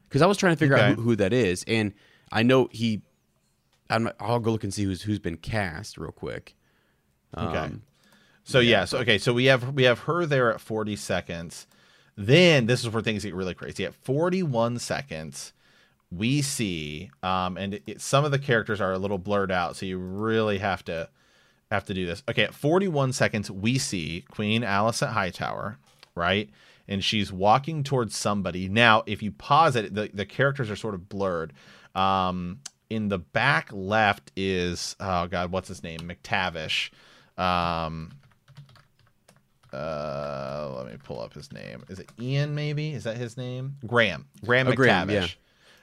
because 0.08 0.22
I 0.22 0.26
was 0.26 0.36
trying 0.36 0.54
to 0.54 0.58
figure 0.58 0.76
out 0.76 0.96
who, 0.96 1.02
who 1.02 1.16
that 1.16 1.32
is, 1.32 1.64
and 1.66 1.92
I 2.30 2.42
know 2.42 2.68
he. 2.72 3.02
I'm, 3.90 4.10
I'll 4.18 4.38
go 4.40 4.52
look 4.52 4.64
and 4.64 4.72
see 4.72 4.84
who's 4.84 5.02
who's 5.02 5.18
been 5.18 5.36
cast 5.36 5.98
real 5.98 6.12
quick. 6.12 6.54
Okay. 7.36 7.58
Um, 7.58 7.82
So 8.44 8.58
yeah, 8.60 8.84
so 8.86 8.98
okay, 8.98 9.18
so 9.18 9.32
we 9.32 9.44
have 9.46 9.74
we 9.74 9.84
have 9.84 10.00
her 10.00 10.26
there 10.26 10.52
at 10.52 10.60
40 10.60 10.96
seconds. 10.96 11.66
Then 12.16 12.66
this 12.66 12.80
is 12.82 12.90
where 12.90 13.02
things 13.02 13.24
get 13.24 13.34
really 13.34 13.54
crazy. 13.54 13.84
At 13.84 13.94
41 13.94 14.78
seconds, 14.78 15.52
we 16.10 16.42
see 16.42 17.10
um 17.22 17.56
and 17.56 17.80
it, 17.86 18.00
some 18.00 18.24
of 18.24 18.30
the 18.32 18.38
characters 18.38 18.80
are 18.80 18.92
a 18.92 18.98
little 18.98 19.18
blurred 19.18 19.52
out, 19.52 19.76
so 19.76 19.86
you 19.86 19.98
really 19.98 20.58
have 20.58 20.84
to 20.86 21.08
have 21.70 21.84
to 21.86 21.94
do 21.94 22.04
this. 22.06 22.22
Okay, 22.28 22.44
at 22.44 22.54
41 22.54 23.12
seconds, 23.12 23.50
we 23.50 23.78
see 23.78 24.24
Queen 24.30 24.62
Alicent 24.62 25.12
Hightower, 25.12 25.78
right? 26.14 26.50
And 26.88 27.02
she's 27.02 27.32
walking 27.32 27.84
towards 27.84 28.16
somebody. 28.16 28.68
Now, 28.68 29.02
if 29.06 29.22
you 29.22 29.30
pause 29.32 29.76
it, 29.76 29.94
the, 29.94 30.10
the 30.12 30.26
characters 30.26 30.70
are 30.70 30.76
sort 30.76 30.94
of 30.94 31.08
blurred. 31.08 31.52
Um, 31.94 32.60
in 32.90 33.08
the 33.08 33.18
back 33.18 33.68
left 33.72 34.32
is 34.36 34.96
oh 35.00 35.26
god, 35.26 35.50
what's 35.52 35.68
his 35.68 35.82
name? 35.82 36.00
McTavish. 36.00 36.90
Um, 37.38 38.10
uh, 39.72 40.70
let 40.76 40.86
me 40.86 40.98
pull 41.02 41.20
up 41.20 41.32
his 41.32 41.50
name. 41.52 41.82
Is 41.88 41.98
it 41.98 42.10
Ian? 42.20 42.54
Maybe 42.54 42.92
is 42.92 43.04
that 43.04 43.16
his 43.16 43.36
name? 43.36 43.76
Graham. 43.86 44.26
Graham 44.44 44.68
Oh, 44.68 44.72
McTavish. 44.72 44.76
Graham, 44.76 45.10
yeah. 45.10 45.26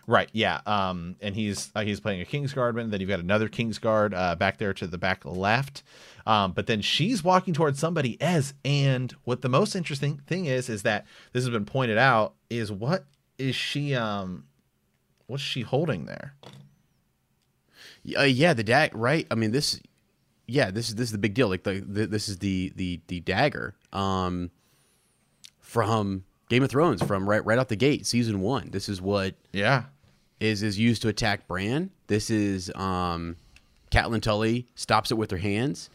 Right. 0.09 0.27
Yeah. 0.33 0.61
Um, 0.65 1.17
and 1.21 1.35
he's 1.35 1.71
uh, 1.75 1.81
he's 1.81 1.99
playing 1.99 2.19
a 2.19 2.25
Kingsguardman. 2.25 2.89
Then 2.89 2.99
you've 2.99 3.11
got 3.11 3.19
another 3.19 3.47
Kingsguard 3.47 4.15
uh, 4.15 4.35
back 4.35 4.57
there 4.57 4.73
to 4.73 4.87
the 4.87 4.97
back 4.97 5.23
left. 5.23 5.83
Um, 6.25 6.51
but 6.51 6.65
then 6.65 6.81
she's 6.81 7.23
walking 7.23 7.53
towards 7.53 7.77
somebody 7.77 8.19
as 8.19 8.55
and 8.65 9.15
what 9.23 9.41
the 9.41 9.49
most 9.49 9.75
interesting 9.75 10.17
thing 10.25 10.45
is 10.45 10.67
is 10.67 10.81
that 10.81 11.05
this 11.31 11.43
has 11.43 11.51
been 11.51 11.63
pointed 11.65 11.99
out 11.99 12.33
is 12.49 12.71
what 12.71 13.05
is 13.37 13.55
she 13.55 13.93
um 13.93 14.45
what's 15.27 15.43
she 15.43 15.61
holding 15.61 16.05
there? 16.05 16.33
Uh, 18.17 18.23
yeah, 18.23 18.53
the 18.53 18.63
dag. 18.63 18.89
Right. 18.95 19.27
I 19.29 19.35
mean, 19.35 19.51
this. 19.51 19.79
Yeah, 20.47 20.71
this 20.71 20.89
is 20.89 20.95
this 20.95 21.09
is 21.09 21.11
the 21.11 21.19
big 21.19 21.35
deal. 21.35 21.49
Like 21.49 21.61
the, 21.61 21.81
the 21.87 22.07
this 22.07 22.27
is 22.27 22.39
the 22.39 22.73
the 22.75 22.99
the 23.05 23.19
dagger. 23.19 23.75
Um, 23.93 24.49
from 25.59 26.23
Game 26.49 26.63
of 26.63 26.71
Thrones, 26.71 27.03
from 27.03 27.29
right 27.29 27.45
right 27.45 27.59
out 27.59 27.69
the 27.69 27.75
gate, 27.75 28.07
season 28.07 28.41
one. 28.41 28.71
This 28.71 28.89
is 28.89 28.99
what 28.99 29.35
Yeah. 29.53 29.83
Is 30.39 30.63
is 30.63 30.77
used 30.79 31.01
to 31.03 31.07
attack 31.07 31.47
Bran. 31.47 31.91
This 32.07 32.29
is 32.29 32.71
um, 32.75 33.35
Catelyn 33.91 34.21
Tully 34.21 34.67
stops 34.75 35.11
it 35.11 35.15
with 35.15 35.31
her 35.31 35.37
hands, 35.37 35.89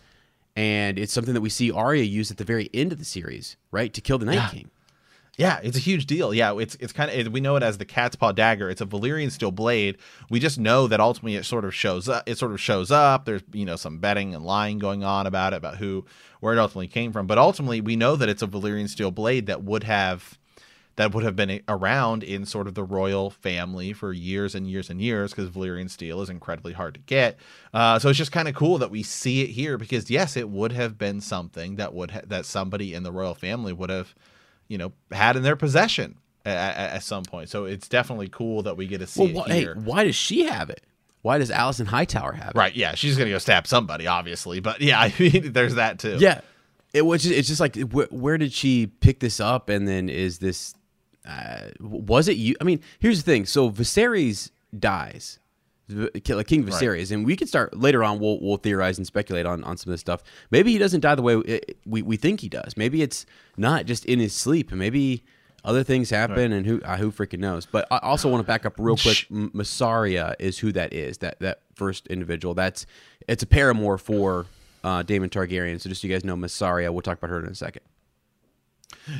and 0.56 0.98
it's 0.98 1.12
something 1.12 1.34
that 1.34 1.40
we 1.40 1.50
see 1.50 1.70
Arya 1.70 2.02
use 2.04 2.30
at 2.30 2.36
the 2.36 2.44
very 2.44 2.68
end 2.74 2.92
of 2.92 2.98
the 2.98 3.04
series, 3.04 3.56
right, 3.70 3.92
to 3.94 4.00
kill 4.00 4.18
the 4.18 4.26
Night 4.26 4.34
Yeah. 4.34 4.48
King. 4.50 4.70
Yeah, 5.36 5.58
it's 5.64 5.76
a 5.76 5.80
huge 5.80 6.06
deal. 6.06 6.32
Yeah, 6.32 6.56
it's 6.58 6.76
it's 6.76 6.92
kind 6.92 7.10
of 7.10 7.32
we 7.32 7.40
know 7.40 7.56
it 7.56 7.64
as 7.64 7.78
the 7.78 7.84
cat's 7.84 8.14
paw 8.14 8.30
dagger. 8.30 8.70
It's 8.70 8.80
a 8.80 8.86
Valyrian 8.86 9.32
steel 9.32 9.50
blade. 9.50 9.98
We 10.30 10.38
just 10.38 10.60
know 10.60 10.86
that 10.86 11.00
ultimately 11.00 11.34
it 11.34 11.44
sort 11.44 11.64
of 11.64 11.74
shows 11.74 12.08
up. 12.08 12.22
It 12.28 12.38
sort 12.38 12.52
of 12.52 12.60
shows 12.60 12.92
up. 12.92 13.24
There's 13.24 13.42
you 13.52 13.64
know 13.64 13.74
some 13.74 13.98
betting 13.98 14.32
and 14.32 14.44
lying 14.44 14.78
going 14.78 15.02
on 15.02 15.26
about 15.26 15.52
it 15.52 15.56
about 15.56 15.78
who 15.78 16.04
where 16.38 16.54
it 16.54 16.60
ultimately 16.60 16.86
came 16.86 17.12
from. 17.12 17.26
But 17.26 17.38
ultimately 17.38 17.80
we 17.80 17.96
know 17.96 18.14
that 18.14 18.28
it's 18.28 18.42
a 18.42 18.46
Valyrian 18.46 18.88
steel 18.88 19.10
blade 19.10 19.46
that 19.46 19.64
would 19.64 19.82
have 19.82 20.38
that 20.96 21.12
would 21.12 21.24
have 21.24 21.34
been 21.34 21.60
around 21.68 22.22
in 22.22 22.46
sort 22.46 22.68
of 22.68 22.74
the 22.74 22.84
royal 22.84 23.30
family 23.30 23.92
for 23.92 24.12
years 24.12 24.54
and 24.54 24.68
years 24.68 24.88
and 24.90 25.00
years 25.00 25.32
because 25.32 25.50
Valyrian 25.50 25.90
steel 25.90 26.20
is 26.22 26.30
incredibly 26.30 26.72
hard 26.72 26.94
to 26.94 27.00
get. 27.00 27.36
Uh, 27.72 27.98
so 27.98 28.08
it's 28.08 28.18
just 28.18 28.30
kind 28.32 28.46
of 28.48 28.54
cool 28.54 28.78
that 28.78 28.90
we 28.90 29.02
see 29.02 29.42
it 29.42 29.50
here 29.50 29.76
because 29.76 30.08
yes, 30.08 30.36
it 30.36 30.48
would 30.48 30.72
have 30.72 30.96
been 30.96 31.20
something 31.20 31.76
that 31.76 31.94
would 31.94 32.12
ha- 32.12 32.20
that 32.26 32.46
somebody 32.46 32.94
in 32.94 33.02
the 33.02 33.10
royal 33.10 33.34
family 33.34 33.72
would 33.72 33.90
have, 33.90 34.14
you 34.68 34.78
know, 34.78 34.92
had 35.10 35.36
in 35.36 35.42
their 35.42 35.56
possession 35.56 36.16
at, 36.44 36.56
at, 36.56 36.90
at 36.94 37.02
some 37.02 37.24
point. 37.24 37.48
So 37.48 37.64
it's 37.64 37.88
definitely 37.88 38.28
cool 38.28 38.62
that 38.62 38.76
we 38.76 38.86
get 38.86 38.98
to 38.98 39.06
see 39.06 39.32
Well, 39.32 39.44
it 39.46 39.50
wh- 39.50 39.52
hey, 39.52 39.66
why 39.80 40.04
does 40.04 40.14
she 40.16 40.44
have 40.44 40.70
it? 40.70 40.82
Why 41.22 41.38
does 41.38 41.50
Alicent 41.50 41.86
Hightower 41.86 42.32
have 42.34 42.50
it? 42.50 42.56
Right? 42.56 42.76
Yeah, 42.76 42.94
she's 42.94 43.16
gonna 43.16 43.30
go 43.30 43.38
stab 43.38 43.66
somebody, 43.66 44.06
obviously, 44.06 44.60
but 44.60 44.80
yeah, 44.80 45.00
I 45.00 45.12
mean, 45.18 45.52
there's 45.52 45.74
that 45.76 45.98
too. 45.98 46.18
Yeah, 46.20 46.42
it 46.92 47.02
was. 47.02 47.22
Just, 47.22 47.34
it's 47.34 47.48
just 47.48 47.60
like 47.60 47.74
wh- 47.76 48.12
where 48.12 48.38
did 48.38 48.52
she 48.52 48.86
pick 48.86 49.20
this 49.20 49.40
up? 49.40 49.70
And 49.70 49.88
then 49.88 50.08
is 50.08 50.38
this? 50.38 50.74
Uh, 51.26 51.68
was 51.80 52.28
it 52.28 52.36
you? 52.36 52.54
I 52.60 52.64
mean, 52.64 52.80
here's 52.98 53.22
the 53.22 53.30
thing. 53.30 53.46
So 53.46 53.70
Viserys 53.70 54.50
dies, 54.78 55.38
like 55.88 56.46
King 56.46 56.64
Viserys, 56.64 57.10
and 57.12 57.24
we 57.24 57.36
can 57.36 57.46
start 57.46 57.76
later 57.76 58.04
on. 58.04 58.18
We'll 58.18 58.38
we'll 58.40 58.56
theorize 58.58 58.98
and 58.98 59.06
speculate 59.06 59.46
on 59.46 59.64
on 59.64 59.76
some 59.76 59.90
of 59.90 59.94
this 59.94 60.00
stuff. 60.00 60.22
Maybe 60.50 60.72
he 60.72 60.78
doesn't 60.78 61.00
die 61.00 61.14
the 61.14 61.22
way 61.22 61.36
we 61.36 61.60
we, 61.86 62.02
we 62.02 62.16
think 62.16 62.40
he 62.40 62.48
does. 62.48 62.76
Maybe 62.76 63.02
it's 63.02 63.24
not 63.56 63.86
just 63.86 64.04
in 64.04 64.18
his 64.18 64.34
sleep, 64.34 64.70
and 64.70 64.78
maybe. 64.78 65.22
Other 65.66 65.82
things 65.82 66.10
happen, 66.10 66.52
and 66.52 66.66
who 66.66 66.82
uh, 66.82 66.98
who 66.98 67.10
freaking 67.10 67.38
knows? 67.38 67.64
But 67.64 67.86
I 67.90 67.96
also 68.02 68.28
want 68.28 68.42
to 68.42 68.46
back 68.46 68.66
up 68.66 68.74
real 68.76 68.98
quick. 68.98 69.26
Mysaria 69.30 70.34
is 70.38 70.58
who 70.58 70.72
that 70.72 70.92
is. 70.92 71.16
That 71.18 71.40
that 71.40 71.60
first 71.74 72.06
individual. 72.08 72.52
That's 72.52 72.84
it's 73.26 73.42
a 73.42 73.46
paramour 73.46 73.96
for 73.96 74.44
uh, 74.84 75.04
Daemon 75.04 75.30
Targaryen. 75.30 75.80
So 75.80 75.88
just 75.88 76.02
so 76.02 76.06
you 76.06 76.12
guys 76.12 76.22
know, 76.22 76.36
Mysaria. 76.36 76.92
We'll 76.92 77.00
talk 77.00 77.16
about 77.16 77.30
her 77.30 77.38
in 77.38 77.46
a 77.46 77.54
second. 77.54 77.80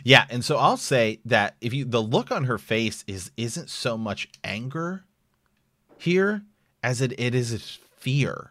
Yeah, 0.03 0.25
and 0.31 0.45
so 0.45 0.57
I'll 0.57 0.77
say 0.77 1.21
that 1.25 1.57
if 1.61 1.73
you 1.73 1.85
the 1.85 2.03
look 2.03 2.31
on 2.31 2.45
her 2.45 2.59
face 2.59 3.05
is 3.07 3.31
isn't 3.37 3.71
so 3.71 3.97
much 3.97 4.29
anger 4.43 5.05
here 5.99 6.43
as 6.83 7.01
it, 7.01 7.19
it 7.19 7.35
is 7.35 7.79
fear. 7.97 8.51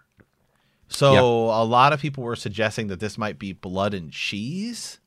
So 0.88 1.45
a 1.49 1.63
lot 1.63 1.91
of 1.91 1.99
people 1.99 2.23
were 2.23 2.36
suggesting 2.36 2.88
that 2.88 2.99
this 2.99 3.17
might 3.17 3.39
be 3.39 3.52
blood 3.52 3.95
and 3.95 4.12
cheese, 4.12 4.99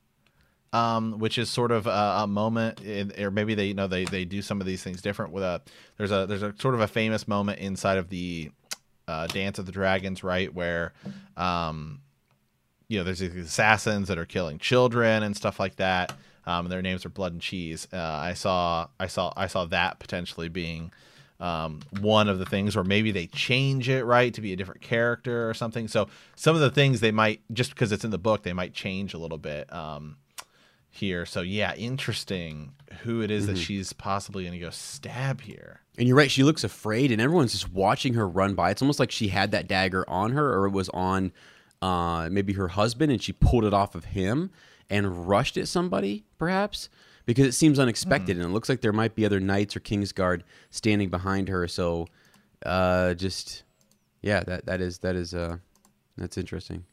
um, 0.73 1.17
which 1.17 1.37
is 1.37 1.49
sort 1.49 1.71
of 1.71 1.87
a, 1.87 2.23
a 2.23 2.27
moment, 2.27 2.81
in, 2.81 3.13
or 3.17 3.31
maybe 3.31 3.55
they 3.55 3.67
you 3.67 3.73
know 3.73 3.87
they 3.87 4.03
they 4.03 4.25
do 4.25 4.41
some 4.41 4.59
of 4.59 4.67
these 4.67 4.83
things 4.83 5.01
different. 5.01 5.31
With 5.31 5.43
a 5.43 5.61
there's 5.97 6.11
a 6.11 6.25
there's 6.25 6.43
a 6.43 6.53
sort 6.59 6.73
of 6.73 6.81
a 6.81 6.87
famous 6.87 7.27
moment 7.27 7.59
inside 7.59 7.97
of 7.97 8.09
the 8.09 8.51
uh, 9.07 9.27
Dance 9.27 9.59
of 9.59 9.65
the 9.65 9.71
Dragons, 9.71 10.23
right? 10.23 10.53
Where, 10.53 10.93
um, 11.37 12.01
you 12.87 12.97
know, 12.97 13.03
there's 13.03 13.19
these 13.19 13.35
assassins 13.35 14.07
that 14.07 14.17
are 14.17 14.25
killing 14.25 14.59
children 14.59 15.23
and 15.23 15.35
stuff 15.35 15.59
like 15.59 15.75
that. 15.77 16.11
Um, 16.45 16.65
and 16.65 16.71
their 16.71 16.81
names 16.81 17.05
are 17.05 17.09
Blood 17.09 17.33
and 17.33 17.41
Cheese. 17.41 17.87
Uh, 17.91 17.97
I 17.97 18.33
saw, 18.33 18.87
I 18.99 19.07
saw, 19.07 19.33
I 19.35 19.47
saw 19.47 19.65
that 19.65 19.99
potentially 19.99 20.47
being 20.47 20.91
um, 21.39 21.81
one 21.99 22.29
of 22.29 22.39
the 22.39 22.45
things, 22.45 22.75
or 22.77 22.83
maybe 22.83 23.11
they 23.11 23.27
change 23.27 23.89
it 23.89 24.05
right 24.05 24.33
to 24.33 24.41
be 24.41 24.53
a 24.53 24.55
different 24.55 24.81
character 24.81 25.49
or 25.49 25.53
something. 25.53 25.87
So 25.87 26.07
some 26.35 26.55
of 26.55 26.61
the 26.61 26.71
things 26.71 27.01
they 27.01 27.11
might 27.11 27.41
just 27.51 27.71
because 27.71 27.91
it's 27.91 28.05
in 28.05 28.11
the 28.11 28.17
book, 28.17 28.43
they 28.43 28.53
might 28.53 28.73
change 28.73 29.13
a 29.13 29.17
little 29.17 29.37
bit. 29.37 29.71
Um, 29.73 30.17
here. 30.89 31.27
So 31.27 31.41
yeah, 31.41 31.75
interesting 31.75 32.71
who 33.03 33.21
it 33.21 33.29
is 33.29 33.43
Mm-hmm. 33.43 33.53
that 33.53 33.59
she's 33.59 33.93
possibly 33.93 34.43
going 34.45 34.53
to 34.53 34.65
go 34.65 34.71
stab 34.71 35.41
here. 35.41 35.81
And 35.97 36.07
you're 36.07 36.17
right, 36.17 36.31
she 36.31 36.43
looks 36.43 36.63
afraid, 36.63 37.11
and 37.11 37.21
everyone's 37.21 37.51
just 37.51 37.71
watching 37.71 38.15
her 38.15 38.27
run 38.27 38.55
by. 38.55 38.71
It's 38.71 38.81
almost 38.81 38.99
like 38.99 39.11
she 39.11 39.27
had 39.27 39.51
that 39.51 39.67
dagger 39.67 40.09
on 40.09 40.31
her, 40.31 40.57
or 40.57 40.65
it 40.65 40.71
was 40.71 40.89
on 40.89 41.31
uh, 41.81 42.29
maybe 42.31 42.53
her 42.53 42.69
husband, 42.69 43.11
and 43.11 43.21
she 43.21 43.33
pulled 43.33 43.65
it 43.65 43.73
off 43.73 43.95
of 43.95 44.05
him 44.05 44.51
and 44.89 45.27
rushed 45.27 45.57
at 45.57 45.67
somebody, 45.67 46.25
perhaps, 46.37 46.89
because 47.25 47.45
it 47.45 47.51
seems 47.51 47.77
unexpected, 47.77 48.37
and 48.37 48.45
it 48.45 48.49
looks 48.49 48.69
like 48.69 48.81
there 48.81 48.93
might 48.93 49.15
be 49.15 49.25
other 49.25 49.39
knights 49.39 49.75
or 49.75 49.79
Kingsguard 49.79 50.41
standing 50.69 51.09
behind 51.09 51.49
her. 51.49 51.67
So, 51.67 52.07
uh, 52.65 53.13
just 53.13 53.63
yeah, 54.21 54.41
that 54.41 54.65
that 54.65 54.81
is 54.81 54.99
that 54.99 55.15
is 55.15 55.33
uh, 55.33 55.57
that's 56.17 56.37
interesting. 56.37 56.85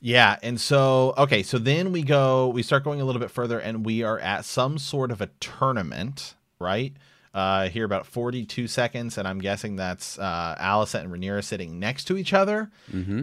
Yeah, 0.00 0.36
and 0.42 0.60
so 0.60 1.14
okay, 1.16 1.44
so 1.44 1.58
then 1.58 1.92
we 1.92 2.02
go, 2.02 2.48
we 2.48 2.64
start 2.64 2.82
going 2.82 3.00
a 3.00 3.04
little 3.04 3.20
bit 3.20 3.30
further, 3.30 3.60
and 3.60 3.86
we 3.86 4.02
are 4.02 4.18
at 4.18 4.44
some 4.44 4.76
sort 4.76 5.12
of 5.12 5.20
a 5.20 5.28
tournament, 5.38 6.34
right? 6.58 6.92
Uh, 7.34 7.68
here 7.70 7.86
about 7.86 8.04
42 8.06 8.68
seconds, 8.68 9.16
and 9.16 9.26
I'm 9.26 9.38
guessing 9.38 9.76
that's 9.76 10.18
uh, 10.18 10.54
Alicent 10.60 11.00
and 11.00 11.10
Rhaenyra 11.10 11.42
sitting 11.42 11.78
next 11.78 12.04
to 12.04 12.18
each 12.18 12.34
other, 12.34 12.70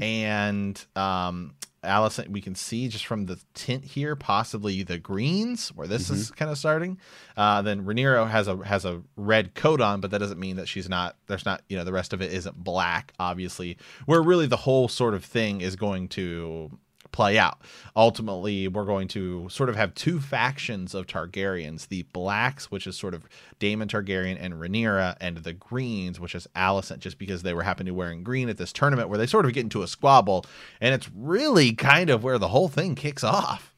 and 0.02 0.84
um, 0.95 1.54
Alicent 1.84 2.28
we 2.30 2.41
can 2.41 2.56
see 2.56 2.88
just 2.88 3.06
from 3.06 3.28
the 3.28 3.39
tint 3.54 3.86
here, 3.86 4.15
possibly 4.15 4.82
the 4.84 4.98
greens 4.98 5.69
where 5.69 5.88
this 5.88 6.10
is 6.10 6.32
kind 6.32 6.50
of 6.52 6.58
starting. 6.58 6.98
Uh, 7.38 7.62
then 7.62 7.86
Rhaenyra 7.86 8.30
has 8.30 8.48
a 8.48 8.58
has 8.65 8.84
a 8.84 9.02
red 9.15 9.54
coat 9.54 9.80
on, 9.80 10.02
but 10.02 10.10
that 10.12 10.17
doesn't 10.19 10.39
mean 10.39 10.56
that 10.56 10.67
she's 10.67 10.89
not. 10.89 11.15
There's 11.28 11.45
not 11.45 11.62
you 11.69 11.78
know 11.78 11.84
the 11.84 11.93
rest 11.93 12.12
of 12.12 12.22
it 12.22 12.34
isn't 12.34 12.56
black, 12.58 13.13
obviously. 13.19 13.78
Where 14.08 14.22
really 14.24 14.48
the 14.48 14.58
whole 14.58 14.88
sort 14.88 15.13
of 15.13 15.24
thing 15.24 15.62
is 15.62 15.76
going 15.76 16.08
to 16.10 16.72
play 17.12 17.38
out. 17.38 17.60
Ultimately, 17.95 18.67
we're 18.67 18.86
going 18.86 19.08
to 19.10 19.48
sort 19.50 19.69
of 19.69 19.76
have 19.76 19.93
two 19.93 20.19
factions 20.19 20.93
of 20.93 21.08
Targaryens: 21.08 21.88
the 21.88 22.04
blacks, 22.13 22.72
which 22.72 22.88
is 22.88 22.98
sort 22.98 23.13
of 23.13 23.28
Daemon 23.60 23.88
Targaryen 23.88 24.38
and 24.39 24.56
Rhaenyra, 24.56 25.15
and 25.19 25.38
the 25.38 25.54
greens, 25.54 26.19
which 26.19 26.36
is 26.36 26.48
Alicent, 26.56 27.00
just 27.00 27.17
because 27.17 27.43
they 27.43 27.54
were 27.54 27.63
happening 27.63 27.93
to 27.93 27.98
wearing 27.98 28.24
green 28.24 28.50
at 28.50 28.58
this 28.58 28.74
tournament, 28.74 29.10
where 29.10 29.17
they 29.17 29.28
sort 29.28 29.45
of 29.45 29.54
get 29.54 29.63
into 29.63 29.84
a 29.84 29.88
squabble, 29.88 30.45
and 30.80 30.93
it's 30.93 31.10
really 31.15 31.74
kind 31.74 32.10
of 32.10 32.24
where 32.24 32.38
the 32.38 32.50
whole 32.50 32.67
thing 32.67 32.95
kicks 32.95 33.24
off. 33.24 33.74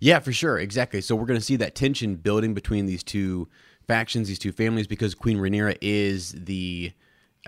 Yeah, 0.00 0.18
for 0.18 0.32
sure, 0.32 0.58
exactly. 0.58 1.00
So 1.00 1.16
we're 1.16 1.26
going 1.26 1.40
to 1.40 1.44
see 1.44 1.56
that 1.56 1.74
tension 1.74 2.16
building 2.16 2.54
between 2.54 2.86
these 2.86 3.02
two 3.02 3.48
factions, 3.86 4.28
these 4.28 4.38
two 4.38 4.52
families, 4.52 4.86
because 4.86 5.14
Queen 5.14 5.38
Rhaenyra 5.38 5.76
is 5.80 6.32
the 6.32 6.92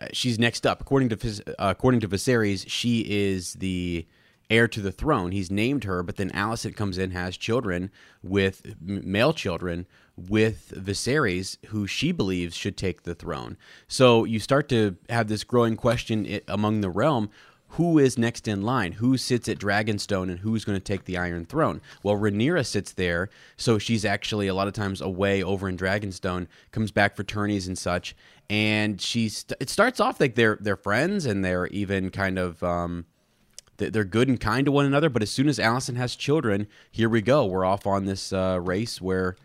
uh, 0.00 0.06
she's 0.12 0.38
next 0.38 0.66
up 0.66 0.80
according 0.80 1.08
to 1.10 1.42
uh, 1.48 1.52
according 1.58 2.00
to 2.00 2.08
Viserys. 2.08 2.64
She 2.66 3.00
is 3.08 3.54
the 3.54 4.06
heir 4.50 4.68
to 4.68 4.80
the 4.80 4.92
throne. 4.92 5.32
He's 5.32 5.50
named 5.50 5.84
her, 5.84 6.02
but 6.02 6.16
then 6.16 6.30
Alicent 6.30 6.76
comes 6.76 6.98
in, 6.98 7.10
has 7.10 7.36
children 7.36 7.90
with 8.22 8.76
male 8.80 9.32
children 9.32 9.86
with 10.16 10.72
Viserys, 10.76 11.56
who 11.66 11.86
she 11.86 12.12
believes 12.12 12.56
should 12.56 12.76
take 12.76 13.02
the 13.02 13.14
throne. 13.14 13.56
So 13.88 14.24
you 14.24 14.38
start 14.38 14.68
to 14.68 14.96
have 15.08 15.28
this 15.28 15.44
growing 15.44 15.76
question 15.76 16.40
among 16.46 16.80
the 16.80 16.90
realm 16.90 17.30
who 17.74 17.98
is 17.98 18.16
next 18.16 18.46
in 18.46 18.62
line? 18.62 18.92
Who 18.92 19.16
sits 19.16 19.48
at 19.48 19.58
Dragonstone 19.58 20.30
and 20.30 20.38
who's 20.38 20.64
going 20.64 20.78
to 20.78 20.84
take 20.84 21.06
the 21.06 21.18
Iron 21.18 21.44
Throne? 21.44 21.80
Well, 22.04 22.14
Rhaenyra 22.14 22.64
sits 22.64 22.92
there, 22.92 23.30
so 23.56 23.78
she's 23.78 24.04
actually 24.04 24.46
a 24.46 24.54
lot 24.54 24.68
of 24.68 24.74
times 24.74 25.00
away 25.00 25.42
over 25.42 25.68
in 25.68 25.76
Dragonstone, 25.76 26.46
comes 26.70 26.92
back 26.92 27.16
for 27.16 27.24
tourneys 27.24 27.66
and 27.66 27.76
such, 27.76 28.14
and 28.48 29.00
she's. 29.00 29.44
It 29.58 29.70
starts 29.70 29.98
off 29.98 30.20
like 30.20 30.36
they're 30.36 30.56
they're 30.60 30.76
friends 30.76 31.26
and 31.26 31.44
they're 31.44 31.66
even 31.68 32.10
kind 32.10 32.38
of. 32.38 32.62
Um, 32.62 33.06
they're 33.76 34.04
good 34.04 34.28
and 34.28 34.40
kind 34.40 34.64
to 34.66 34.72
one 34.72 34.86
another, 34.86 35.08
but 35.08 35.22
as 35.22 35.30
soon 35.30 35.48
as 35.48 35.58
Alicent 35.58 35.96
has 35.96 36.16
children, 36.16 36.66
here 36.90 37.08
we 37.08 37.22
go. 37.22 37.44
We're 37.44 37.64
off 37.64 37.86
on 37.86 38.04
this 38.04 38.32
uh, 38.32 38.60
race 38.62 39.00
where 39.00 39.36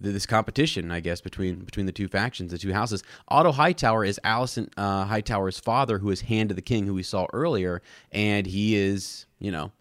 this 0.00 0.26
competition, 0.26 0.90
I 0.90 1.00
guess, 1.00 1.20
between 1.20 1.56
between 1.56 1.86
the 1.86 1.92
two 1.92 2.08
factions, 2.08 2.50
the 2.50 2.58
two 2.58 2.72
houses. 2.72 3.02
Otto 3.28 3.52
Hightower 3.52 4.04
is 4.04 4.18
Alicent 4.24 4.70
uh, 4.76 5.04
Hightower's 5.04 5.60
father, 5.60 5.98
who 5.98 6.10
is 6.10 6.22
Hand 6.22 6.50
of 6.50 6.56
the 6.56 6.62
King, 6.62 6.86
who 6.86 6.94
we 6.94 7.02
saw 7.02 7.26
earlier, 7.32 7.82
and 8.10 8.46
he 8.46 8.76
is, 8.76 9.26
you 9.38 9.50
know, 9.50 9.72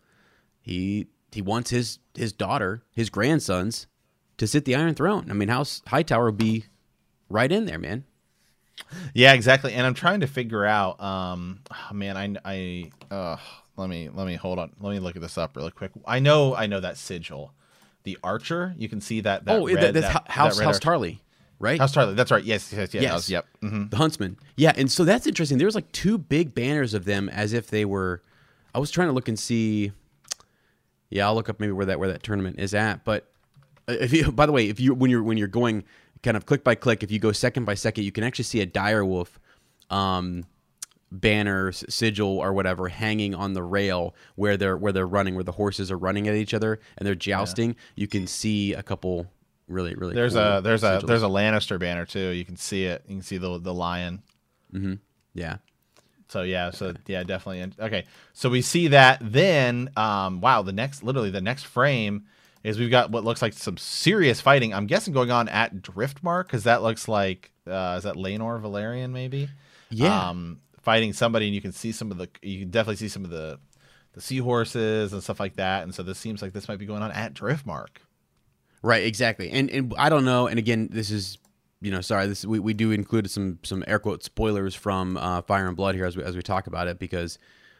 he 0.61 1.07
he 1.31 1.41
wants 1.41 1.69
his 1.69 1.99
his 2.15 2.33
daughter, 2.33 2.83
his 2.91 3.09
grandsons, 3.09 3.87
to 4.37 4.47
sit 4.47 4.65
the 4.65 4.75
Iron 4.75 4.95
Throne. 4.95 5.27
I 5.29 5.33
mean, 5.33 5.49
House 5.49 5.81
Hightower 5.87 6.25
would 6.25 6.37
be 6.37 6.65
right 7.29 7.51
in 7.51 7.65
there, 7.65 7.79
man. 7.79 8.03
Yeah, 9.13 9.33
exactly. 9.33 9.73
And 9.73 9.85
I'm 9.85 9.93
trying 9.93 10.21
to 10.21 10.27
figure 10.27 10.65
out. 10.65 11.01
Um, 11.01 11.61
oh, 11.71 11.93
man, 11.93 12.17
I 12.17 12.35
I 12.45 12.91
uh, 13.13 13.37
let 13.79 13.89
me 13.89 14.09
let 14.13 14.27
me 14.27 14.35
hold 14.35 14.59
on. 14.59 14.71
Let 14.79 14.91
me 14.91 14.99
look 14.99 15.15
at 15.15 15.21
this 15.21 15.37
up 15.37 15.55
really 15.55 15.71
quick. 15.71 15.91
I 16.05 16.19
know 16.19 16.53
I 16.55 16.67
know 16.67 16.79
that 16.79 16.97
sigil, 16.97 17.53
the 18.03 18.17
archer. 18.23 18.75
You 18.77 18.89
can 18.89 18.99
see 19.01 19.21
that. 19.21 19.45
that 19.45 19.55
oh, 19.55 19.65
red, 19.65 19.77
that, 19.77 19.93
that's 19.93 20.13
that- 20.13 20.27
House 20.29 20.57
that 20.57 20.65
House. 20.65 20.79
Tarly, 20.79 21.19
right? 21.59 21.79
House 21.79 21.95
Tarly. 21.95 22.15
That's 22.15 22.29
right. 22.29 22.43
Yes, 22.43 22.73
yes, 22.73 22.93
yes. 22.93 23.01
Yes. 23.01 23.11
House- 23.11 23.29
yep. 23.29 23.45
hmm 23.61 23.85
the 23.89 23.97
huntsman 23.97 24.37
yeah 24.57 24.73
and 24.75 24.91
so 24.91 25.03
that's 25.05 25.25
interesting 25.25 25.57
there's 25.57 25.75
like 25.75 25.91
two 25.91 26.17
big 26.17 26.53
banners 26.53 26.93
of 26.93 27.05
them 27.05 27.29
as 27.29 27.53
if 27.53 27.67
they 27.67 27.85
were 27.85 28.21
i 28.75 28.79
was 28.79 28.91
trying 28.91 29.07
to 29.07 29.13
look 29.13 29.27
and 29.27 29.39
see 29.39 29.91
yeah 31.09 31.25
i'll 31.25 31.33
look 31.35 31.49
up 31.49 31.59
maybe 31.59 31.71
where 31.71 31.85
that 31.85 31.97
where 31.99 32.09
that 32.09 32.21
tournament 32.23 32.59
is 32.59 32.73
at 32.73 33.03
but 33.03 33.31
uh, 33.87 33.93
if 33.93 34.13
you 34.13 34.31
by 34.41 34.45
the 34.45 34.51
way 34.51 34.67
if 34.67 34.79
you 34.79 34.93
when 34.93 35.09
you're 35.09 35.23
when 35.23 35.37
you're 35.37 35.47
going 35.47 35.83
kind 36.23 36.35
of 36.37 36.45
click 36.45 36.63
by 36.63 36.75
click 36.75 37.03
if 37.03 37.11
you 37.11 37.19
go 37.19 37.31
second 37.31 37.65
by 37.65 37.73
second 37.73 38.03
you 38.03 38.11
can 38.11 38.23
actually 38.23 38.43
see 38.43 38.61
a 38.61 38.65
dire 38.65 39.05
wolf 39.05 39.39
um 39.89 40.45
banner 41.11 41.71
sigil 41.71 42.37
or 42.37 42.53
whatever 42.53 42.87
hanging 42.87 43.33
on 43.33 43.53
the 43.53 43.63
rail 43.63 44.13
where 44.35 44.57
they're 44.57 44.77
where 44.77 44.91
they're 44.91 45.07
running 45.07 45.33
where 45.33 45.43
the 45.43 45.53
horses 45.53 45.89
are 45.91 45.97
running 45.97 46.27
at 46.27 46.35
each 46.35 46.53
other 46.53 46.79
and 46.97 47.07
they're 47.07 47.15
jousting 47.15 47.75
you 47.95 48.07
can 48.07 48.27
see 48.27 48.73
a 48.73 48.83
couple 48.83 49.25
really 49.67 49.95
really 49.95 50.13
There's 50.13 50.33
cool 50.33 50.41
a 50.41 50.61
there's 50.61 50.83
a 50.83 51.01
there's 51.05 51.23
a 51.23 51.27
Lannister 51.27 51.79
banner 51.79 52.05
too. 52.05 52.29
You 52.29 52.45
can 52.45 52.57
see 52.57 52.85
it. 52.85 53.03
You 53.07 53.15
can 53.15 53.23
see 53.23 53.37
the 53.37 53.59
the 53.59 53.73
lion. 53.73 54.21
mm-hmm. 54.73 54.95
yeah 55.33 55.57
So 56.27 56.43
yeah, 56.43 56.69
so 56.71 56.93
yeah, 57.07 57.23
definitely. 57.23 57.73
Okay, 57.79 58.05
so 58.33 58.49
we 58.49 58.61
see 58.61 58.89
that. 58.89 59.19
Then, 59.21 59.89
um, 59.97 60.41
wow, 60.41 60.61
the 60.61 60.71
next, 60.71 61.01
literally 61.03 61.31
the 61.31 61.41
next 61.41 61.63
frame 61.63 62.25
is 62.63 62.77
we've 62.77 62.91
got 62.91 63.09
what 63.09 63.23
looks 63.23 63.41
like 63.41 63.53
some 63.53 63.77
serious 63.77 64.39
fighting. 64.41 64.73
I'm 64.73 64.85
guessing 64.85 65.13
going 65.13 65.31
on 65.31 65.49
at 65.49 65.81
Driftmark 65.81 66.43
because 66.43 66.65
that 66.65 66.83
looks 66.83 67.07
like 67.07 67.51
uh, 67.65 67.95
is 67.97 68.03
that 68.03 68.15
Laenor 68.15 68.61
Velaryon 68.61 69.11
maybe? 69.11 69.49
Yeah. 69.89 70.29
Um, 70.29 70.59
fighting 70.81 71.13
somebody, 71.13 71.45
and 71.47 71.55
you 71.55 71.61
can 71.61 71.71
see 71.71 71.91
some 71.91 72.11
of 72.11 72.17
the, 72.17 72.29
you 72.41 72.59
can 72.59 72.69
definitely 72.69 72.95
see 72.97 73.09
some 73.09 73.23
of 73.23 73.29
the, 73.31 73.59
the 74.13 74.21
seahorses 74.21 75.13
and 75.13 75.21
stuff 75.23 75.39
like 75.39 75.55
that. 75.57 75.83
And 75.83 75.93
so 75.93 76.03
this 76.03 76.17
seems 76.17 76.41
like 76.41 76.53
this 76.53 76.67
might 76.67 76.79
be 76.79 76.85
going 76.85 77.01
on 77.01 77.11
at 77.11 77.33
Driftmark. 77.33 77.97
Right, 78.81 79.03
exactly. 79.03 79.49
And 79.51 79.69
and 79.69 79.93
I 79.97 80.07
don't 80.09 80.23
know. 80.25 80.47
And 80.47 80.57
again, 80.57 80.87
this 80.91 81.11
is 81.11 81.37
you 81.81 81.91
know, 81.91 82.01
sorry, 82.01 82.27
this 82.27 82.45
we, 82.45 82.59
we 82.59 82.73
do 82.73 82.91
include 82.91 83.29
some 83.29 83.59
some 83.63 83.83
air 83.87 83.99
quote 83.99 84.23
spoilers 84.23 84.73
from 84.73 85.17
uh, 85.17 85.41
Fire 85.41 85.67
and 85.67 85.75
Blood 85.75 85.95
here 85.95 86.05
as 86.05 86.15
we 86.15 86.23
as 86.23 86.35
we 86.35 86.41
talk 86.41 86.65
about 86.67 86.87
it 86.87 86.97
because 86.97 87.37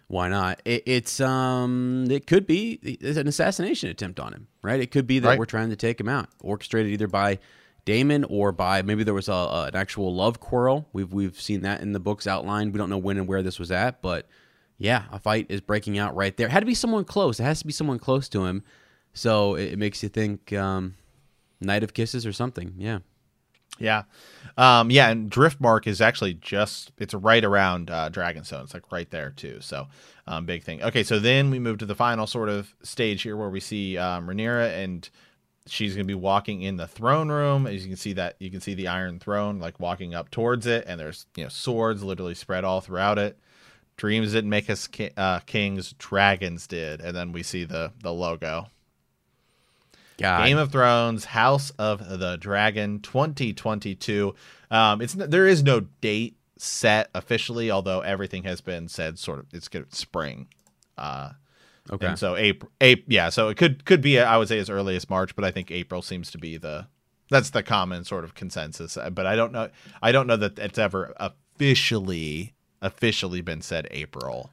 why 0.08 0.28
not? 0.28 0.62
It, 0.66 0.84
it's 0.86 1.20
um 1.22 2.08
it 2.10 2.28
could 2.28 2.46
be 2.46 2.80
it's 2.84 3.18
an 3.18 3.28
assassination 3.28 3.90
attempt 3.90 4.20
on 4.20 4.34
him, 4.34 4.48
right? 4.62 4.80
It 4.80 4.92
could 4.92 5.08
be 5.08 5.20
that 5.20 5.30
Right. 5.30 5.40
we're 5.40 5.46
trying 5.46 5.70
to 5.70 5.76
take 5.78 6.00
him 6.00 6.10
out, 6.10 6.28
orchestrated 6.42 6.92
either 6.92 7.08
by 7.08 7.40
Daemon 7.90 8.24
or 8.26 8.52
by 8.52 8.84
maybe 8.84 9.04
there 9.04 9.14
was 9.16 9.28
a, 9.30 9.34
a- 9.34 9.66
an 9.66 9.76
actual 9.76 10.14
love 10.14 10.40
quarrel. 10.40 10.88
We've 10.94 11.12
we've 11.12 11.40
seen 11.40 11.62
that 11.62 11.82
in 11.82 11.92
the 11.94 12.00
books 12.00 12.28
outlined. 12.28 12.72
We 12.74 12.78
don't 12.78 12.90
know 12.92 12.98
when 13.00 13.18
and 13.18 13.28
where 13.28 13.42
this 13.42 13.58
was 13.58 13.72
at, 13.72 14.02
but 14.02 14.28
yeah, 14.78 15.06
a 15.12 15.18
fight 15.20 15.48
is 15.50 15.60
breaking 15.62 15.98
out 15.98 16.16
right 16.16 16.36
there. 16.38 16.48
It 16.48 16.52
had 16.52 16.60
to 16.62 16.66
be 16.68 16.76
someone 16.76 17.04
close. 17.04 17.40
It 17.40 17.44
has 17.44 17.60
to 17.60 17.66
be 17.68 17.74
someone 17.74 17.98
close 18.00 18.30
to 18.30 18.46
him. 18.46 18.64
So 19.14 19.56
it, 19.56 19.74
it 19.74 19.80
makes 19.80 20.04
you 20.04 20.10
think 20.10 20.54
um, 20.54 20.94
Night 21.60 21.84
of 21.84 21.94
Kisses 21.94 22.26
or 22.28 22.32
something. 22.32 22.76
Yeah. 22.78 23.00
Yeah. 23.80 24.04
Um, 24.58 24.92
yeah, 24.92 25.10
and 25.10 25.32
Driftmark 25.32 25.88
is 25.88 26.02
actually 26.02 26.34
just 26.36 26.92
it's 26.98 27.14
right 27.14 27.44
around 27.44 27.90
uh 27.90 28.10
Dragonstone. 28.10 28.64
It's 28.66 28.74
like 28.74 28.92
right 28.92 29.10
there 29.10 29.32
too. 29.32 29.58
So 29.62 29.88
um 30.28 30.46
big 30.46 30.64
thing. 30.64 30.84
Okay, 30.84 31.04
so 31.04 31.18
then 31.18 31.50
we 31.50 31.60
move 31.60 31.78
to 31.80 31.86
the 31.86 31.96
final 31.96 32.28
sort 32.28 32.50
of 32.50 32.74
stage 32.84 33.22
here 33.24 33.36
where 33.38 33.50
we 33.50 33.60
see 33.60 33.98
um 33.98 34.28
Rhaenyra 34.28 34.84
and 34.84 35.10
she's 35.70 35.96
gonna 35.96 36.06
be 36.06 36.16
walking 36.16 36.62
in 36.62 36.78
the 36.78 36.88
throne 36.88 37.30
room. 37.30 37.68
As 37.68 37.84
you 37.84 37.90
can 37.90 37.98
see 37.98 38.14
that 38.14 38.36
you 38.40 38.50
can 38.52 38.62
see 38.62 38.74
the 38.74 38.88
Iron 38.88 39.20
Throne 39.20 39.60
like 39.60 39.80
walking 39.80 40.14
up 40.14 40.32
towards 40.32 40.66
it, 40.66 40.86
and 40.88 41.00
there's 41.00 41.26
you 41.36 41.44
know 41.44 41.50
swords 41.50 42.04
literally 42.04 42.36
spread 42.36 42.64
all 42.64 42.82
throughout 42.82 43.18
it. 43.18 43.38
Dreams 43.98 44.32
didn't 44.32 44.50
make 44.50 44.70
us 44.70 44.88
ki- 44.88 45.12
uh, 45.18 45.40
kings, 45.40 45.94
dragons 45.98 46.68
did, 46.68 47.02
and 47.02 47.16
then 47.16 47.32
we 47.32 47.44
see 47.44 47.64
the 47.64 47.92
the 48.02 48.14
logo. 48.14 48.68
God. 50.18 50.46
Game 50.46 50.58
of 50.58 50.72
Thrones, 50.72 51.26
House 51.26 51.72
of 51.80 52.20
the 52.20 52.38
Dragon, 52.38 53.00
2022. 53.00 54.36
Um, 54.70 55.02
it's 55.02 55.14
there 55.14 55.48
is 55.48 55.64
no 55.64 55.82
date 56.02 56.36
set 56.58 57.10
officially, 57.16 57.72
although 57.72 58.02
everything 58.02 58.44
has 58.44 58.62
been 58.62 58.88
said 58.90 59.18
sort 59.18 59.40
of 59.40 59.46
it's 59.54 59.68
good 59.68 59.94
spring. 59.96 60.48
Uh, 60.98 61.32
Okay. 61.92 62.06
and 62.08 62.20
so 62.20 62.36
April, 62.36 62.72
April, 62.82 63.06
yeah. 63.10 63.30
So 63.30 63.48
it 63.50 63.58
could 63.58 63.86
could 63.86 64.02
be 64.02 64.20
I 64.20 64.38
would 64.38 64.48
say 64.48 64.60
as 64.60 64.70
early 64.70 64.96
as 64.96 65.10
March, 65.10 65.36
but 65.36 65.44
I 65.46 65.52
think 65.52 65.72
April 65.72 66.02
seems 66.02 66.30
to 66.32 66.38
be 66.38 66.58
the 66.58 66.88
that's 67.32 67.52
the 67.52 67.64
common 67.64 68.04
sort 68.06 68.24
of 68.24 68.36
consensus. 68.36 68.98
Uh, 68.98 69.10
But 69.10 69.26
I 69.26 69.36
don't 69.36 69.52
know 69.52 69.70
I 70.02 70.12
don't 70.12 70.28
know 70.28 70.38
that 70.38 70.60
it's 70.60 70.78
ever 70.80 71.14
officially 71.20 72.54
officially 72.82 73.42
been 73.42 73.62
said 73.62 73.88
April. 73.92 74.52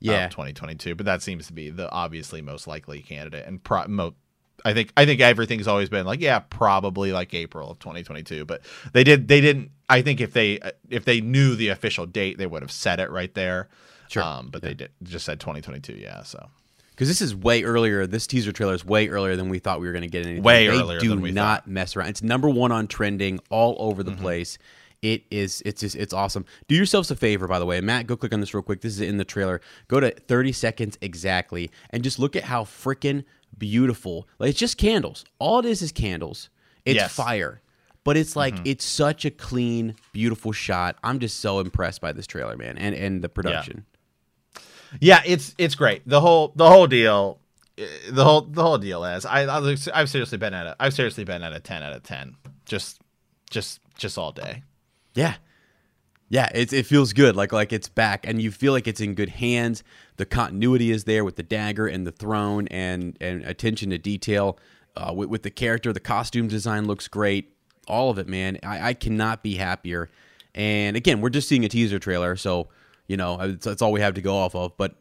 Yeah. 0.00 0.26
of 0.26 0.32
2022. 0.32 0.94
But 0.96 1.06
that 1.06 1.22
seems 1.22 1.46
to 1.46 1.54
be 1.54 1.70
the 1.70 1.90
obviously 1.90 2.42
most 2.42 2.66
likely 2.66 3.00
candidate, 3.00 3.46
and 3.46 3.62
pro- 3.62 3.86
mo- 3.88 4.14
I 4.62 4.74
think 4.74 4.92
I 4.98 5.06
think 5.06 5.20
everything's 5.22 5.66
always 5.66 5.88
been 5.88 6.04
like 6.04 6.20
yeah, 6.20 6.40
probably 6.40 7.10
like 7.12 7.32
April 7.32 7.70
of 7.70 7.78
2022. 7.78 8.44
But 8.44 8.60
they 8.92 9.02
did 9.02 9.28
they 9.28 9.40
didn't. 9.40 9.70
I 9.88 10.02
think 10.02 10.20
if 10.20 10.34
they 10.34 10.60
if 10.90 11.06
they 11.06 11.22
knew 11.22 11.54
the 11.56 11.68
official 11.68 12.04
date, 12.04 12.36
they 12.36 12.46
would 12.46 12.60
have 12.60 12.70
said 12.72 13.00
it 13.00 13.10
right 13.10 13.32
there. 13.34 13.68
Sure. 14.08 14.22
Um, 14.22 14.50
but 14.50 14.60
they 14.60 14.74
did 14.74 14.90
just 15.02 15.24
said 15.24 15.40
2022. 15.40 15.94
Yeah. 15.94 16.22
So. 16.22 16.48
Because 16.94 17.08
this 17.08 17.20
is 17.20 17.34
way 17.34 17.64
earlier. 17.64 18.06
This 18.06 18.26
teaser 18.26 18.52
trailer 18.52 18.74
is 18.74 18.84
way 18.84 19.08
earlier 19.08 19.34
than 19.36 19.48
we 19.48 19.58
thought 19.58 19.80
we 19.80 19.86
were 19.86 19.92
going 19.92 20.02
to 20.02 20.08
get 20.08 20.24
anything. 20.24 20.42
Way 20.44 20.68
they 20.68 20.78
earlier 20.78 21.00
do 21.00 21.08
than 21.08 21.20
we 21.20 21.32
not 21.32 21.42
thought. 21.42 21.62
Mm-hmm. 21.64 21.74
mess 21.74 21.96
around. 21.96 22.08
It's 22.08 22.22
number 22.22 22.48
one 22.48 22.70
on 22.72 22.86
trending 22.86 23.40
all 23.50 23.76
over 23.78 24.02
the 24.02 24.12
place. 24.12 24.58
It 25.02 25.24
is. 25.30 25.62
It's 25.66 25.80
just. 25.82 25.96
It's 25.96 26.14
awesome. 26.14 26.46
Do 26.68 26.74
yourselves 26.74 27.10
a 27.10 27.16
favor, 27.16 27.46
by 27.46 27.58
the 27.58 27.66
way, 27.66 27.80
Matt. 27.80 28.06
Go 28.06 28.16
click 28.16 28.32
on 28.32 28.40
this 28.40 28.54
real 28.54 28.62
quick. 28.62 28.80
This 28.80 28.94
is 28.94 29.00
in 29.02 29.18
the 29.18 29.24
trailer. 29.24 29.60
Go 29.88 30.00
to 30.00 30.10
30 30.10 30.52
seconds 30.52 30.96
exactly, 31.02 31.70
and 31.90 32.02
just 32.02 32.18
look 32.18 32.36
at 32.36 32.44
how 32.44 32.64
freaking 32.64 33.24
beautiful. 33.58 34.28
Like 34.38 34.50
it's 34.50 34.58
just 34.58 34.78
candles. 34.78 35.24
All 35.38 35.58
it 35.58 35.66
is 35.66 35.82
is 35.82 35.92
candles. 35.92 36.48
It's 36.84 36.96
Yes. 36.96 37.12
fire. 37.14 37.60
But 38.04 38.16
it's 38.18 38.36
like 38.36 38.54
Mm-hmm. 38.54 38.62
it's 38.66 38.84
such 38.84 39.24
a 39.24 39.30
clean, 39.30 39.94
beautiful 40.12 40.52
shot. 40.52 40.96
I'm 41.02 41.18
just 41.18 41.40
so 41.40 41.58
impressed 41.60 42.00
by 42.00 42.12
this 42.12 42.26
trailer, 42.26 42.56
man, 42.56 42.76
and 42.78 42.94
and 42.94 43.22
the 43.22 43.28
production. 43.28 43.84
Yeah, 43.86 43.93
it's 45.00 45.54
it's 45.58 45.74
great. 45.74 46.02
The 46.06 46.20
whole 46.20 46.52
the 46.56 46.68
whole 46.68 46.86
deal, 46.86 47.40
the 47.76 48.24
whole 48.24 48.42
the 48.42 48.62
whole 48.62 48.78
deal 48.78 49.04
is 49.04 49.26
I 49.26 49.46
I've 49.46 50.10
seriously 50.10 50.38
been 50.38 50.54
at 50.54 50.66
it. 50.66 50.74
I've 50.80 50.94
seriously 50.94 51.24
been 51.24 51.42
at 51.42 51.52
a 51.52 51.60
ten 51.60 51.82
out 51.82 51.94
of 51.94 52.02
ten. 52.02 52.36
Just 52.64 53.00
just 53.50 53.80
just 53.96 54.18
all 54.18 54.32
day. 54.32 54.62
Yeah. 55.14 55.34
Yeah, 56.30 56.48
it's 56.54 56.72
it 56.72 56.86
feels 56.86 57.12
good, 57.12 57.36
like 57.36 57.52
like 57.52 57.72
it's 57.72 57.88
back, 57.88 58.26
and 58.26 58.40
you 58.40 58.50
feel 58.50 58.72
like 58.72 58.88
it's 58.88 59.00
in 59.00 59.14
good 59.14 59.28
hands. 59.28 59.84
The 60.16 60.24
continuity 60.24 60.90
is 60.90 61.04
there 61.04 61.24
with 61.24 61.36
the 61.36 61.42
dagger 61.42 61.86
and 61.86 62.06
the 62.06 62.12
throne, 62.12 62.66
and 62.68 63.16
and 63.20 63.44
attention 63.44 63.90
to 63.90 63.98
detail 63.98 64.58
uh, 64.96 65.12
with, 65.14 65.28
with 65.28 65.42
the 65.42 65.50
character. 65.50 65.92
The 65.92 66.00
costume 66.00 66.48
design 66.48 66.86
looks 66.86 67.08
great. 67.08 67.54
All 67.86 68.10
of 68.10 68.18
it, 68.18 68.26
man. 68.26 68.58
I, 68.62 68.88
I 68.88 68.94
cannot 68.94 69.42
be 69.42 69.56
happier. 69.56 70.08
And 70.54 70.96
again, 70.96 71.20
we're 71.20 71.30
just 71.30 71.46
seeing 71.46 71.64
a 71.64 71.68
teaser 71.68 71.98
trailer, 71.98 72.36
so 72.36 72.68
you 73.06 73.16
know 73.16 73.40
it's, 73.40 73.64
that's 73.64 73.82
all 73.82 73.92
we 73.92 74.00
have 74.00 74.14
to 74.14 74.20
go 74.20 74.36
off 74.36 74.54
of. 74.54 74.76
But 74.76 74.96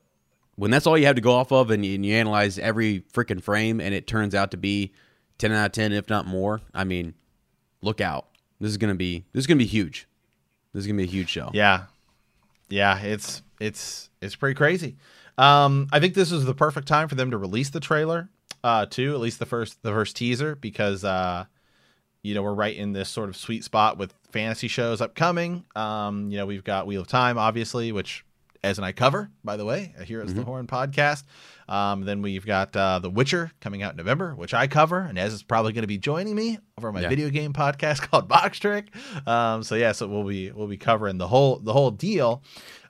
when 0.56 0.72
that's 0.72 0.86
all 0.86 0.98
you 0.98 1.06
have 1.06 1.16
to 1.16 1.22
go 1.22 1.34
off 1.34 1.52
of, 1.52 1.72
and 1.72 1.86
you, 1.86 1.96
and 1.96 2.06
you 2.06 2.16
analyze 2.16 2.60
every 2.60 3.02
freaking 3.14 3.42
frame, 3.42 3.82
and 3.82 3.94
it 3.94 4.08
turns 4.08 4.36
out 4.36 4.52
to 4.52 4.58
be 4.58 4.94
ten 5.38 5.52
out 5.52 5.66
of 5.66 5.72
ten, 5.72 5.92
if 5.92 6.10
not 6.10 6.26
more, 6.26 6.62
I 6.74 6.84
mean, 6.84 7.14
look 7.82 8.02
out. 8.02 8.28
This 8.60 8.72
is 8.72 8.78
gonna 8.78 8.96
be 8.96 9.26
this 9.34 9.42
is 9.42 9.48
gonna 9.48 9.58
be 9.58 9.66
huge. 9.66 10.08
This 10.74 10.82
is 10.82 10.88
gonna 10.88 10.98
be 10.98 11.04
a 11.04 11.08
huge 11.08 11.30
show. 11.30 11.50
Yeah, 11.54 11.86
yeah. 12.70 13.00
It's 13.00 13.42
it's 13.60 14.10
it's 14.22 14.36
pretty 14.36 14.56
crazy. 14.56 14.98
Um, 15.38 15.88
I 15.92 16.00
think 16.00 16.14
this 16.14 16.32
is 16.32 16.46
the 16.46 16.54
perfect 16.54 16.88
time 16.88 17.08
for 17.08 17.16
them 17.16 17.32
to 17.32 17.38
release 17.38 17.72
the 17.72 17.80
trailer, 17.80 18.30
uh, 18.64 18.86
too. 18.86 19.14
At 19.14 19.20
least 19.20 19.40
the 19.40 19.46
first 19.46 19.82
the 19.82 19.92
first 19.92 20.16
teaser 20.16 20.56
because 20.56 21.04
uh, 21.04 21.46
you 22.24 22.34
know 22.34 22.42
we're 22.42 22.54
right 22.54 22.76
in 22.76 22.94
this 22.94 23.10
sort 23.10 23.30
of 23.30 23.38
sweet 23.38 23.64
spot 23.64 23.98
with 23.98 24.14
fantasy 24.32 24.68
shows 24.68 25.02
upcoming. 25.02 25.66
Um, 25.76 26.32
you 26.32 26.38
know 26.38 26.46
we've 26.46 26.64
got 26.64 26.88
Wheel 26.88 27.02
of 27.02 27.08
Time, 27.08 27.38
obviously, 27.38 27.92
which 27.92 28.26
as 28.64 28.78
and 28.78 28.86
I 28.86 28.94
cover, 28.94 29.30
by 29.44 29.58
the 29.58 29.66
way, 29.66 29.94
here 30.06 30.22
is 30.22 30.34
the 30.34 30.42
Horn 30.46 30.68
podcast. 30.68 31.24
Um, 31.68 32.06
then 32.06 32.22
we've 32.22 32.46
got 32.46 32.74
uh, 32.78 33.00
The 33.00 33.10
Witcher 33.10 33.52
coming 33.60 33.84
out 33.84 33.92
in 33.92 33.98
November, 33.98 34.36
which 34.36 34.54
I 34.54 34.68
cover, 34.68 35.00
and 35.00 35.18
Ez 35.18 35.34
is 35.34 35.44
probably 35.44 35.74
going 35.74 35.82
to 35.84 35.88
be 35.88 35.98
joining 35.98 36.34
me 36.34 36.60
over 36.78 36.90
my 36.94 37.02
Yeah. 37.02 37.10
video 37.10 37.30
game 37.30 37.52
podcast 37.52 38.00
called 38.10 38.30
Box 38.30 38.60
Trick. 38.60 38.88
Um, 39.28 39.64
so 39.64 39.76
yeah, 39.76 39.92
so 39.92 40.08
we'll 40.08 40.24
be 40.24 40.52
we'll 40.52 40.68
be 40.68 40.78
covering 40.78 41.18
the 41.18 41.28
whole 41.28 41.60
the 41.60 41.74
whole 41.74 41.92
deal. 41.92 42.42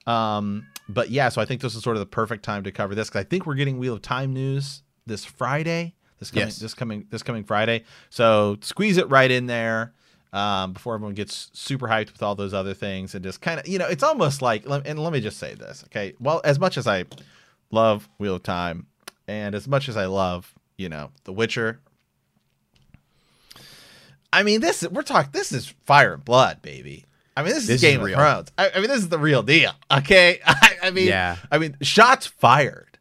Um, 0.06 0.68
but 0.90 1.10
yeah, 1.10 1.30
so 1.30 1.42
I 1.42 1.46
think 1.46 1.62
this 1.62 1.74
is 1.76 1.82
sort 1.84 1.96
of 1.96 2.02
the 2.02 2.06
perfect 2.06 2.44
time 2.44 2.64
to 2.66 2.72
cover 2.72 2.94
this 2.94 3.10
because 3.10 3.22
I 3.22 3.24
think 3.28 3.46
we're 3.48 3.56
getting 3.56 3.80
Wheel 3.80 3.94
of 3.96 4.02
Time 4.04 4.32
news 4.34 4.84
this 5.08 5.26
Friday. 5.26 5.96
This 6.24 6.32
coming 6.32 6.48
Yes. 6.48 6.58
this 6.60 6.74
coming 6.74 7.08
this 7.10 7.24
coming 7.24 7.44
Friday. 7.44 7.84
So 8.10 8.58
squeeze 8.62 8.98
it 8.98 9.10
right 9.10 9.30
in 9.30 9.46
there 9.48 9.94
um, 10.32 10.74
before 10.74 10.96
everyone 10.96 11.14
gets 11.16 11.50
super 11.54 11.88
hyped 11.88 12.12
with 12.14 12.24
all 12.24 12.36
those 12.36 12.54
other 12.54 12.74
things 12.74 13.14
and 13.16 13.24
just 13.24 13.42
kind 13.42 13.60
of 13.60 13.68
you 13.68 13.78
know 13.80 13.88
it's 13.88 14.04
almost 14.04 14.42
like 14.42 14.66
and 14.68 14.98
let 15.00 15.14
me 15.14 15.20
just 15.22 15.38
say 15.38 15.54
this 15.54 15.84
okay 15.88 16.14
well 16.20 16.42
as 16.44 16.58
much 16.60 16.78
as 16.78 16.88
I 16.88 17.06
love 17.72 18.08
Wheel 18.18 18.36
of 18.36 18.44
Time 18.44 18.88
and 19.28 19.54
as 19.56 19.68
much 19.68 19.90
as 19.90 19.96
I 19.98 20.06
love 20.06 20.54
you 20.78 20.90
know 20.90 21.12
The 21.26 21.34
Witcher. 21.34 21.80
I 24.32 24.42
mean, 24.44 24.62
this 24.62 24.84
we're 24.90 25.04
talking. 25.04 25.32
This 25.32 25.52
is 25.52 25.74
fire 25.86 26.14
and 26.16 26.26
blood, 26.26 26.62
baby. 26.62 27.06
I 27.38 27.44
mean, 27.44 27.54
this 27.54 27.64
is 27.64 27.68
This 27.68 27.76
is 27.76 27.82
Game 27.82 28.02
of. 28.04 28.12
Thrones. 28.12 28.52
I, 28.58 28.72
I 28.76 28.80
mean, 28.80 28.88
this 28.88 28.98
is 29.00 29.10
the 29.10 29.20
real 29.20 29.44
deal. 29.44 29.72
Okay, 29.92 30.40
I, 30.46 30.76
I 30.84 30.90
mean, 30.92 31.08
Yeah. 31.08 31.38
I 31.52 31.58
mean, 31.60 31.78
shots 31.82 32.26
fired. 32.28 32.93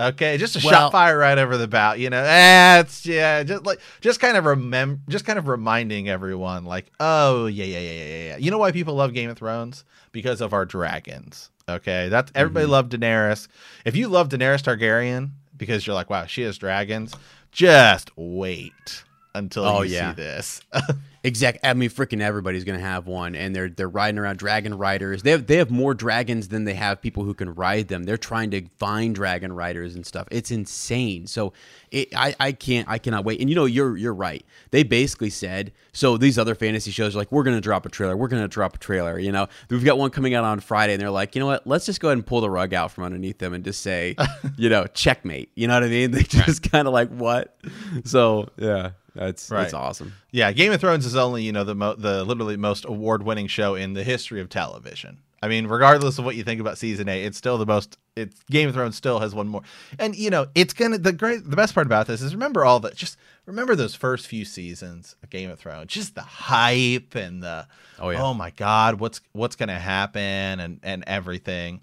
Okay, 0.00 0.36
just 0.38 0.54
a 0.54 0.60
Well- 0.64 0.72
shot 0.72 0.92
fire 0.92 1.18
right 1.18 1.36
over 1.38 1.56
the 1.56 1.66
bow. 1.66 1.94
You 1.94 2.08
know, 2.10 2.22
eh, 2.22 2.84
yeah, 3.02 3.42
just 3.42 3.64
like 3.66 3.80
just 4.00 4.20
kind 4.20 4.36
of 4.36 4.44
remember, 4.44 5.00
just 5.08 5.24
kind 5.24 5.38
of 5.38 5.48
reminding 5.48 6.08
everyone, 6.08 6.64
like, 6.64 6.86
oh 7.00 7.46
yeah, 7.46 7.64
yeah, 7.64 7.80
yeah, 7.80 7.92
yeah, 8.04 8.24
yeah. 8.28 8.36
You 8.36 8.50
know 8.52 8.58
why 8.58 8.70
people 8.70 8.94
love 8.94 9.12
Game 9.12 9.28
of 9.30 9.38
Thrones? 9.38 9.84
Because 10.12 10.40
of 10.40 10.52
our 10.52 10.64
dragons. 10.64 11.50
Okay, 11.68 12.08
that's 12.08 12.30
everybody 12.34 12.64
Mm-hmm. 12.64 12.72
loved 12.72 12.92
Daenerys. 12.92 13.48
If 13.84 13.96
you 13.96 14.08
love 14.08 14.28
Daenerys 14.28 14.62
Targaryen 14.62 15.30
because 15.56 15.86
you're 15.86 15.94
like, 15.94 16.08
wow, 16.10 16.26
she 16.26 16.42
has 16.42 16.56
dragons, 16.58 17.14
just 17.50 18.10
wait 18.16 19.02
until 19.38 19.64
Oh, 19.64 19.82
you 19.82 19.94
yeah. 19.94 20.14
see 20.14 20.16
this. 20.22 20.60
Exact. 21.24 21.58
I 21.64 21.74
mean, 21.74 21.90
freaking 21.90 22.20
everybody's 22.20 22.62
gonna 22.62 22.78
have 22.78 23.08
one, 23.08 23.34
and 23.34 23.54
they're 23.54 23.68
they're 23.68 23.88
riding 23.88 24.18
around 24.18 24.38
dragon 24.38 24.72
riders. 24.78 25.24
They 25.24 25.32
have 25.32 25.48
they 25.48 25.56
have 25.56 25.68
more 25.68 25.92
dragons 25.92 26.46
than 26.46 26.62
they 26.62 26.74
have 26.74 27.02
people 27.02 27.24
who 27.24 27.34
can 27.34 27.52
ride 27.56 27.88
them. 27.88 28.04
They're 28.04 28.16
trying 28.16 28.52
to 28.52 28.62
find 28.78 29.16
dragon 29.16 29.52
riders 29.52 29.96
and 29.96 30.06
stuff. 30.06 30.28
It's 30.30 30.52
insane. 30.52 31.26
So, 31.26 31.52
it, 31.90 32.16
I 32.16 32.36
I 32.38 32.52
can't 32.52 32.88
I 32.88 32.98
cannot 32.98 33.24
wait. 33.24 33.40
And 33.40 33.50
you 33.50 33.56
know, 33.56 33.64
you're 33.64 33.96
you're 33.96 34.14
right. 34.14 34.46
They 34.70 34.84
basically 34.84 35.28
said 35.30 35.72
so. 35.92 36.16
These 36.18 36.38
other 36.38 36.54
fantasy 36.54 36.92
shows 36.92 37.16
are 37.16 37.18
like, 37.18 37.32
we're 37.32 37.42
gonna 37.42 37.60
drop 37.60 37.84
a 37.84 37.88
trailer. 37.88 38.16
We're 38.16 38.28
gonna 38.28 38.46
drop 38.46 38.76
a 38.76 38.78
trailer. 38.78 39.18
You 39.18 39.32
know, 39.32 39.48
we've 39.70 39.84
got 39.84 39.98
one 39.98 40.10
coming 40.10 40.34
out 40.34 40.44
on 40.44 40.60
Friday, 40.60 40.92
and 40.92 41.02
they're 41.02 41.10
like, 41.10 41.34
you 41.34 41.40
know 41.40 41.46
what? 41.46 41.66
Let's 41.66 41.84
just 41.84 41.98
go 42.00 42.08
ahead 42.08 42.18
and 42.18 42.24
pull 42.26 42.42
the 42.42 42.48
rug 42.48 42.72
out 42.74 42.92
from 42.92 43.02
underneath 43.02 43.38
them 43.38 43.54
and 43.54 43.64
just 43.64 43.82
say, 43.82 44.14
you 44.56 44.68
know, 44.68 44.86
checkmate. 44.86 45.50
You 45.56 45.66
know 45.66 45.74
what 45.74 45.82
I 45.82 45.88
mean? 45.88 46.10
They 46.12 46.22
just 46.22 46.70
kind 46.70 46.86
of 46.86 46.94
like 46.94 47.08
what? 47.10 47.58
So 48.04 48.48
yeah, 48.56 48.92
that's 49.18 49.50
Right. 49.50 49.62
that's 49.62 49.74
awesome. 49.74 50.12
Yeah, 50.30 50.52
Game 50.52 50.72
of 50.72 50.80
Thrones 50.80 51.04
is 51.06 51.16
only 51.16 51.42
you 51.42 51.52
know 51.52 51.64
the 51.64 51.74
mo- 51.74 51.94
the 51.96 52.24
literally 52.24 52.56
most 52.56 52.84
award 52.84 53.22
winning 53.22 53.46
show 53.46 53.74
in 53.74 53.92
the 53.94 54.04
history 54.04 54.40
of 54.40 54.48
television. 54.48 55.18
I 55.40 55.46
mean, 55.46 55.68
regardless 55.68 56.18
of 56.18 56.24
what 56.24 56.34
you 56.34 56.42
think 56.42 56.60
about 56.60 56.78
season 56.78 57.08
eight, 57.08 57.24
it's 57.24 57.38
still 57.38 57.58
the 57.58 57.66
most. 57.66 57.96
It's 58.16 58.42
Game 58.50 58.68
of 58.68 58.74
Thrones 58.74 58.96
still 58.96 59.20
has 59.20 59.34
one 59.36 59.46
more, 59.46 59.62
and 59.98 60.16
you 60.16 60.30
know 60.30 60.46
it's 60.56 60.72
gonna 60.74 60.98
the 60.98 61.12
great 61.12 61.48
the 61.48 61.54
best 61.54 61.74
part 61.74 61.86
about 61.86 62.06
this 62.08 62.20
is 62.22 62.34
remember 62.34 62.64
all 62.64 62.80
the 62.80 62.90
just 62.90 63.16
remember 63.46 63.76
those 63.76 63.94
first 63.94 64.26
few 64.26 64.44
seasons 64.44 65.14
of 65.22 65.30
Game 65.30 65.48
of 65.50 65.60
Thrones, 65.60 65.92
just 65.92 66.16
the 66.16 66.22
hype 66.22 67.14
and 67.14 67.40
the 67.42 67.68
Oh, 68.00 68.10
yeah. 68.10 68.22
oh 68.22 68.34
my 68.34 68.50
god 68.50 68.98
what's 69.00 69.20
what's 69.32 69.54
gonna 69.54 69.78
happen 69.78 70.20
and 70.58 70.80
and 70.82 71.04
everything, 71.06 71.80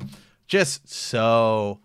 just 0.47 0.89
so 0.89 1.79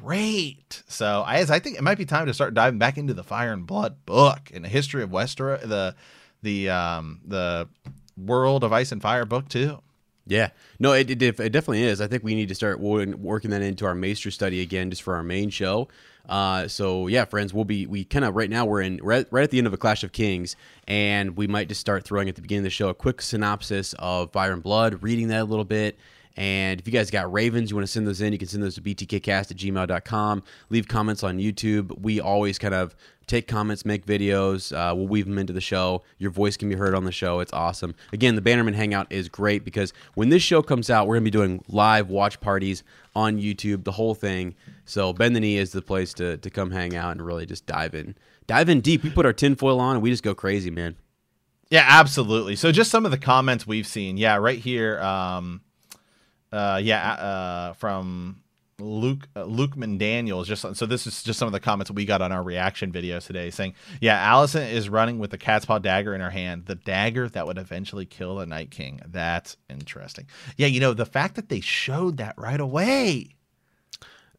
great. 0.00 0.82
So 0.86 1.22
I, 1.26 1.40
I 1.40 1.58
think 1.58 1.76
it 1.76 1.82
might 1.82 1.98
be 1.98 2.04
time 2.04 2.26
to 2.26 2.34
start 2.34 2.54
diving 2.54 2.78
back 2.78 2.98
into 2.98 3.14
the 3.14 3.24
Fire 3.24 3.52
and 3.52 3.66
Blood 3.66 4.06
book 4.06 4.50
and 4.54 4.64
the 4.64 4.68
history 4.68 5.02
of 5.02 5.10
Westeros, 5.10 5.62
the 5.62 5.94
the 6.42 6.70
um 6.70 7.20
the 7.26 7.68
World 8.16 8.64
of 8.64 8.72
Ice 8.72 8.92
and 8.92 9.02
Fire 9.02 9.24
book 9.24 9.48
too. 9.48 9.80
Yeah, 10.28 10.50
no, 10.80 10.92
it, 10.92 11.08
it, 11.10 11.22
it 11.22 11.52
definitely 11.52 11.84
is. 11.84 12.00
I 12.00 12.08
think 12.08 12.24
we 12.24 12.34
need 12.34 12.48
to 12.48 12.54
start 12.54 12.80
working 12.80 13.50
that 13.50 13.62
into 13.62 13.86
our 13.86 13.94
Maester 13.94 14.32
study 14.32 14.60
again, 14.60 14.90
just 14.90 15.02
for 15.02 15.14
our 15.14 15.22
main 15.22 15.50
show. 15.50 15.88
Uh, 16.28 16.66
so 16.66 17.06
yeah, 17.06 17.24
friends, 17.24 17.54
we'll 17.54 17.64
be 17.64 17.86
we 17.86 18.04
kind 18.04 18.24
of 18.24 18.34
right 18.34 18.50
now 18.50 18.64
we're 18.64 18.80
in 18.80 18.98
right, 19.02 19.26
right 19.30 19.44
at 19.44 19.50
the 19.52 19.58
end 19.58 19.68
of 19.68 19.72
a 19.72 19.76
Clash 19.76 20.02
of 20.02 20.10
Kings, 20.10 20.56
and 20.88 21.36
we 21.36 21.46
might 21.46 21.68
just 21.68 21.80
start 21.80 22.04
throwing 22.04 22.28
at 22.28 22.34
the 22.34 22.42
beginning 22.42 22.60
of 22.60 22.64
the 22.64 22.70
show 22.70 22.88
a 22.88 22.94
quick 22.94 23.22
synopsis 23.22 23.94
of 24.00 24.32
Fire 24.32 24.52
and 24.52 24.62
Blood, 24.62 25.02
reading 25.02 25.28
that 25.28 25.42
a 25.42 25.44
little 25.44 25.64
bit. 25.64 25.96
And 26.36 26.78
if 26.78 26.86
you 26.86 26.92
guys 26.92 27.10
got 27.10 27.32
ravens, 27.32 27.70
you 27.70 27.76
want 27.76 27.86
to 27.86 27.92
send 27.92 28.06
those 28.06 28.20
in, 28.20 28.32
you 28.32 28.38
can 28.38 28.48
send 28.48 28.62
those 28.62 28.74
to 28.74 28.82
btkcast 28.82 29.50
at 29.50 29.56
gmail.com. 29.56 30.42
Leave 30.68 30.86
comments 30.86 31.22
on 31.22 31.38
YouTube. 31.38 31.98
We 31.98 32.20
always 32.20 32.58
kind 32.58 32.74
of 32.74 32.94
take 33.26 33.48
comments, 33.48 33.84
make 33.84 34.06
videos. 34.06 34.74
Uh, 34.74 34.94
we'll 34.94 35.08
weave 35.08 35.26
them 35.26 35.38
into 35.38 35.52
the 35.52 35.60
show. 35.60 36.02
Your 36.18 36.30
voice 36.30 36.56
can 36.56 36.68
be 36.68 36.74
heard 36.74 36.94
on 36.94 37.04
the 37.04 37.12
show. 37.12 37.40
It's 37.40 37.52
awesome. 37.52 37.94
Again, 38.12 38.34
the 38.34 38.42
Bannerman 38.42 38.74
Hangout 38.74 39.06
is 39.10 39.28
great 39.28 39.64
because 39.64 39.92
when 40.14 40.28
this 40.28 40.42
show 40.42 40.62
comes 40.62 40.90
out, 40.90 41.06
we're 41.06 41.14
going 41.14 41.24
to 41.24 41.30
be 41.30 41.38
doing 41.38 41.64
live 41.68 42.10
watch 42.10 42.38
parties 42.40 42.82
on 43.14 43.38
YouTube, 43.38 43.84
the 43.84 43.92
whole 43.92 44.14
thing. 44.14 44.54
So 44.84 45.12
Bend 45.12 45.34
the 45.34 45.40
Knee 45.40 45.56
is 45.56 45.72
the 45.72 45.82
place 45.82 46.12
to, 46.14 46.36
to 46.36 46.50
come 46.50 46.70
hang 46.70 46.94
out 46.94 47.12
and 47.12 47.24
really 47.24 47.46
just 47.46 47.66
dive 47.66 47.94
in. 47.94 48.14
Dive 48.46 48.68
in 48.68 48.80
deep. 48.80 49.02
We 49.02 49.10
put 49.10 49.26
our 49.26 49.32
tinfoil 49.32 49.80
on 49.80 49.96
and 49.96 50.02
we 50.02 50.10
just 50.10 50.22
go 50.22 50.34
crazy, 50.34 50.70
man. 50.70 50.96
Yeah, 51.70 51.84
absolutely. 51.84 52.54
So 52.54 52.70
just 52.70 52.90
some 52.92 53.04
of 53.04 53.10
the 53.10 53.18
comments 53.18 53.66
we've 53.66 53.88
seen. 53.88 54.16
Yeah, 54.18 54.36
right 54.36 54.58
here. 54.58 55.00
Um, 55.00 55.62
uh, 56.56 56.78
yeah, 56.78 57.12
uh, 57.12 57.72
from 57.74 58.42
Luke 58.78 59.28
uh, 59.36 59.44
Luke 59.44 59.76
McDaniels. 59.76 60.46
Just 60.46 60.76
so 60.76 60.86
this 60.86 61.06
is 61.06 61.22
just 61.22 61.38
some 61.38 61.46
of 61.46 61.52
the 61.52 61.60
comments 61.60 61.90
we 61.90 62.04
got 62.04 62.22
on 62.22 62.32
our 62.32 62.42
reaction 62.42 62.92
videos 62.92 63.26
today, 63.26 63.50
saying, 63.50 63.74
"Yeah, 64.00 64.32
Alicent 64.32 64.72
is 64.72 64.88
running 64.88 65.18
with 65.18 65.30
the 65.30 65.38
cat's 65.38 65.64
paw 65.64 65.78
dagger 65.78 66.14
in 66.14 66.20
her 66.20 66.30
hand, 66.30 66.66
the 66.66 66.74
dagger 66.74 67.28
that 67.28 67.46
would 67.46 67.58
eventually 67.58 68.06
kill 68.06 68.36
the 68.36 68.46
Night 68.46 68.70
King." 68.70 69.00
That's 69.06 69.56
interesting. 69.68 70.26
Yeah, 70.56 70.66
you 70.66 70.80
know 70.80 70.94
the 70.94 71.06
fact 71.06 71.36
that 71.36 71.48
they 71.48 71.60
showed 71.60 72.16
that 72.18 72.34
right 72.36 72.60
away. 72.60 73.28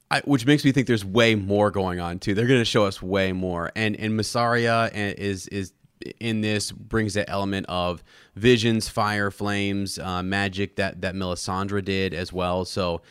I, 0.09 0.21
which 0.21 0.45
makes 0.45 0.63
me 0.63 0.71
think 0.71 0.87
there's 0.87 1.03
way 1.03 1.35
more 1.35 1.69
going 1.69 1.99
on 1.99 2.19
too. 2.19 2.33
They're 2.33 2.47
going 2.47 2.61
to 2.61 2.65
show 2.65 2.85
us 2.85 3.01
way 3.01 3.33
more, 3.33 3.71
and 3.75 3.95
and 3.95 4.17
Mysaria 4.17 4.91
is 4.93 5.47
is 5.47 5.73
in 6.19 6.41
this 6.41 6.71
brings 6.71 7.13
that 7.15 7.29
element 7.29 7.65
of 7.67 8.03
visions, 8.35 8.87
fire, 8.87 9.31
flames, 9.31 9.99
uh, 9.99 10.23
magic 10.23 10.75
that 10.75 11.01
that 11.01 11.15
Melisandre 11.15 11.83
did 11.83 12.13
as 12.13 12.31
well. 12.31 12.65
So 12.65 13.01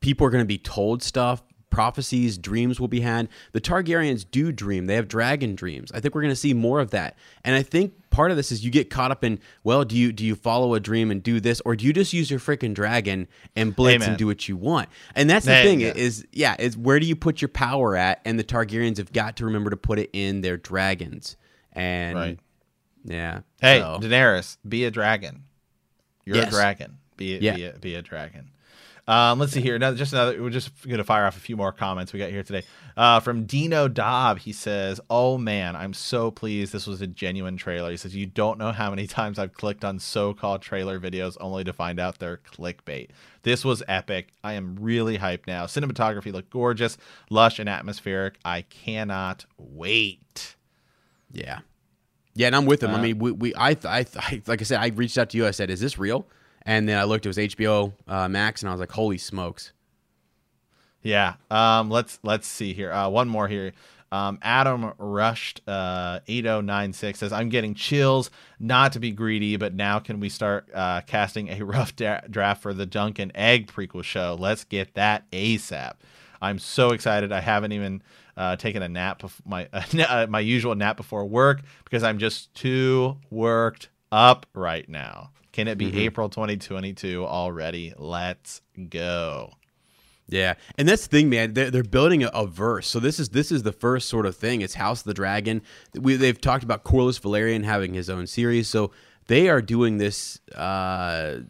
people 0.00 0.26
are 0.26 0.30
going 0.30 0.44
to 0.44 0.48
be 0.48 0.58
told 0.58 1.02
stuff. 1.02 1.42
Prophecies 1.70 2.36
dreams 2.36 2.80
will 2.80 2.88
be 2.88 3.00
had. 3.00 3.28
The 3.52 3.60
targaryens 3.60 4.26
do 4.28 4.50
dream. 4.50 4.86
They 4.86 4.96
have 4.96 5.06
dragon 5.06 5.54
dreams. 5.54 5.92
I 5.92 6.00
think 6.00 6.16
we're 6.16 6.22
going 6.22 6.32
to 6.32 6.36
see 6.36 6.52
more 6.52 6.80
of 6.80 6.90
that. 6.90 7.16
And 7.44 7.54
i 7.54 7.62
think 7.62 7.94
part 8.10 8.32
of 8.32 8.36
this 8.36 8.50
is 8.50 8.64
you 8.64 8.72
get 8.72 8.90
caught 8.90 9.12
up 9.12 9.22
in 9.22 9.38
well 9.62 9.84
do 9.84 9.96
you 9.96 10.10
do 10.10 10.26
you 10.26 10.34
follow 10.34 10.74
a 10.74 10.80
dream 10.80 11.12
and 11.12 11.22
do 11.22 11.38
this 11.38 11.62
or 11.64 11.76
do 11.76 11.86
you 11.86 11.92
just 11.92 12.12
use 12.12 12.28
your 12.28 12.40
freaking 12.40 12.74
dragon 12.74 13.28
and 13.54 13.74
blitz 13.74 14.02
Amen. 14.02 14.08
and 14.10 14.18
do 14.18 14.26
what 14.26 14.48
you 14.48 14.56
want? 14.56 14.88
And 15.14 15.30
that's 15.30 15.46
the 15.46 15.62
thing 15.62 15.80
yeah. 15.80 15.92
is 15.94 16.26
yeah 16.32 16.56
is 16.58 16.76
where 16.76 16.98
do 16.98 17.06
you 17.06 17.14
put 17.14 17.40
your 17.40 17.50
power 17.50 17.96
at? 17.96 18.20
And 18.24 18.36
the 18.36 18.44
targaryens 18.44 18.96
have 18.96 19.12
got 19.12 19.36
to 19.36 19.44
remember 19.44 19.70
to 19.70 19.76
put 19.76 20.00
it 20.00 20.10
in 20.12 20.40
their 20.40 20.56
dragons 20.56 21.36
and 21.72 22.16
Right. 22.16 22.38
yeah 23.04 23.40
Hey, 23.60 23.80
so- 23.80 23.98
Daenerys, 24.02 24.56
be 24.68 24.84
a 24.84 24.90
dragon. 24.90 25.44
You're 26.24 26.36
Yes. 26.36 26.48
a 26.48 26.50
dragon. 26.50 26.98
Be 27.16 27.36
a, 27.36 27.38
Yeah. 27.40 27.54
be, 27.56 27.64
a, 27.64 27.72
be 27.78 27.94
a 27.96 28.02
dragon. 28.02 28.50
Um, 29.08 29.40
let's 29.40 29.52
see 29.52 29.60
here. 29.60 29.76
Now, 29.78 29.92
just 29.92 30.12
another. 30.12 30.40
We're 30.40 30.50
just 30.50 30.70
to 30.84 31.02
fire 31.04 31.26
off 31.26 31.36
a 31.36 31.40
few 31.40 31.56
more 31.56 31.72
comments 31.72 32.12
we 32.12 32.20
got 32.20 32.30
here 32.30 32.44
today. 32.44 32.62
Uh, 32.96 33.18
from 33.18 33.44
Dino 33.44 33.88
Dobb, 33.88 34.38
he 34.38 34.52
says, 34.52 35.00
"Oh 35.10 35.36
man, 35.36 35.74
I'm 35.74 35.94
so 35.94 36.30
pleased. 36.30 36.72
This 36.72 36.86
was 36.86 37.00
a 37.00 37.08
genuine 37.08 37.56
trailer." 37.56 37.90
He 37.90 37.96
says, 37.96 38.14
"You 38.14 38.26
don't 38.26 38.56
know 38.58 38.70
how 38.70 38.90
many 38.90 39.06
times 39.08 39.38
I've 39.38 39.54
clicked 39.54 39.84
on 39.84 39.98
so-called 39.98 40.62
trailer 40.62 41.00
videos 41.00 41.36
only 41.40 41.64
to 41.64 41.72
find 41.72 41.98
out 41.98 42.20
they're 42.20 42.36
clickbait. 42.52 43.08
This 43.42 43.64
was 43.64 43.82
epic. 43.88 44.28
I 44.44 44.52
am 44.52 44.76
really 44.78 45.18
hyped 45.18 45.46
now. 45.48 45.64
Cinematography 45.66 46.32
looked 46.32 46.50
gorgeous, 46.50 46.96
lush, 47.30 47.58
and 47.58 47.68
atmospheric. 47.68 48.38
I 48.44 48.62
cannot 48.62 49.44
wait." 49.58 50.54
Yeah, 51.32 51.60
yeah, 52.34 52.46
and 52.48 52.56
I'm 52.56 52.66
with 52.66 52.82
him. 52.82 52.90
I 52.90 52.94
Uh, 52.94 53.02
mean, 53.02 53.18
we, 53.18 53.32
we 53.32 53.54
I, 53.54 53.70
I, 53.84 54.06
I, 54.16 54.42
like 54.46 54.60
I 54.60 54.64
said, 54.64 54.80
I 54.80 54.88
reached 54.88 55.18
out 55.18 55.30
to 55.30 55.36
you. 55.36 55.46
I 55.46 55.50
said, 55.52 55.70
"Is 55.70 55.80
this 55.80 55.98
real?" 55.98 56.26
And 56.62 56.88
then 56.88 56.98
I 56.98 57.04
looked. 57.04 57.26
It 57.26 57.30
was 57.30 57.38
HBO 57.38 57.92
uh, 58.08 58.28
Max, 58.28 58.62
and 58.62 58.68
I 58.68 58.72
was 58.72 58.80
like, 58.80 58.92
"Holy 58.92 59.18
smokes!" 59.18 59.72
Yeah. 61.02 61.34
Um, 61.50 61.90
let's 61.90 62.18
let's 62.22 62.46
see 62.46 62.72
here. 62.74 62.92
Uh, 62.92 63.08
one 63.08 63.28
more 63.28 63.48
here. 63.48 63.72
Um, 64.12 64.40
Adam 64.42 64.92
rushed 64.98 65.60
uh, 65.68 66.18
8096 66.26 67.16
says, 67.20 67.32
I'm 67.32 67.48
getting 67.48 67.74
chills, 67.76 68.28
not 68.58 68.92
to 68.94 68.98
be 68.98 69.12
greedy, 69.12 69.56
but 69.56 69.72
now 69.72 70.00
can 70.00 70.18
we 70.18 70.28
start 70.28 70.68
uh, 70.74 71.02
casting 71.02 71.48
a 71.48 71.60
rough 71.64 71.94
da- 71.94 72.22
draft 72.28 72.60
for 72.60 72.74
the 72.74 72.86
Dunk 72.86 73.20
and 73.20 73.30
Egg 73.36 73.68
prequel 73.68 74.02
show? 74.02 74.36
Let's 74.36 74.64
get 74.64 74.94
that 74.94 75.30
ASAP. 75.30 75.92
I'm 76.42 76.58
so 76.58 76.90
excited. 76.90 77.30
I 77.30 77.38
haven't 77.40 77.70
even 77.70 78.02
uh, 78.36 78.56
taken 78.56 78.82
a 78.82 78.88
nap, 78.88 79.22
bef- 79.22 79.40
my 79.44 79.68
uh, 80.08 80.26
my 80.28 80.40
usual 80.40 80.74
nap 80.74 80.96
before 80.96 81.24
work 81.26 81.60
because 81.84 82.02
I'm 82.02 82.18
just 82.18 82.54
too 82.54 83.16
worked 83.30 83.88
up 84.12 84.46
right 84.54 84.88
now. 84.88 85.30
Can 85.52 85.66
it 85.66 85.78
be 85.78 86.04
April 86.04 86.28
2022 86.28 87.26
already? 87.26 87.92
Let's 87.96 88.62
go. 88.88 89.54
Yeah, 90.28 90.54
and 90.78 90.88
that's 90.88 91.08
the 91.08 91.16
thing, 91.16 91.28
man. 91.28 91.54
They're, 91.54 91.72
they're 91.72 91.82
building 91.82 92.22
a, 92.22 92.28
a 92.28 92.46
verse. 92.46 92.86
So 92.86 93.00
this 93.00 93.18
is 93.18 93.30
this 93.30 93.50
is 93.50 93.64
the 93.64 93.72
first 93.72 94.08
sort 94.08 94.26
of 94.26 94.36
thing. 94.36 94.60
It's 94.60 94.74
House 94.74 95.00
of 95.00 95.06
the 95.06 95.14
Dragon. 95.14 95.60
We, 95.94 96.14
they've 96.14 96.40
talked 96.40 96.62
about 96.62 96.84
Corlys 96.84 97.20
Velaryon 97.20 97.64
having 97.64 97.94
his 97.94 98.08
own 98.08 98.28
series, 98.28 98.68
so 98.68 98.92
they 99.26 99.48
are 99.48 99.60
doing 99.60 99.98
this 99.98 100.40
uh, 100.54 101.40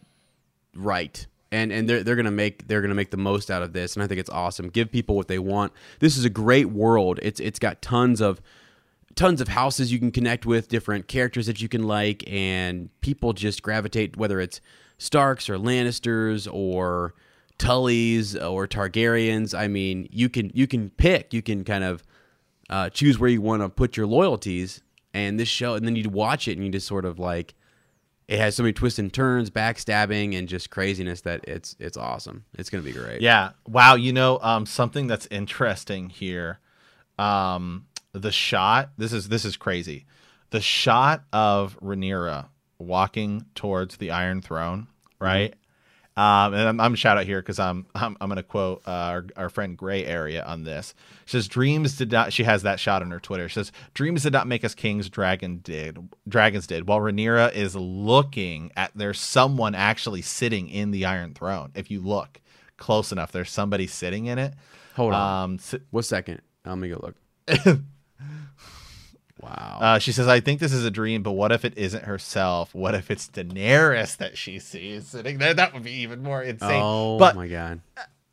right. 0.74 1.26
And 1.52 1.72
and 1.72 1.88
they're 1.88 2.04
they're 2.04 2.16
gonna 2.16 2.30
make 2.30 2.68
they're 2.68 2.80
gonna 2.80 2.94
make 2.94 3.10
the 3.10 3.16
most 3.16 3.50
out 3.50 3.62
of 3.62 3.72
this, 3.72 3.96
and 3.96 4.02
I 4.02 4.06
think 4.06 4.20
it's 4.20 4.30
awesome. 4.30 4.68
Give 4.68 4.90
people 4.90 5.16
what 5.16 5.28
they 5.28 5.38
want. 5.38 5.72
This 5.98 6.16
is 6.16 6.24
a 6.24 6.30
great 6.30 6.70
world. 6.70 7.18
It's 7.22 7.40
it's 7.40 7.58
got 7.58 7.82
tons 7.82 8.20
of 8.20 8.40
tons 9.16 9.40
of 9.40 9.48
houses 9.48 9.92
you 9.92 9.98
can 9.98 10.12
connect 10.12 10.46
with, 10.46 10.68
different 10.68 11.08
characters 11.08 11.46
that 11.46 11.60
you 11.60 11.68
can 11.68 11.82
like, 11.82 12.22
and 12.30 12.88
people 13.00 13.32
just 13.32 13.62
gravitate 13.62 14.16
whether 14.16 14.40
it's 14.40 14.60
Starks 14.98 15.50
or 15.50 15.56
Lannisters 15.56 16.48
or 16.52 17.14
Tullys 17.58 18.36
or 18.36 18.68
Targaryens. 18.68 19.58
I 19.58 19.66
mean, 19.66 20.08
you 20.10 20.28
can 20.28 20.50
you 20.54 20.66
can 20.66 20.90
pick, 20.90 21.34
you 21.34 21.42
can 21.42 21.64
kind 21.64 21.84
of 21.84 22.04
uh, 22.68 22.90
choose 22.90 23.18
where 23.18 23.30
you 23.30 23.40
want 23.42 23.62
to 23.62 23.68
put 23.68 23.96
your 23.96 24.06
loyalties, 24.06 24.82
and 25.12 25.38
this 25.38 25.48
show, 25.48 25.74
and 25.74 25.86
then 25.86 25.96
you'd 25.96 26.12
watch 26.12 26.48
it 26.48 26.56
and 26.56 26.64
you 26.64 26.70
just 26.70 26.86
sort 26.86 27.04
of 27.04 27.18
like 27.18 27.54
it 28.30 28.38
has 28.38 28.54
so 28.54 28.62
many 28.62 28.72
twists 28.72 29.00
and 29.00 29.12
turns, 29.12 29.50
backstabbing, 29.50 30.38
and 30.38 30.48
just 30.48 30.70
craziness 30.70 31.22
that 31.22 31.40
it's 31.48 31.74
it's 31.80 31.96
awesome. 31.96 32.44
It's 32.56 32.70
gonna 32.70 32.84
be 32.84 32.92
great. 32.92 33.20
Yeah. 33.20 33.50
Wow. 33.66 33.96
You 33.96 34.12
know, 34.12 34.38
um, 34.40 34.66
something 34.66 35.08
that's 35.08 35.26
interesting 35.32 36.10
here. 36.10 36.60
Um, 37.18 37.86
the 38.12 38.30
shot. 38.30 38.90
This 38.96 39.12
is 39.12 39.28
this 39.28 39.44
is 39.44 39.56
crazy. 39.56 40.06
The 40.50 40.60
shot 40.60 41.24
of 41.32 41.76
Rhaenyra 41.80 42.46
walking 42.78 43.46
towards 43.56 43.96
the 43.96 44.12
Iron 44.12 44.42
Throne, 44.42 44.86
right? 45.18 45.54
Um, 46.20 46.54
and 46.54 46.68
I'm, 46.68 46.80
I'm 46.80 46.94
shout 46.96 47.16
out 47.16 47.24
here 47.24 47.40
because 47.40 47.58
I'm 47.58 47.86
I'm, 47.94 48.16
I'm 48.20 48.28
going 48.28 48.36
to 48.36 48.42
quote 48.42 48.82
uh, 48.86 48.90
our, 48.90 49.26
our 49.36 49.48
friend 49.48 49.76
Gray 49.76 50.04
Area 50.04 50.44
on 50.44 50.64
this. 50.64 50.94
She 51.24 51.32
says, 51.32 51.48
"Dreams 51.48 51.96
did 51.96 52.12
not." 52.12 52.32
She 52.32 52.44
has 52.44 52.62
that 52.64 52.78
shot 52.78 53.00
on 53.00 53.10
her 53.10 53.20
Twitter. 53.20 53.48
She 53.48 53.54
says, 53.54 53.72
"Dreams 53.94 54.24
did 54.24 54.32
not 54.32 54.46
make 54.46 54.64
us 54.64 54.74
kings. 54.74 55.08
Dragon 55.08 55.60
did. 55.62 55.96
Dragons 56.28 56.66
did." 56.66 56.86
While 56.86 56.98
Rhaenyra 57.00 57.54
is 57.54 57.74
looking 57.74 58.70
at, 58.76 58.90
there's 58.94 59.18
someone 59.20 59.74
actually 59.74 60.22
sitting 60.22 60.68
in 60.68 60.90
the 60.90 61.06
Iron 61.06 61.32
Throne. 61.32 61.70
If 61.74 61.90
you 61.90 62.00
look 62.00 62.40
close 62.76 63.12
enough, 63.12 63.32
there's 63.32 63.50
somebody 63.50 63.86
sitting 63.86 64.26
in 64.26 64.38
it. 64.38 64.52
Hold 64.96 65.14
on. 65.14 65.44
Um, 65.44 65.58
si- 65.58 65.80
One 65.90 66.02
second. 66.02 66.42
Let 66.66 66.76
me 66.76 66.88
go 66.90 67.00
look. 67.02 67.78
wow. 69.42 69.78
Uh, 69.80 69.98
she 69.98 70.12
says, 70.12 70.28
"I 70.28 70.40
think 70.40 70.60
this 70.60 70.72
is 70.72 70.84
a 70.84 70.90
dream, 70.90 71.22
but 71.22 71.32
what 71.32 71.52
if 71.52 71.64
it 71.64 71.76
isn't 71.76 72.04
herself? 72.04 72.74
What 72.74 72.94
if 72.94 73.10
it's 73.10 73.28
Daenerys 73.28 74.16
that 74.18 74.36
she 74.36 74.58
sees 74.58 75.06
sitting 75.06 75.38
there? 75.38 75.54
That 75.54 75.72
would 75.74 75.82
be 75.82 75.92
even 76.02 76.22
more 76.22 76.42
insane." 76.42 76.80
oh 76.82 77.18
but 77.18 77.36
my 77.36 77.48
god. 77.48 77.80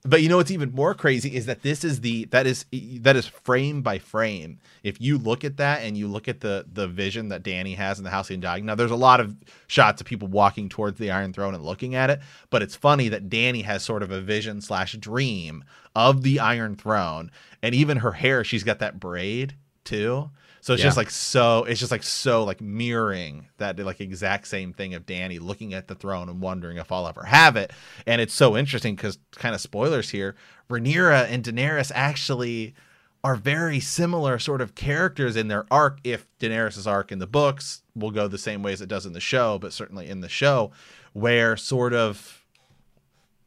but 0.04 0.22
you 0.22 0.30
know 0.30 0.38
what's 0.38 0.52
even 0.52 0.72
more 0.72 0.94
crazy 0.94 1.36
is 1.36 1.46
that 1.48 1.62
this 1.64 1.84
is 1.84 2.02
the 2.02 2.26
that 2.26 2.48
is 2.48 2.66
that 3.02 3.16
is 3.16 3.28
frame 3.28 3.82
by 3.82 4.00
frame. 4.00 4.60
If 4.84 5.02
you 5.02 5.18
look 5.18 5.44
at 5.44 5.58
that 5.58 5.82
and 5.82 5.98
you 5.98 6.08
look 6.08 6.28
at 6.28 6.42
the 6.42 6.66
the 6.72 6.88
vision 6.88 7.30
that 7.30 7.44
Danny 7.44 7.74
has 7.74 7.98
in 7.98 8.04
the 8.04 8.10
House 8.10 8.30
of 8.30 8.36
Undying, 8.36 8.66
now 8.66 8.76
there's 8.76 8.92
a 8.92 8.96
lot 8.96 9.20
of 9.20 9.36
shots 9.68 10.02
of 10.02 10.08
people 10.08 10.28
walking 10.28 10.70
towards 10.70 11.00
the 11.00 11.12
Iron 11.12 11.34
Throne 11.34 11.56
and 11.56 11.64
looking 11.64 11.96
at 11.96 12.10
it, 12.10 12.20
but 12.50 12.62
it's 12.62 12.76
funny 12.76 13.10
that 13.10 13.30
Danny 13.30 13.64
has 13.64 13.84
sort 13.84 14.04
of 14.04 14.12
a 14.12 14.22
vision 14.22 14.62
slash 14.62 14.94
dream 14.94 15.64
of 15.96 16.24
the 16.24 16.40
Iron 16.40 16.76
Throne, 16.76 17.32
and 17.64 17.74
even 17.74 17.98
her 17.98 18.12
hair, 18.14 18.44
she's 18.44 18.64
got 18.64 18.80
that 18.80 19.00
braid 19.00 19.56
too. 19.84 20.30
So 20.68 20.74
it's 20.74 20.82
Yeah. 20.82 20.88
just 20.88 20.98
like 20.98 21.10
so 21.10 21.64
it's 21.64 21.80
just 21.80 21.94
like 21.94 22.04
so 22.04 22.44
like 22.44 22.60
mirroring 22.60 23.48
that 23.58 23.80
like 23.80 24.02
exact 24.02 24.50
same 24.50 24.74
thing 24.74 24.96
of 24.96 25.06
Danny 25.06 25.40
looking 25.40 25.74
at 25.74 25.88
the 25.88 25.96
throne 25.96 26.28
and 26.28 26.42
wondering 26.42 26.76
if 26.76 26.92
I'll 26.92 27.08
ever 27.08 27.24
have 27.24 27.56
it. 27.56 27.72
And 28.06 28.20
it's 28.20 28.34
so 28.34 28.58
interesting 28.58 28.94
because 28.98 29.18
kind 29.32 29.56
of 29.56 29.62
spoilers 29.62 30.10
here, 30.10 30.36
Rhaenyra 30.70 31.30
and 31.30 31.42
Daenerys 31.42 31.90
actually 31.96 32.76
are 33.24 33.38
very 33.38 33.80
similar 33.80 34.40
sort 34.40 34.60
of 34.60 34.76
characters 34.76 35.38
in 35.38 35.48
their 35.48 35.66
arc. 35.72 36.00
If 36.04 36.28
Daenerys' 36.38 36.86
arc 36.86 37.14
in 37.14 37.20
the 37.20 37.28
books 37.28 37.84
will 37.96 38.12
go 38.12 38.28
the 38.28 38.38
same 38.38 38.62
way 38.62 38.74
as 38.74 38.82
it 38.82 38.90
does 38.90 39.06
in 39.06 39.14
the 39.14 39.22
show, 39.22 39.58
but 39.58 39.72
certainly 39.72 40.10
in 40.10 40.20
the 40.20 40.28
show, 40.28 40.72
where 41.14 41.56
sort 41.56 41.94
of 41.94 42.44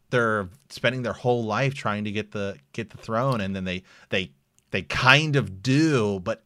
they're 0.08 0.48
spending 0.70 1.02
their 1.02 1.12
whole 1.12 1.44
life 1.44 1.74
trying 1.74 2.04
to 2.04 2.12
get 2.12 2.32
the 2.32 2.56
get 2.72 2.88
the 2.88 2.96
throne 2.96 3.42
and 3.42 3.54
then 3.54 3.64
they 3.64 3.82
they 4.08 4.32
they 4.70 4.80
kind 4.80 5.36
of 5.36 5.62
do 5.62 6.18
but 6.20 6.44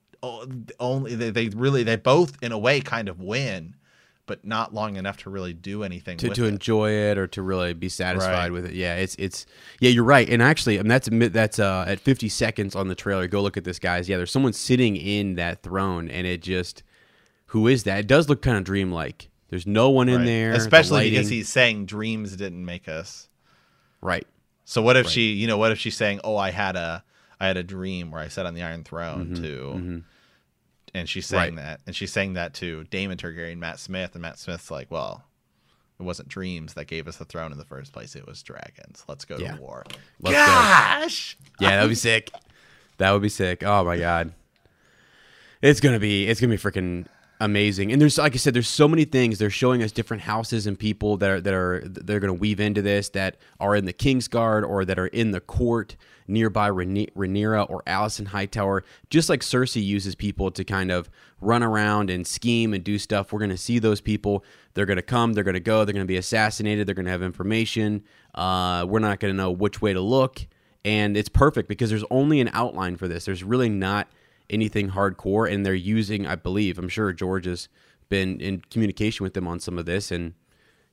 only 0.81 1.15
they, 1.15 1.31
they 1.31 1.49
really 1.49 1.83
they 1.83 1.97
both 1.97 2.37
in 2.43 2.53
a 2.53 2.59
way 2.59 2.81
kind 2.81 3.09
of 3.09 3.21
win 3.21 3.75
but 4.27 4.45
not 4.45 4.73
long 4.73 4.97
enough 4.97 5.19
to 5.19 5.31
really 5.31 5.53
do 5.53 5.83
anything 5.83 6.17
to, 6.17 6.29
with 6.29 6.37
to 6.37 6.45
it. 6.45 6.49
enjoy 6.49 6.91
it 6.91 7.19
or 7.19 7.27
to 7.27 7.43
really 7.43 7.75
be 7.75 7.89
satisfied 7.89 8.45
Right. 8.45 8.53
with 8.53 8.67
it. 8.67 8.73
Yeah, 8.73 8.95
it's 8.95 9.15
it's 9.17 9.45
yeah, 9.81 9.91
you're 9.91 10.05
right. 10.05 10.29
And 10.29 10.43
actually, 10.43 10.79
I 10.79 10.83
mean, 10.83 10.89
that's 10.89 11.09
that's 11.11 11.59
uh, 11.59 11.85
at 11.87 12.01
50 12.01 12.29
seconds 12.31 12.75
on 12.75 12.89
the 12.89 12.95
trailer. 12.95 13.27
Go 13.27 13.43
look 13.43 13.57
at 13.57 13.65
this, 13.65 13.79
guys. 13.79 14.09
Yeah, 14.09 14.17
there's 14.17 14.31
someone 14.31 14.55
sitting 14.55 14.97
in 14.97 15.35
that 15.35 15.63
throne, 15.63 16.09
and 16.09 16.27
it 16.27 16.41
just 16.43 16.83
who 17.47 17.69
is 17.69 17.85
that? 17.85 18.01
It 18.01 18.07
does 18.07 18.29
look 18.29 18.41
kind 18.41 18.57
of 18.57 18.65
dreamlike. 18.65 19.29
There's 19.49 19.67
no 19.67 19.91
one 19.91 20.09
in 20.09 20.19
Right. 20.19 20.25
there, 20.25 20.53
the 20.53 20.59
especially 20.59 21.11
because 21.11 21.29
he's 21.29 21.49
saying 21.49 21.87
dreams 21.87 22.35
didn't 22.35 22.65
make 22.65 22.89
us 22.89 23.29
right. 24.01 24.27
so 24.65 24.83
what 24.83 24.97
if 24.97 25.07
she 25.09 25.33
you 25.33 25.47
know 25.47 25.59
what 25.59 25.71
if 25.71 25.79
she's 25.79 25.97
saying 25.97 26.21
oh 26.25 26.37
i 26.37 26.51
had 26.51 26.75
a 26.75 27.05
i 27.39 27.47
had 27.47 27.57
a 27.57 27.63
dream 27.63 28.11
where 28.11 28.21
i 28.21 28.27
sat 28.27 28.47
on 28.47 28.55
the 28.55 28.63
iron 28.63 28.83
throne 28.83 29.27
mm-hmm. 29.27 29.43
to 29.43 29.49
mm-hmm. 29.49 29.99
And 30.95 31.09
she's 31.09 31.27
saying. 31.27 31.57
Right. 31.57 31.65
that 31.65 31.81
and 31.87 31.95
she's 31.97 32.13
saying 32.13 32.35
that 32.35 32.55
to 32.55 32.85
daemon 32.85 33.17
targaryen 33.19 33.59
matt 33.59 33.79
smith 33.81 34.13
and 34.15 34.23
matt 34.23 34.39
smith's 34.39 34.71
like 34.71 34.91
well 34.91 35.25
It 35.99 36.05
wasn't 36.05 36.29
dreams 36.29 36.75
that 36.75 36.87
gave 36.87 37.09
us 37.09 37.17
the 37.17 37.25
throne 37.25 37.53
in 37.53 37.59
the 37.59 37.65
first 37.65 37.93
place. 37.93 38.15
It 38.17 38.27
was 38.27 38.43
dragons. 38.43 39.05
Let's 39.09 39.25
go 39.25 39.37
Yeah. 39.39 39.57
to 39.57 39.61
war. 39.61 39.85
Let's 40.21 40.37
go. 40.37 40.45
Gosh. 40.45 41.37
Yeah, 41.61 41.71
that 41.77 41.83
would 41.83 41.89
be 41.91 41.95
sick. 41.95 42.31
That 42.99 43.11
would 43.13 43.23
be 43.23 43.29
sick. 43.29 43.63
Oh 43.65 43.85
my 43.85 43.99
god. 43.99 44.33
It's 45.63 45.81
gonna 45.81 46.01
be 46.01 46.27
it's 46.27 46.41
gonna 46.41 46.53
be 46.53 46.59
freaking 46.59 47.07
amazing. 47.41 47.91
And 47.93 48.01
there's 48.01 48.19
like 48.19 48.35
I 48.35 48.37
said, 48.37 48.55
there's 48.55 48.69
so 48.69 48.87
many 48.87 49.05
things. 49.05 49.39
They're 49.39 49.51
showing 49.51 49.83
us 49.83 49.93
different 49.93 50.23
houses 50.25 50.67
and 50.67 50.79
people 50.79 51.17
that 51.19 51.31
are 51.31 51.41
that 51.41 51.55
are 51.55 51.83
they're 51.85 52.21
gonna 52.21 52.35
weave 52.35 52.61
into 52.61 52.83
this 52.83 53.09
that 53.11 53.37
are 53.61 53.75
in 53.75 53.85
the 53.85 53.93
King's 53.93 54.29
Guard 54.29 54.65
or 54.65 54.85
that 54.85 54.99
are 54.99 55.07
in 55.09 55.31
the 55.33 55.41
court 55.41 55.97
nearby 56.27 56.71
Rhaeny- 56.71 57.13
Rhaenyra 57.15 57.69
or 57.69 57.83
Alicent 57.87 58.29
Hightower. 58.29 58.85
Just 59.11 59.29
like 59.29 59.41
Cersei 59.41 59.85
uses 59.85 60.15
people 60.15 60.51
to 60.51 60.65
kind 60.65 60.91
of 60.91 61.11
run 61.41 61.63
around 61.63 62.11
and 62.11 62.27
scheme 62.27 62.73
and 62.75 62.83
do 62.83 62.99
stuff. 62.99 63.33
We're 63.33 63.41
gonna 63.41 63.57
see 63.57 63.79
those 63.79 64.01
people. 64.01 64.45
They're 64.75 64.87
gonna 64.87 65.03
come. 65.03 65.33
They're 65.33 65.45
gonna 65.45 65.61
go. 65.61 65.85
They're 65.85 65.93
gonna 65.93 66.05
be 66.05 66.17
assassinated. 66.17 66.87
They're 66.87 66.95
gonna 66.95 67.11
have 67.11 67.23
information. 67.23 68.03
Uh, 68.35 68.87
we're 68.89 68.99
not 69.01 69.21
gonna 69.21 69.35
know 69.35 69.51
which 69.51 69.81
way 69.83 69.93
to 69.93 70.01
look 70.01 70.47
and 70.85 71.17
it's 71.17 71.29
perfect 71.29 71.69
because 71.69 71.91
there's 71.91 72.05
only 72.11 72.41
an 72.41 72.51
outline 72.53 72.97
for 72.97 73.09
this. 73.09 73.25
There's 73.25 73.43
really 73.43 73.69
not 73.69 74.09
anything 74.51 74.91
hardcore, 74.91 75.51
and 75.51 75.65
they're 75.65 75.75
using, 75.75 76.27
I 76.27 76.35
believe, 76.35 76.79
I'm 76.79 76.89
sure 76.89 77.13
George 77.13 77.47
has 77.47 77.69
been 78.11 78.41
in 78.41 78.61
communication 78.71 79.25
with 79.25 79.33
them 79.35 79.49
on 79.49 79.61
some 79.61 79.79
of 79.79 79.87
this, 79.87 80.11
and 80.11 80.35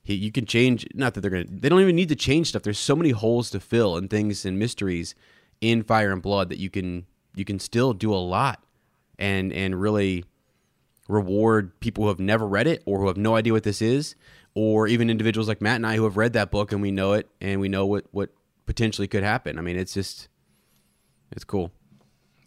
he, 0.02 0.14
you 0.14 0.32
can 0.32 0.46
change. 0.46 0.86
Not 0.94 1.14
that 1.14 1.20
they're 1.20 1.30
gonna, 1.30 1.44
they 1.48 1.68
don't 1.68 1.80
even 1.80 1.96
need 1.96 2.08
to 2.08 2.16
change 2.16 2.48
stuff. 2.48 2.62
There's 2.62 2.78
so 2.78 2.96
many 2.96 3.10
holes 3.10 3.50
to 3.50 3.60
fill 3.60 3.96
and 3.96 4.10
things 4.10 4.44
and 4.44 4.58
mysteries 4.58 5.14
in 5.60 5.82
Fire 5.82 6.12
and 6.12 6.20
Blood 6.20 6.48
that 6.48 6.58
you 6.58 6.70
can 6.70 7.06
you 7.34 7.44
can 7.44 7.58
still 7.58 7.92
do 7.92 8.12
a 8.12 8.16
lot, 8.16 8.62
and 9.18 9.52
and 9.52 9.80
really 9.80 10.24
reward 11.08 11.78
people 11.80 12.04
who 12.04 12.08
have 12.08 12.20
never 12.20 12.46
read 12.46 12.66
it 12.66 12.82
or 12.86 13.00
who 13.00 13.08
have 13.08 13.16
no 13.16 13.36
idea 13.36 13.52
what 13.52 13.62
this 13.64 13.82
is, 13.82 14.14
or 14.54 14.86
even 14.88 15.10
individuals 15.10 15.48
like 15.48 15.60
Matt 15.60 15.76
and 15.76 15.86
I 15.86 15.96
who 15.96 16.04
have 16.04 16.16
read 16.16 16.32
that 16.32 16.50
book 16.50 16.72
and 16.72 16.82
we 16.82 16.90
know 16.90 17.12
it 17.12 17.28
and 17.40 17.60
we 17.60 17.68
know 17.68 17.86
what 17.86 18.06
what 18.10 18.30
potentially 18.66 19.08
could 19.08 19.22
happen. 19.22 19.58
I 19.58 19.62
mean, 19.62 19.76
it's 19.76 19.94
just 19.94 20.28
it's 21.30 21.44
cool. 21.44 21.70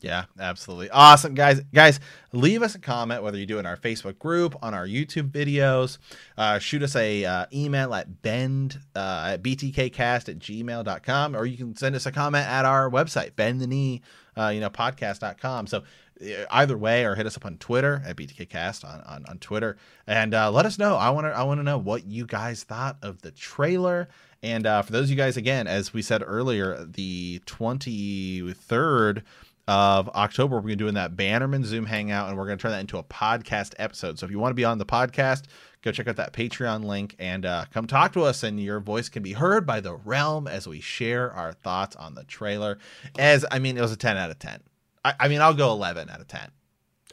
Yeah, 0.06 0.26
absolutely. 0.40 0.92
Awesome, 0.92 1.34
guys. 1.34 1.62
Guys, 1.74 2.00
leave 2.32 2.62
us 2.62 2.76
a 2.76 2.80
comment, 2.80 3.24
whether 3.24 3.40
you 3.40 3.48
do 3.48 3.58
it 3.58 3.62
in 3.62 3.66
our 3.66 3.76
Facebook 3.76 4.20
group, 4.20 4.56
on 4.62 4.76
our 4.76 4.86
YouTube 4.86 5.32
videos. 5.32 5.98
Uh, 6.38 6.60
shoot 6.60 6.84
us 6.84 6.96
a 6.96 7.26
uh, 7.26 7.46
email 7.52 7.92
at 7.92 8.22
bend 8.22 8.80
uh, 8.96 9.32
at 9.34 9.42
btkcast 9.42 10.30
at 10.30 10.38
gmail.com, 10.38 11.36
or 11.36 11.48
you 11.48 11.58
can 11.58 11.76
send 11.76 11.96
us 11.96 12.06
a 12.06 12.12
comment 12.12 12.48
at 12.48 12.66
our 12.66 12.88
website, 12.88 13.36
bend 13.36 13.60
the 13.60 13.66
knee, 13.66 14.04
uh, 14.38 14.50
you 14.50 14.60
know, 14.60 14.70
podcast.com. 14.70 15.66
So 15.66 15.82
uh, 16.22 16.46
either 16.52 16.78
way, 16.78 17.04
or 17.04 17.16
hit 17.16 17.26
us 17.26 17.36
up 17.36 17.44
on 17.44 17.58
Twitter 17.58 18.04
at 18.06 18.16
btkcast 18.16 18.86
on, 18.86 19.02
on, 19.08 19.26
on 19.28 19.40
Twitter, 19.40 19.76
and 20.06 20.36
uh, 20.36 20.52
let 20.52 20.68
us 20.68 20.78
know. 20.78 20.98
I 20.98 21.10
want 21.10 21.26
to 21.26 21.32
I 21.32 21.42
want 21.42 21.62
to 21.62 21.64
know 21.64 21.80
what 21.80 22.06
you 22.06 22.28
guys 22.28 22.62
thought 22.62 22.98
of 23.02 23.24
the 23.24 23.32
trailer. 23.32 24.08
And 24.44 24.68
uh, 24.68 24.84
for 24.84 24.92
those 24.92 25.06
of 25.06 25.10
you 25.10 25.16
guys, 25.16 25.38
again, 25.38 25.66
as 25.66 25.96
we 25.96 26.04
said 26.04 26.22
earlier, 26.24 26.86
the 26.86 27.42
23rd 27.48 29.24
of 29.68 30.10
October, 30.10 30.58
we're 30.58 30.62
going 30.62 30.72
to 30.74 30.78
be 30.78 30.84
doing 30.84 30.94
that 30.96 31.16
Bannerman 31.16 31.64
Zoom 31.64 31.86
hangout, 31.86 32.30
and 32.30 32.38
we're 32.38 32.46
going 32.46 32.58
to 32.58 32.62
turn 32.62 32.72
that 32.72 32.82
into 32.82 32.98
a 32.98 33.04
podcast 33.04 33.74
episode. 33.80 34.20
So 34.20 34.26
if 34.26 34.32
you 34.32 34.40
want 34.40 34.52
to 34.52 34.56
be 34.56 34.66
on 34.66 34.78
the 34.78 34.86
podcast, 34.86 35.44
go 35.82 35.92
check 35.92 36.08
out 36.08 36.18
that 36.18 36.34
Patreon 36.34 36.84
link 36.84 37.16
and 37.20 37.46
uh, 37.46 37.66
come 37.72 37.88
talk 37.88 38.14
to 38.14 38.24
us, 38.24 38.44
and 38.44 38.60
your 38.60 38.80
voice 38.80 39.10
can 39.10 39.24
be 39.24 39.34
heard 39.34 39.66
by 39.66 39.80
the 39.80 39.96
realm 39.96 40.48
as 40.48 40.68
we 40.68 40.80
share 40.82 41.32
our 41.32 41.54
thoughts 41.54 41.96
on 41.96 42.16
the 42.16 42.24
trailer. 42.26 42.78
As 43.18 43.46
I 43.52 43.60
mean, 43.60 43.78
it 43.78 43.82
was 43.82 43.92
a 43.92 43.98
10 43.98 44.18
out 44.18 44.30
of 44.30 44.40
10. 44.40 44.60
I, 45.04 45.14
I 45.22 45.28
mean, 45.28 45.42
I'll 45.42 45.54
go 45.54 45.72
11 45.72 46.10
out 46.10 46.22
of 46.22 46.28
10. 46.28 46.52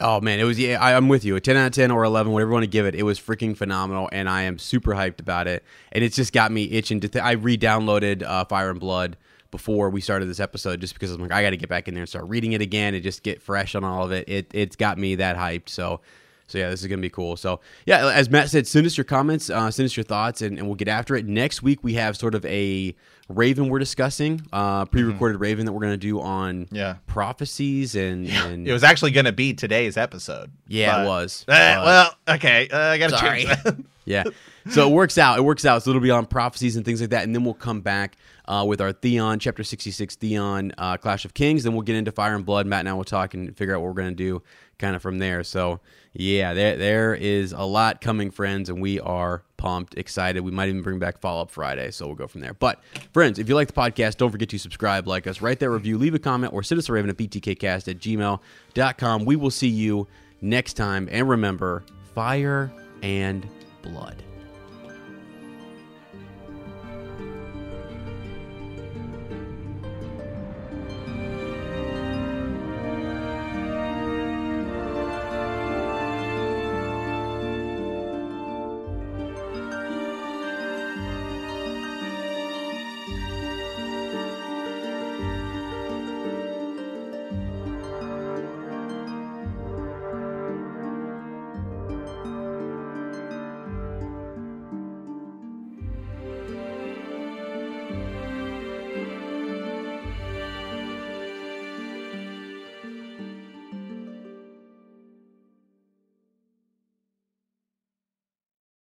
Oh 0.01 0.21
man, 0.21 0.41
it 0.41 0.45
was 0.45 0.59
yeah. 0.59 0.81
I, 0.81 0.97
I'm 0.97 1.09
with 1.09 1.25
you. 1.25 1.37
A 1.37 1.41
10 1.41 1.57
out 1.57 1.67
of 1.67 1.73
10 1.73 1.91
or 1.91 2.03
11, 2.03 2.33
whatever 2.33 2.51
you 2.51 2.53
want 2.55 2.65
to 2.65 2.69
give 2.69 2.87
it. 2.87 2.95
It 2.95 3.03
was 3.05 3.21
freaking 3.21 3.57
phenomenal, 3.57 4.09
and 4.11 4.29
I 4.29 4.43
am 4.43 4.59
super 4.59 4.93
hyped 4.93 5.21
about 5.21 5.47
it. 5.47 5.65
And 5.93 6.03
it's 6.03 6.17
just 6.17 6.33
got 6.33 6.51
me 6.51 6.65
itching 6.65 7.01
to. 7.01 7.09
Th- 7.09 7.23
I 7.23 7.33
re-downloaded 7.33 8.23
uh, 8.23 8.45
Fire 8.47 8.71
and 8.71 8.81
Blood 8.81 9.17
before 9.53 9.89
we 9.91 10.01
started 10.01 10.27
this 10.29 10.41
episode, 10.41 10.81
just 10.81 10.95
because 10.95 11.13
I'm 11.13 11.21
like, 11.21 11.31
I 11.31 11.43
got 11.45 11.51
to 11.51 11.57
get 11.57 11.69
back 11.69 11.87
in 11.87 11.95
there 11.95 12.03
and 12.03 12.09
start 12.09 12.25
reading 12.27 12.53
it 12.55 12.61
again 12.61 12.95
and 12.95 13.03
just 13.05 13.23
get 13.23 13.41
fresh 13.41 13.77
on 13.77 13.85
all 13.85 14.05
of 14.05 14.11
it. 14.11 14.29
It 14.29 14.51
it's 14.53 14.75
got 14.75 14.99
me 14.99 15.15
that 15.17 15.37
hyped. 15.37 15.69
So. 15.69 16.01
So 16.49 16.59
yeah, 16.59 16.69
this 16.69 16.83
is 16.83 16.87
gonna 16.89 17.01
be 17.01 17.09
cool. 17.09 17.37
So 17.39 17.61
yeah, 17.87 18.09
as 18.13 18.29
Matt 18.29 18.51
said, 18.51 18.67
send 18.67 18.85
us 18.85 18.95
your 18.99 19.05
comments, 19.07 19.49
uh, 19.49 19.71
send 19.71 19.87
us 19.87 19.97
your 19.97 20.05
thoughts, 20.05 20.43
and, 20.43 20.59
and 20.59 20.67
we'll 20.67 20.75
get 20.77 20.89
after 20.89 21.15
it. 21.17 21.25
Next 21.25 21.63
week 21.63 21.83
we 21.83 21.95
have 21.95 22.15
sort 22.15 22.35
of 22.35 22.45
a 22.45 22.95
Raven 23.31 23.71
we're 23.71 23.79
discussing, 23.79 24.43
uh, 24.53 24.85
pre-recorded 24.85 25.39
Raven 25.41 25.65
that 25.65 25.73
we're 25.73 25.81
gonna 25.81 25.97
do 25.97 26.21
on 26.21 26.69
Yeah. 26.71 26.97
prophecies 27.07 27.95
and, 27.95 28.29
and 28.29 28.69
It 28.69 28.73
was 28.73 28.85
actually 28.85 29.13
going 29.13 29.25
to 29.25 29.33
be 29.33 29.55
today's 29.55 29.97
episode. 29.97 30.51
yeah, 30.69 31.05
it 31.05 31.07
was. 31.07 31.45
But- 31.47 31.85
well, 31.87 32.15
okay. 32.29 32.69
Uh, 32.69 32.79
I 32.79 32.99
got 32.99 33.11
to 33.11 33.17
Sorry. 33.19 33.45
change 33.45 33.63
that. 33.63 33.77
yeah. 34.05 34.25
So 34.71 34.89
it 34.89 34.93
works 34.93 35.19
out. 35.19 35.39
It 35.39 35.43
works 35.43 35.65
out. 35.65 35.83
So 35.83 35.91
it'll 35.91 36.03
be 36.03 36.11
on 36.11 36.27
prophecies 36.27 36.77
and 36.77 36.85
things 36.85 37.01
like 37.01 37.11
that, 37.11 37.25
and 37.25 37.35
then 37.35 37.45
we'll 37.45 37.55
come 37.55 37.81
back 37.81 38.17
uh, 38.47 38.65
with 38.67 38.81
our 38.81 38.93
Theon 38.93 39.39
chapter 39.39 39.65
sixty-six 39.65 40.17
Theon 40.17 40.73
uh, 40.79 40.97
Clash 40.97 41.25
of 41.25 41.35
Kings. 41.35 41.65
Then 41.65 41.73
we'll 41.73 41.83
get 41.83 41.97
into 41.97 42.13
Fire 42.13 42.35
and 42.35 42.45
Blood. 42.47 42.67
Matt 42.67 42.81
and 42.81 42.89
I 42.89 42.93
will 42.95 43.05
talk 43.05 43.35
and 43.35 43.57
figure 43.57 43.75
out 43.75 43.81
what 43.81 43.89
we're 43.89 44.03
gonna 44.03 44.13
do, 44.13 44.43
kind 44.79 44.95
of 44.95 45.03
from 45.03 45.19
there. 45.19 45.43
So 45.43 45.81
yeah, 46.13 46.55
there 46.55 46.77
there 46.77 47.15
is 47.15 47.53
a 47.53 47.63
lot 47.63 48.01
coming, 48.01 48.31
friends, 48.31 48.69
and 48.69 48.81
we 48.81 49.01
are 49.01 49.43
pumped, 49.57 49.97
excited. 49.97 50.41
We 50.41 50.51
might 50.51 50.69
even 50.69 50.83
bring 50.83 50.99
back 50.99 51.19
Follow 51.21 51.43
Up 51.43 51.51
Friday, 51.51 51.91
so 51.91 52.07
we'll 52.07 52.17
go 52.17 52.27
from 52.27 52.41
there. 52.41 52.55
But 52.55 52.83
friends, 53.13 53.39
if 53.39 53.49
you 53.49 53.55
like 53.55 53.69
the 53.69 53.75
podcast, 53.75 54.17
don't 54.17 54.31
forget 54.31 54.49
to 54.51 54.59
subscribe, 54.59 55.07
like 55.07 55.27
us, 55.27 55.41
write 55.41 55.61
that 55.61 55.71
review, 55.71 55.99
leave 55.99 56.15
a 56.15 56.19
comment, 56.19 56.53
or 56.53 56.63
send 56.63 56.79
us 56.79 56.89
a 56.89 56.93
raven 56.93 57.11
at 57.11 57.17
btkcast 57.17 57.89
at 57.89 57.99
gmail.com. 57.99 59.25
We 59.25 59.37
will 59.37 59.51
see 59.51 59.69
you 59.69 60.09
next 60.41 60.75
time, 60.75 61.09
and 61.11 61.29
remember, 61.29 61.85
fire 62.15 62.73
and 63.03 63.49
blood. 63.83 64.23